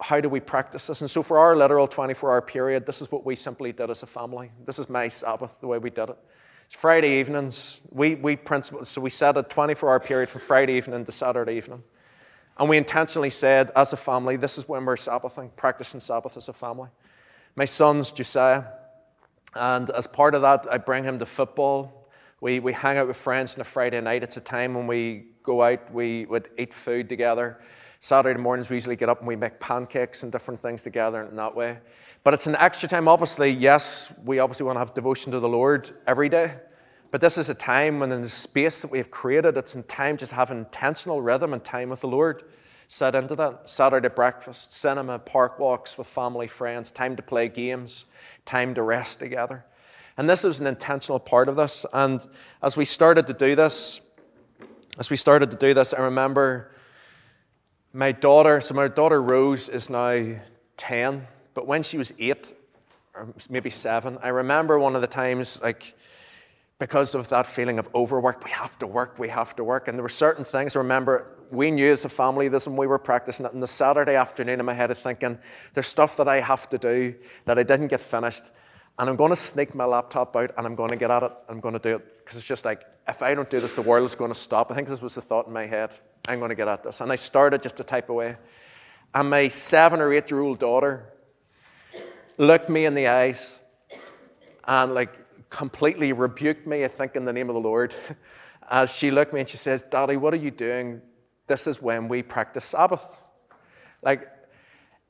how 0.01 0.21
do 0.21 0.29
we 0.29 0.41
practice 0.41 0.89
this? 0.89 1.03
And 1.03 1.09
so 1.09 1.23
for 1.23 1.39
our 1.39 1.55
literal 1.55 1.87
24 1.87 2.33
hour 2.33 2.43
period, 2.43 2.85
this 2.85 3.01
is 3.01 3.13
what 3.13 3.25
we 3.25 3.37
simply 3.37 3.71
did 3.71 3.91
as 3.91 4.03
a 4.03 4.07
family. 4.09 4.51
This 4.67 4.81
is 4.81 4.91
my 4.91 5.07
Sabbath, 5.07 5.61
the 5.61 5.69
way 5.69 5.79
we 5.79 5.91
did 5.91 6.11
it. 6.11 6.19
It's 6.67 6.75
Friday 6.75 7.21
evenings. 7.21 7.81
We, 7.91 8.17
we 8.17 8.35
principle, 8.35 8.85
so 8.85 9.01
we 9.01 9.11
set 9.11 9.37
a 9.37 9.45
24 9.45 9.89
hour 9.89 10.01
period 10.01 10.31
from 10.31 10.41
Friday 10.41 10.73
evening 10.73 11.05
to 11.05 11.13
Saturday 11.13 11.59
evening. 11.59 11.85
And 12.59 12.69
we 12.69 12.77
intentionally 12.77 13.31
said, 13.31 13.71
as 13.77 13.93
a 13.93 13.97
family, 13.97 14.35
this 14.35 14.59
is 14.59 14.69
when 14.69 14.85
we're 14.85 14.97
Sabbathing, 14.97 15.53
practicing 15.55 16.01
Sabbath 16.01 16.37
as 16.37 16.49
a 16.49 16.53
family. 16.53 16.89
My 17.55 17.67
son's 17.67 18.13
Josiah, 18.13 18.65
and 19.55 19.91
as 19.91 20.07
part 20.07 20.35
of 20.35 20.41
that, 20.41 20.67
I 20.71 20.79
bring 20.79 21.05
him 21.05 21.19
to 21.19 21.27
football. 21.27 22.09
We, 22.41 22.61
we 22.61 22.73
hang 22.73 22.97
out 22.97 23.09
with 23.09 23.19
friends 23.19 23.55
on 23.55 23.61
a 23.61 23.65
Friday 23.65 24.01
night. 24.01 24.23
It's 24.23 24.39
a 24.39 24.41
time 24.41 24.73
when 24.73 24.87
we 24.87 25.27
go 25.43 25.63
out, 25.63 25.93
we 25.93 26.25
would 26.25 26.49
eat 26.57 26.73
food 26.73 27.11
together. 27.11 27.61
Saturday 28.01 28.41
mornings, 28.41 28.71
we 28.71 28.77
usually 28.77 28.97
get 28.97 29.11
up 29.11 29.19
and 29.19 29.29
we 29.29 29.37
make 29.37 29.61
pancakes 29.61 30.23
and 30.23 30.33
different 30.33 30.61
things 30.61 30.83
together 30.83 31.25
in 31.25 31.37
that 31.37 31.55
way. 31.55 31.77
But 32.25 32.33
it's 32.33 32.47
an 32.47 32.57
extra 32.57 32.89
time, 32.89 33.07
obviously. 33.07 33.51
Yes, 33.51 34.15
we 34.25 34.39
obviously 34.39 34.65
want 34.65 34.77
to 34.77 34.81
have 34.81 34.95
devotion 34.95 35.31
to 35.33 35.39
the 35.39 35.49
Lord 35.49 35.91
every 36.07 36.31
day. 36.31 36.55
But 37.11 37.21
this 37.21 37.37
is 37.37 37.51
a 37.51 37.55
time 37.55 38.01
when, 38.01 38.11
in 38.13 38.23
the 38.23 38.31
space 38.31 38.81
that 38.81 38.91
we 38.91 38.97
have 38.97 39.11
created, 39.11 39.59
it's 39.59 39.75
in 39.75 39.83
time 39.83 40.17
just 40.17 40.33
have 40.33 40.51
intentional 40.51 41.21
rhythm 41.21 41.53
and 41.53 41.63
time 41.63 41.91
with 41.91 42.01
the 42.01 42.09
Lord 42.09 42.45
set 42.93 43.15
into 43.15 43.35
that. 43.35 43.71
Saturday 43.71 44.11
breakfast, 44.11 44.71
cinema, 44.71 45.19
park 45.19 45.59
walks 45.59 45.97
with 45.97 46.07
family, 46.07 46.47
friends, 46.47 46.91
time 46.91 47.17
to 47.17 47.23
play 47.23 47.49
games, 47.49 48.05
time 48.45 48.75
to 48.75 48.83
rest 48.83 49.19
together. 49.19 49.65
And 50.19 50.29
this 50.29 50.45
was 50.45 50.61
an 50.61 50.67
intentional 50.67 51.19
part 51.19 51.49
of 51.49 51.57
this. 51.57 51.87
And 51.95 52.25
as 52.63 52.77
we 52.77 52.85
started 52.85 53.27
to 53.29 53.33
do 53.33 53.55
this, 53.55 54.03
as 54.99 55.09
we 55.09 55.17
started 55.17 55.51
to 55.53 55.57
do 55.57 55.73
this, 55.73 55.95
I 55.95 56.03
remember 56.03 56.71
my 57.95 58.13
daughter, 58.13 58.61
so 58.61 58.75
my 58.75 58.89
daughter 58.89 59.23
Rose 59.23 59.71
is 59.71 59.89
now 59.89 60.37
10, 60.77 61.27
but 61.55 61.67
when 61.67 61.83
she 61.83 61.97
was 61.97 62.13
eight, 62.19 62.53
or 63.15 63.27
maybe 63.49 63.71
seven, 63.71 64.19
I 64.23 64.29
remember 64.29 64.79
one 64.79 64.95
of 64.95 65.01
the 65.01 65.07
times, 65.07 65.59
like, 65.63 65.95
because 66.79 67.15
of 67.15 67.31
that 67.31 67.47
feeling 67.47 67.79
of 67.79 67.89
overwork, 67.95 68.45
we 68.45 68.51
have 68.51 68.79
to 68.81 68.87
work, 68.87 69.19
we 69.19 69.29
have 69.29 69.57
to 69.57 69.65
work. 69.65 69.89
And 69.89 69.97
there 69.97 70.03
were 70.03 70.11
certain 70.11 70.45
things, 70.45 70.77
I 70.77 70.81
remember 70.81 71.39
we 71.53 71.71
knew 71.71 71.93
as 71.93 72.05
a 72.07 72.09
family 72.09 72.49
this 72.49 72.67
and 72.67 72.77
we 72.79 72.87
were 72.87 72.99
practicing 72.99 73.45
it. 73.45 73.53
And 73.53 73.63
the 73.63 73.67
Saturday 73.67 74.15
afternoon 74.15 74.59
in 74.59 74.65
my 74.65 74.73
head 74.73 74.91
of 74.91 74.97
thinking, 74.97 75.39
there's 75.75 75.87
stuff 75.87 76.17
that 76.17 76.27
I 76.27 76.41
have 76.41 76.69
to 76.71 76.79
do 76.79 77.15
that 77.45 77.59
I 77.59 77.63
didn't 77.63 77.89
get 77.89 78.01
finished. 78.01 78.51
And 78.99 79.09
I'm 79.11 79.17
going 79.17 79.31
to 79.31 79.37
sneak 79.37 79.75
my 79.75 79.85
laptop 79.85 80.35
out 80.35 80.53
and 80.57 80.67
I'm 80.67 80.75
going 80.75 80.91
to 80.91 80.97
get 80.97 81.11
at 81.11 81.23
it. 81.23 81.33
I'm 81.51 81.61
going 81.61 81.75
to 81.75 81.79
do 81.79 81.97
it. 81.97 82.25
Because 82.25 82.39
it's 82.39 82.47
just 82.47 82.65
like, 82.65 82.85
if 83.07 83.23
I 83.23 83.35
don't 83.35 83.51
do 83.51 83.61
this, 83.61 83.75
the 83.75 83.83
world 83.83 84.07
is 84.07 84.15
going 84.15 84.33
to 84.33 84.39
stop. 84.39 84.73
I 84.73 84.75
think 84.75 84.89
this 84.89 85.03
was 85.03 85.15
the 85.15 85.21
thought 85.21 85.47
in 85.47 85.53
my 85.53 85.67
head. 85.67 85.95
I'm 86.27 86.39
going 86.39 86.49
to 86.49 86.55
get 86.55 86.69
at 86.69 86.83
this. 86.83 87.03
And 87.03 87.13
I 87.13 87.17
started 87.17 87.63
just 87.63 87.77
to 87.77 87.85
type 87.85 88.09
away. 88.09 88.37
And 89.15 89.29
my 89.29 89.49
seven 89.49 90.01
or 90.01 90.11
eight 90.13 90.31
year 90.31 90.41
old 90.41 90.59
daughter 90.59 91.13
looked 92.39 92.71
me 92.71 92.87
in 92.87 92.95
the 92.95 93.09
eyes 93.09 93.61
and 94.65 94.95
like 94.95 95.19
completely 95.51 96.15
rebuked 96.15 96.67
me, 96.67 96.85
I 96.85 96.89
think, 96.89 97.15
in 97.15 97.27
the 97.27 97.33
name 97.33 97.51
of 97.51 97.55
the 97.55 97.61
Lord. 97.61 97.95
As 98.71 98.95
she 98.95 99.11
looked 99.11 99.35
me 99.35 99.41
and 99.41 99.49
she 99.49 99.59
says, 99.59 99.83
Daddy, 99.83 100.17
what 100.17 100.33
are 100.33 100.39
you 100.39 100.51
doing 100.51 101.03
this 101.53 101.67
is 101.67 101.83
when 101.83 102.09
we 102.09 102.23
practice 102.23 102.65
Sabbath. 102.65 103.05
Like, 104.01 104.27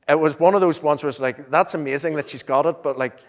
it 0.08 0.18
was 0.18 0.40
one 0.40 0.56
of 0.56 0.60
those 0.60 0.82
ones 0.82 1.04
where 1.04 1.08
it's 1.08 1.20
like, 1.20 1.52
that's 1.52 1.74
amazing 1.74 2.16
that 2.16 2.28
she's 2.28 2.42
got 2.42 2.66
it, 2.66 2.82
but 2.82 2.98
like, 2.98 3.20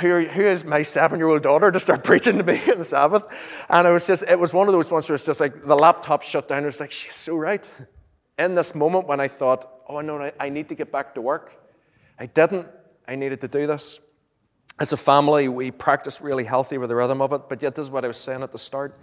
who, 0.00 0.20
who 0.24 0.40
is 0.40 0.64
my 0.64 0.82
seven 0.82 1.18
year 1.18 1.28
old 1.28 1.42
daughter 1.42 1.70
to 1.70 1.78
start 1.78 2.04
preaching 2.10 2.38
to 2.38 2.44
me 2.44 2.58
on 2.72 2.78
the 2.78 2.84
Sabbath? 2.84 3.24
And 3.68 3.86
it 3.86 3.90
was 3.90 4.06
just, 4.06 4.22
it 4.22 4.38
was 4.38 4.54
one 4.54 4.66
of 4.66 4.72
those 4.72 4.90
ones 4.90 5.10
where 5.10 5.14
it's 5.14 5.26
just 5.26 5.40
like 5.40 5.66
the 5.66 5.76
laptop 5.76 6.22
shut 6.22 6.48
down. 6.48 6.62
It 6.62 6.66
was 6.66 6.80
like, 6.80 6.90
she's 6.90 7.16
so 7.16 7.36
right. 7.36 7.70
In 8.38 8.54
this 8.54 8.74
moment 8.74 9.06
when 9.06 9.20
I 9.20 9.28
thought, 9.28 9.68
oh 9.86 10.00
no, 10.00 10.32
I 10.40 10.48
need 10.48 10.70
to 10.70 10.74
get 10.74 10.90
back 10.90 11.14
to 11.16 11.20
work, 11.20 11.52
I 12.18 12.24
didn't. 12.24 12.66
I 13.06 13.14
needed 13.14 13.42
to 13.42 13.48
do 13.48 13.66
this. 13.66 14.00
As 14.80 14.94
a 14.94 14.96
family, 14.96 15.48
we 15.48 15.70
practice 15.70 16.22
really 16.22 16.44
healthy 16.44 16.78
with 16.78 16.88
the 16.88 16.96
rhythm 16.96 17.20
of 17.20 17.34
it, 17.34 17.42
but 17.50 17.60
yet, 17.60 17.74
this 17.74 17.84
is 17.86 17.90
what 17.90 18.04
I 18.04 18.08
was 18.08 18.16
saying 18.16 18.42
at 18.42 18.52
the 18.52 18.58
start. 18.58 18.98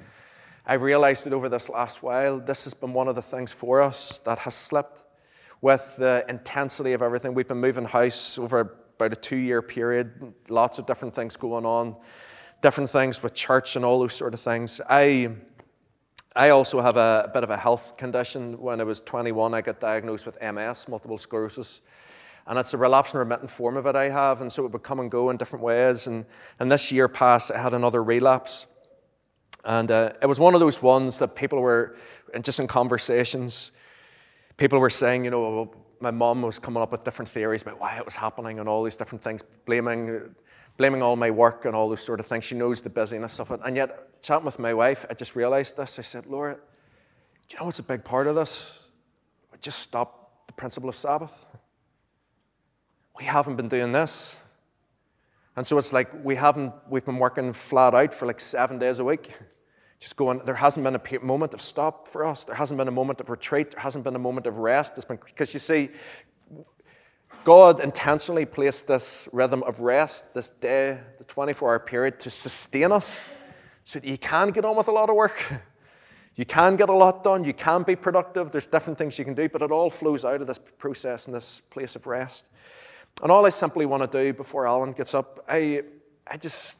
I 0.67 0.73
realized 0.73 1.25
that 1.25 1.33
over 1.33 1.47
this 1.47 1.69
last 1.69 2.01
while, 2.01 2.39
this 2.39 2.63
has 2.63 2.73
been 2.73 2.91
one 2.91 3.07
of 3.07 3.13
the 3.13 3.21
things 3.21 3.53
for 3.53 3.83
us 3.83 4.19
that 4.25 4.39
has 4.39 4.55
slipped 4.55 5.03
with 5.61 5.95
the 5.97 6.25
intensity 6.27 6.93
of 6.93 7.03
everything. 7.03 7.35
We've 7.35 7.47
been 7.47 7.61
moving 7.61 7.85
house 7.85 8.39
over 8.39 8.75
about 8.95 9.13
a 9.13 9.15
two 9.15 9.37
year 9.37 9.61
period, 9.61 10.33
lots 10.49 10.79
of 10.79 10.87
different 10.87 11.13
things 11.13 11.35
going 11.35 11.67
on, 11.67 11.95
different 12.61 12.89
things 12.89 13.21
with 13.21 13.35
church 13.35 13.75
and 13.75 13.85
all 13.85 13.99
those 13.99 14.15
sort 14.15 14.33
of 14.33 14.39
things. 14.39 14.81
I, 14.89 15.35
I 16.35 16.49
also 16.49 16.81
have 16.81 16.97
a, 16.97 17.25
a 17.27 17.31
bit 17.31 17.43
of 17.43 17.51
a 17.51 17.57
health 17.57 17.95
condition. 17.95 18.59
When 18.59 18.81
I 18.81 18.85
was 18.85 19.01
21, 19.01 19.53
I 19.53 19.61
got 19.61 19.79
diagnosed 19.79 20.25
with 20.25 20.41
MS, 20.41 20.87
multiple 20.87 21.19
sclerosis. 21.19 21.81
And 22.47 22.57
it's 22.57 22.73
a 22.73 22.77
relapse 22.77 23.11
and 23.11 23.19
remitting 23.19 23.47
form 23.47 23.77
of 23.77 23.85
it 23.85 23.95
I 23.95 24.09
have, 24.09 24.41
and 24.41 24.51
so 24.51 24.65
it 24.65 24.71
would 24.71 24.83
come 24.83 24.99
and 24.99 25.11
go 25.11 25.29
in 25.29 25.37
different 25.37 25.63
ways. 25.63 26.07
And, 26.07 26.25
and 26.59 26.71
this 26.71 26.91
year 26.91 27.07
past, 27.07 27.51
I 27.51 27.59
had 27.59 27.73
another 27.73 28.03
relapse. 28.03 28.67
And 29.65 29.89
uh, 29.89 30.13
it 30.21 30.27
was 30.27 30.39
one 30.39 30.53
of 30.53 30.59
those 30.59 30.81
ones 30.81 31.17
that 31.17 31.35
people 31.35 31.59
were, 31.59 31.97
and 32.33 32.43
just 32.43 32.59
in 32.59 32.67
conversations, 32.67 33.71
people 34.57 34.79
were 34.79 34.91
saying, 34.91 35.25
you 35.25 35.31
know, 35.31 35.73
my 35.99 36.11
mom 36.11 36.43
was 36.43 36.59
coming 36.59 36.83
up 36.83 36.91
with 36.91 37.03
different 37.03 37.29
theories 37.29 37.63
about 37.63 37.79
why 37.79 37.97
it 37.97 38.05
was 38.05 38.15
happening 38.15 38.59
and 38.59 38.69
all 38.69 38.83
these 38.83 38.95
different 38.95 39.23
things, 39.23 39.43
blaming, 39.65 40.35
blaming 40.77 41.01
all 41.01 41.15
my 41.15 41.31
work 41.31 41.65
and 41.65 41.75
all 41.75 41.89
those 41.89 42.03
sort 42.03 42.19
of 42.19 42.27
things. 42.27 42.43
She 42.43 42.55
knows 42.55 42.81
the 42.81 42.91
busyness 42.91 43.39
of 43.39 43.49
it. 43.49 43.59
And 43.65 43.75
yet, 43.75 44.21
chatting 44.21 44.45
with 44.45 44.59
my 44.59 44.73
wife, 44.73 45.03
I 45.09 45.15
just 45.15 45.35
realized 45.35 45.77
this. 45.77 45.97
I 45.97 46.03
said, 46.03 46.27
Laura, 46.27 46.53
do 46.53 46.59
you 47.49 47.59
know 47.59 47.65
what's 47.65 47.79
a 47.79 47.83
big 47.83 48.03
part 48.03 48.27
of 48.27 48.35
this? 48.35 48.89
We 49.51 49.57
just 49.59 49.79
stop 49.79 50.45
the 50.45 50.53
principle 50.53 50.89
of 50.89 50.95
Sabbath. 50.95 51.43
We 53.17 53.25
haven't 53.25 53.55
been 53.55 53.69
doing 53.69 53.93
this. 53.93 54.37
And 55.55 55.65
so 55.65 55.77
it's 55.79 55.91
like 55.91 56.23
we 56.23 56.35
haven't, 56.35 56.73
we've 56.87 57.05
been 57.05 57.17
working 57.17 57.51
flat 57.53 57.95
out 57.95 58.13
for 58.13 58.27
like 58.27 58.39
seven 58.39 58.77
days 58.77 58.99
a 58.99 59.03
week 59.03 59.31
just 60.05 60.17
going, 60.17 60.39
there 60.45 60.53
hasn't 60.53 60.83
been 60.83 60.93
a 60.93 61.25
moment 61.25 61.55
of 61.55 61.61
stop 61.63 62.07
for 62.07 62.23
us. 62.27 62.43
There 62.43 62.53
hasn't 62.53 62.77
been 62.77 62.87
a 62.87 62.91
moment 62.91 63.19
of 63.21 63.31
retreat. 63.31 63.71
There 63.71 63.81
hasn't 63.81 64.03
been 64.03 64.15
a 64.15 64.19
moment 64.19 64.45
of 64.45 64.59
rest. 64.59 65.03
Because 65.09 65.51
you 65.51 65.59
see, 65.59 65.89
God 67.43 67.79
intentionally 67.79 68.45
placed 68.45 68.85
this 68.87 69.27
rhythm 69.33 69.63
of 69.63 69.79
rest, 69.79 70.31
this 70.35 70.49
day, 70.49 70.99
the 71.17 71.23
24 71.23 71.71
hour 71.71 71.79
period, 71.79 72.19
to 72.19 72.29
sustain 72.29 72.91
us 72.91 73.19
so 73.83 73.97
that 73.97 74.07
you 74.07 74.19
can 74.19 74.49
get 74.49 74.63
on 74.63 74.75
with 74.75 74.87
a 74.89 74.91
lot 74.91 75.09
of 75.09 75.15
work. 75.15 75.43
You 76.37 76.43
can 76.43 76.75
get 76.75 76.89
a 76.89 76.93
lot 76.93 77.23
done. 77.23 77.45
You 77.45 77.53
can 77.53 77.83
be 77.83 77.95
productive. 77.95 78.51
There's 78.51 78.65
different 78.65 78.99
things 78.99 79.17
you 79.17 79.23
can 79.23 79.35
do, 79.35 79.47
but 79.47 79.61
it 79.61 79.71
all 79.71 79.89
flows 79.89 80.25
out 80.25 80.41
of 80.41 80.47
this 80.47 80.59
process 80.77 81.27
and 81.27 81.33
this 81.33 81.61
place 81.61 81.95
of 81.95 82.07
rest. 82.07 82.47
And 83.23 83.31
all 83.31 83.45
I 83.45 83.51
simply 83.51 83.85
want 83.85 84.03
to 84.03 84.23
do 84.23 84.33
before 84.33 84.67
Alan 84.67 84.91
gets 84.91 85.13
up, 85.13 85.39
I, 85.47 85.83
I 86.29 86.35
just 86.35 86.77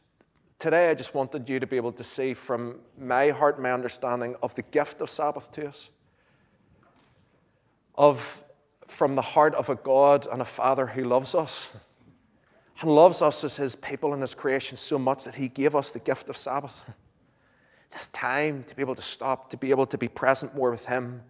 Today, 0.58 0.90
I 0.90 0.96
just 0.96 1.14
wanted 1.14 1.50
you 1.50 1.60
to 1.60 1.68
be 1.68 1.76
able 1.76 1.92
to 1.92 2.04
see 2.04 2.34
from 2.34 2.80
my 2.98 3.30
heart, 3.30 3.62
my 3.62 3.72
understanding 3.72 4.36
of 4.42 4.56
the 4.56 4.62
gift 4.62 5.02
of 5.02 5.10
Sabbath 5.10 5.52
to 5.52 5.68
us, 5.68 5.90
of 7.96 8.44
from 8.88 9.16
the 9.16 9.22
heart 9.22 9.54
of 9.56 9.70
a 9.70 9.76
God 9.76 10.28
and 10.32 10.42
a 10.42 10.46
Father 10.46 10.88
who 10.88 11.04
loves 11.04 11.36
us 11.36 11.72
and 12.80 12.90
loves 12.94 13.22
us 13.22 13.44
as 13.44 13.58
His 13.58 13.76
people 13.76 14.14
and 14.14 14.22
His 14.22 14.34
creation 14.34 14.78
so 14.78 14.98
much 14.98 15.26
that 15.26 15.36
He 15.36 15.50
gave 15.50 15.76
us 15.76 15.92
the 15.92 16.00
gift 16.00 16.30
of 16.30 16.38
Sabbath. 16.38 16.84
This 17.92 18.08
time 18.08 18.66
to 18.66 18.76
be 18.76 18.82
able 18.82 18.96
to 18.96 19.02
stop, 19.02 19.50
to 19.52 19.58
be 19.58 19.70
able 19.70 19.86
to 19.86 19.98
be 19.98 20.10
present 20.10 20.54
more 20.54 20.70
with 20.70 20.86
Him, 20.86 21.22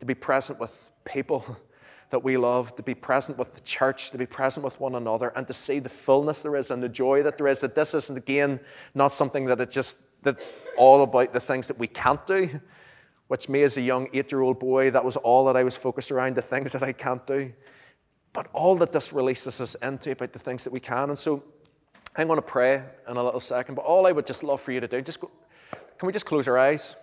to 0.00 0.06
be 0.06 0.14
present 0.14 0.58
with 0.58 0.90
people 1.04 1.44
that 2.10 2.24
we 2.24 2.36
love, 2.36 2.74
to 2.76 2.82
be 2.82 2.94
present 2.94 3.36
with 3.36 3.54
the 3.54 3.60
church, 3.60 4.10
to 4.10 4.18
be 4.18 4.26
present 4.26 4.64
with 4.64 4.80
one 4.80 4.94
another, 4.94 5.32
and 5.36 5.46
to 5.46 5.52
see 5.52 5.78
the 5.78 5.88
fullness 5.88 6.40
there 6.40 6.56
is 6.56 6.70
and 6.70 6.82
the 6.82 6.88
joy 6.88 7.22
that 7.22 7.36
there 7.36 7.48
is. 7.48 7.60
That 7.60 7.74
this 7.74 7.94
isn't, 7.94 8.16
again, 8.16 8.60
not 8.94 9.12
something 9.12 9.46
that 9.46 9.60
it's 9.60 9.74
just 9.74 10.22
that 10.22 10.38
all 10.76 11.02
about 11.02 11.32
the 11.32 11.40
things 11.40 11.68
that 11.68 11.78
we 11.78 11.86
can't 11.86 12.24
do, 12.26 12.60
which 13.28 13.48
me 13.48 13.62
as 13.62 13.76
a 13.76 13.82
young 13.82 14.08
eight 14.12 14.32
year 14.32 14.40
old 14.40 14.58
boy, 14.58 14.90
that 14.90 15.04
was 15.04 15.16
all 15.16 15.44
that 15.46 15.56
I 15.56 15.64
was 15.64 15.76
focused 15.76 16.10
around, 16.10 16.36
the 16.36 16.42
things 16.42 16.72
that 16.72 16.82
I 16.82 16.92
can't 16.92 17.26
do. 17.26 17.52
But 18.32 18.48
all 18.52 18.74
that 18.76 18.92
this 18.92 19.12
releases 19.12 19.60
us 19.60 19.74
into 19.76 20.12
about 20.12 20.32
the 20.32 20.38
things 20.38 20.64
that 20.64 20.72
we 20.72 20.80
can. 20.80 21.10
And 21.10 21.18
so 21.18 21.42
I'm 22.16 22.26
going 22.26 22.38
to 22.38 22.46
pray 22.46 22.84
in 23.08 23.16
a 23.16 23.22
little 23.22 23.40
second, 23.40 23.74
but 23.74 23.84
all 23.84 24.06
I 24.06 24.12
would 24.12 24.26
just 24.26 24.42
love 24.42 24.60
for 24.60 24.72
you 24.72 24.80
to 24.80 24.88
do, 24.88 25.02
just 25.02 25.20
go, 25.20 25.30
can 25.98 26.06
we 26.06 26.12
just 26.12 26.26
close 26.26 26.48
our 26.48 26.58
eyes? 26.58 26.96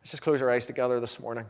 Let's 0.00 0.12
just 0.12 0.22
close 0.22 0.40
our 0.42 0.50
eyes 0.50 0.66
together 0.66 1.00
this 1.00 1.18
morning. 1.20 1.46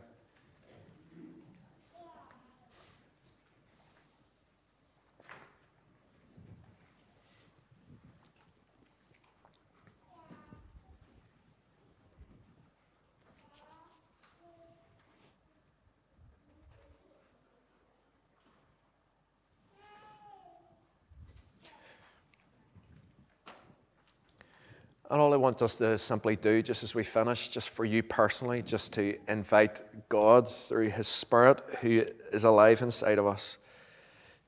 And 25.11 25.19
all 25.19 25.33
I 25.33 25.37
want 25.37 25.61
us 25.61 25.75
to 25.75 25.97
simply 25.97 26.37
do, 26.37 26.61
just 26.61 26.83
as 26.83 26.95
we 26.95 27.03
finish, 27.03 27.49
just 27.49 27.69
for 27.69 27.83
you 27.83 28.01
personally, 28.01 28.61
just 28.61 28.93
to 28.93 29.17
invite 29.27 29.81
God 30.07 30.47
through 30.47 30.87
His 30.91 31.05
Spirit, 31.05 31.61
who 31.81 32.05
is 32.31 32.45
alive 32.45 32.81
inside 32.81 33.19
of 33.19 33.27
us, 33.27 33.57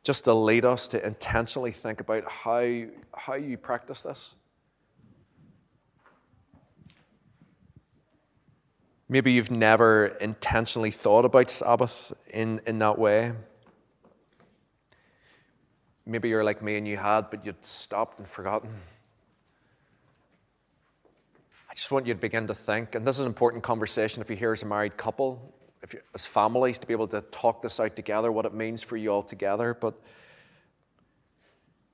just 0.04 0.24
to 0.24 0.34
lead 0.34 0.64
us 0.64 0.88
to 0.88 1.06
intentionally 1.06 1.72
think 1.72 2.00
about 2.00 2.24
how, 2.32 2.86
how 3.14 3.34
you 3.34 3.58
practice 3.58 4.04
this. 4.04 4.36
Maybe 9.10 9.34
you've 9.34 9.52
never 9.52 10.16
intentionally 10.22 10.92
thought 10.92 11.26
about 11.26 11.52
Sabbath 11.52 12.14
in, 12.32 12.62
in 12.66 12.80
that 12.80 12.98
way. 12.98 13.34
Maybe 16.06 16.30
you're 16.30 16.46
like 16.46 16.62
me 16.62 16.78
and 16.78 16.88
you 16.88 16.96
had, 16.96 17.30
but 17.30 17.46
you'd 17.46 17.66
stopped 17.66 18.20
and 18.20 18.28
forgotten. 18.30 18.70
I 21.74 21.76
just 21.76 21.90
want 21.90 22.06
you 22.06 22.14
to 22.14 22.20
begin 22.20 22.46
to 22.46 22.54
think, 22.54 22.94
and 22.94 23.04
this 23.04 23.16
is 23.16 23.22
an 23.22 23.26
important 23.26 23.64
conversation 23.64 24.22
if 24.22 24.30
you're 24.30 24.38
here 24.38 24.54
as 24.54 24.62
a 24.62 24.68
married 24.68 24.96
couple, 24.96 25.56
if 25.82 25.96
you 25.96 26.02
as 26.14 26.24
families, 26.24 26.78
to 26.78 26.86
be 26.86 26.94
able 26.94 27.08
to 27.08 27.22
talk 27.22 27.64
this 27.64 27.80
out 27.80 27.96
together, 27.96 28.32
what 28.32 28.46
it 28.46 28.54
means 28.54 28.84
for 28.84 28.96
you 28.96 29.10
all 29.10 29.24
together. 29.24 29.74
But 29.74 30.00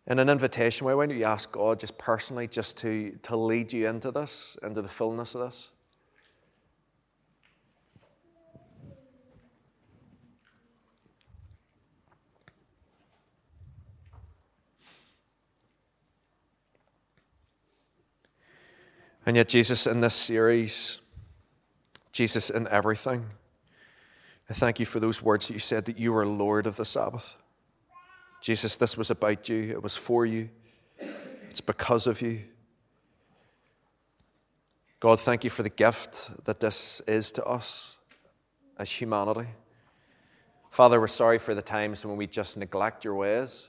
in 0.06 0.20
an 0.20 0.28
invitation 0.28 0.86
way, 0.86 0.96
why 0.96 1.06
don't 1.06 1.18
you 1.18 1.24
ask 1.24 1.50
God 1.54 1.80
just 1.80 1.98
personally 1.98 2.46
just 2.46 2.76
to, 2.80 3.18
to 3.24 3.38
lead 3.38 3.72
you 3.72 3.88
into 3.88 4.12
this, 4.12 4.58
into 4.62 4.82
the 4.82 4.90
fullness 4.90 5.34
of 5.34 5.50
this? 5.50 5.70
And 19.30 19.36
yet, 19.36 19.48
Jesus, 19.48 19.86
in 19.86 20.02
this 20.02 20.16
series, 20.16 20.98
Jesus 22.12 22.50
in 22.50 22.68
everything, 22.70 23.28
I 24.50 24.56
thank 24.56 24.80
you 24.80 24.88
for 24.88 25.00
those 25.00 25.22
words 25.22 25.48
that 25.48 25.54
you 25.54 25.60
said 25.60 25.86
that 25.86 26.00
you 26.00 26.16
are 26.18 26.26
Lord 26.26 26.66
of 26.66 26.78
the 26.78 26.84
Sabbath. 26.84 27.36
Jesus, 28.42 28.76
this 28.76 28.98
was 28.98 29.12
about 29.12 29.48
you, 29.48 29.70
it 29.70 29.84
was 29.84 29.96
for 29.96 30.26
you, 30.26 30.50
it's 31.48 31.62
because 31.62 32.08
of 32.08 32.24
you. 32.24 32.42
God, 35.00 35.20
thank 35.20 35.44
you 35.44 35.52
for 35.52 35.62
the 35.62 35.70
gift 35.70 36.32
that 36.46 36.60
this 36.60 37.00
is 37.02 37.32
to 37.34 37.46
us 37.46 38.00
as 38.80 38.90
humanity. 38.90 39.50
Father, 40.72 41.00
we're 41.00 41.06
sorry 41.06 41.38
for 41.38 41.54
the 41.54 41.62
times 41.62 42.04
when 42.04 42.18
we 42.18 42.26
just 42.26 42.58
neglect 42.58 43.06
your 43.06 43.14
ways. 43.14 43.68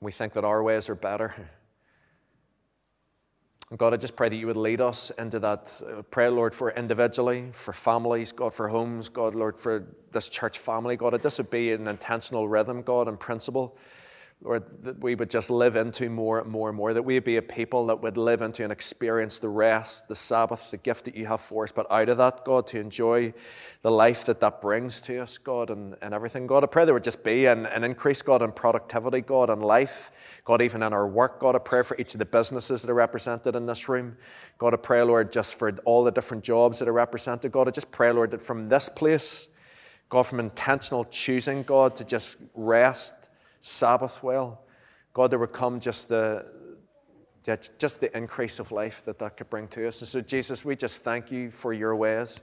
We 0.00 0.10
think 0.10 0.32
that 0.32 0.44
our 0.44 0.60
ways 0.60 0.88
are 0.88 0.96
better. 0.96 1.36
God, 3.76 3.94
I 3.94 3.96
just 3.96 4.16
pray 4.16 4.28
that 4.28 4.36
you 4.36 4.46
would 4.48 4.56
lead 4.56 4.82
us 4.82 5.10
into 5.12 5.38
that. 5.38 5.80
Uh, 5.82 6.02
pray, 6.02 6.28
Lord, 6.28 6.54
for 6.54 6.70
individually, 6.72 7.48
for 7.52 7.72
families, 7.72 8.30
God, 8.30 8.52
for 8.52 8.68
homes, 8.68 9.08
God, 9.08 9.34
Lord, 9.34 9.58
for 9.58 9.86
this 10.10 10.28
church 10.28 10.58
family, 10.58 10.94
God, 10.96 11.14
would 11.38 11.50
be 11.50 11.72
an 11.72 11.88
intentional 11.88 12.48
rhythm, 12.48 12.82
God, 12.82 13.08
and 13.08 13.18
principle. 13.18 13.74
Lord, 14.44 14.64
that 14.82 14.98
we 14.98 15.14
would 15.14 15.30
just 15.30 15.50
live 15.50 15.76
into 15.76 16.10
more 16.10 16.40
and 16.40 16.50
more 16.50 16.68
and 16.68 16.76
more, 16.76 16.92
that 16.92 17.04
we 17.04 17.14
would 17.14 17.22
be 17.22 17.36
a 17.36 17.42
people 17.42 17.86
that 17.86 18.02
would 18.02 18.16
live 18.16 18.42
into 18.42 18.64
and 18.64 18.72
experience 18.72 19.38
the 19.38 19.48
rest, 19.48 20.08
the 20.08 20.16
Sabbath, 20.16 20.72
the 20.72 20.78
gift 20.78 21.04
that 21.04 21.14
you 21.14 21.26
have 21.26 21.40
for 21.40 21.62
us, 21.62 21.70
but 21.70 21.90
out 21.92 22.08
of 22.08 22.18
that, 22.18 22.44
God, 22.44 22.66
to 22.68 22.80
enjoy 22.80 23.34
the 23.82 23.90
life 23.92 24.24
that 24.26 24.40
that 24.40 24.60
brings 24.60 25.00
to 25.02 25.22
us, 25.22 25.38
God, 25.38 25.70
and, 25.70 25.94
and 26.02 26.12
everything. 26.12 26.48
God, 26.48 26.64
I 26.64 26.66
pray 26.66 26.84
there 26.84 26.92
would 26.92 27.04
just 27.04 27.22
be 27.22 27.46
an, 27.46 27.66
an 27.66 27.84
increase, 27.84 28.20
God, 28.20 28.42
in 28.42 28.50
productivity, 28.50 29.20
God, 29.20 29.48
in 29.48 29.60
life, 29.60 30.10
God, 30.44 30.60
even 30.60 30.82
in 30.82 30.92
our 30.92 31.06
work. 31.06 31.38
God, 31.38 31.54
I 31.54 31.60
pray 31.60 31.84
for 31.84 31.96
each 31.96 32.14
of 32.14 32.18
the 32.18 32.26
businesses 32.26 32.82
that 32.82 32.90
are 32.90 32.94
represented 32.94 33.54
in 33.54 33.66
this 33.66 33.88
room. 33.88 34.16
God, 34.58 34.74
I 34.74 34.78
pray, 34.78 35.02
Lord, 35.02 35.30
just 35.30 35.54
for 35.54 35.72
all 35.84 36.02
the 36.02 36.10
different 36.10 36.42
jobs 36.42 36.80
that 36.80 36.88
are 36.88 36.92
represented. 36.92 37.52
God, 37.52 37.68
I 37.68 37.70
just 37.70 37.92
pray, 37.92 38.10
Lord, 38.10 38.32
that 38.32 38.42
from 38.42 38.68
this 38.68 38.88
place, 38.88 39.46
God, 40.08 40.24
from 40.24 40.40
intentional 40.40 41.04
choosing, 41.04 41.62
God, 41.62 41.94
to 41.96 42.04
just 42.04 42.38
rest 42.54 43.14
Sabbath 43.62 44.22
well. 44.22 44.60
God, 45.14 45.30
there 45.30 45.38
would 45.38 45.52
come 45.52 45.80
just 45.80 46.08
the, 46.08 46.44
just 47.78 48.00
the 48.00 48.14
increase 48.16 48.58
of 48.58 48.72
life 48.72 49.04
that 49.06 49.18
that 49.20 49.36
could 49.36 49.48
bring 49.48 49.68
to 49.68 49.86
us. 49.88 50.00
And 50.00 50.08
so, 50.08 50.20
Jesus, 50.20 50.64
we 50.64 50.76
just 50.76 51.04
thank 51.04 51.30
you 51.30 51.50
for 51.50 51.72
your 51.72 51.96
ways. 51.96 52.40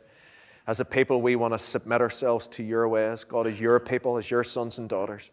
As 0.66 0.80
a 0.80 0.86
people, 0.86 1.22
we 1.22 1.36
want 1.36 1.54
to 1.54 1.60
submit 1.60 2.02
ourselves 2.02 2.48
to 2.50 2.64
your 2.64 2.88
ways. 2.88 3.24
God, 3.24 3.48
as 3.48 3.60
your 3.60 3.80
people, 3.80 4.18
as 4.18 4.32
your 4.32 4.44
sons 4.44 4.80
and 4.80 4.88
daughters. 4.88 5.30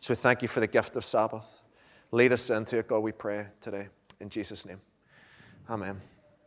So, 0.00 0.14
thank 0.14 0.42
you 0.42 0.48
for 0.48 0.60
the 0.60 0.66
gift 0.66 0.96
of 0.96 1.04
Sabbath. 1.04 1.62
Lead 2.12 2.32
us 2.32 2.50
into 2.50 2.78
it, 2.78 2.88
God, 2.88 2.98
we 2.98 3.12
pray 3.12 3.46
today. 3.60 3.88
In 4.20 4.28
Jesus' 4.28 4.66
name. 4.66 4.80
Amen. 5.68 6.00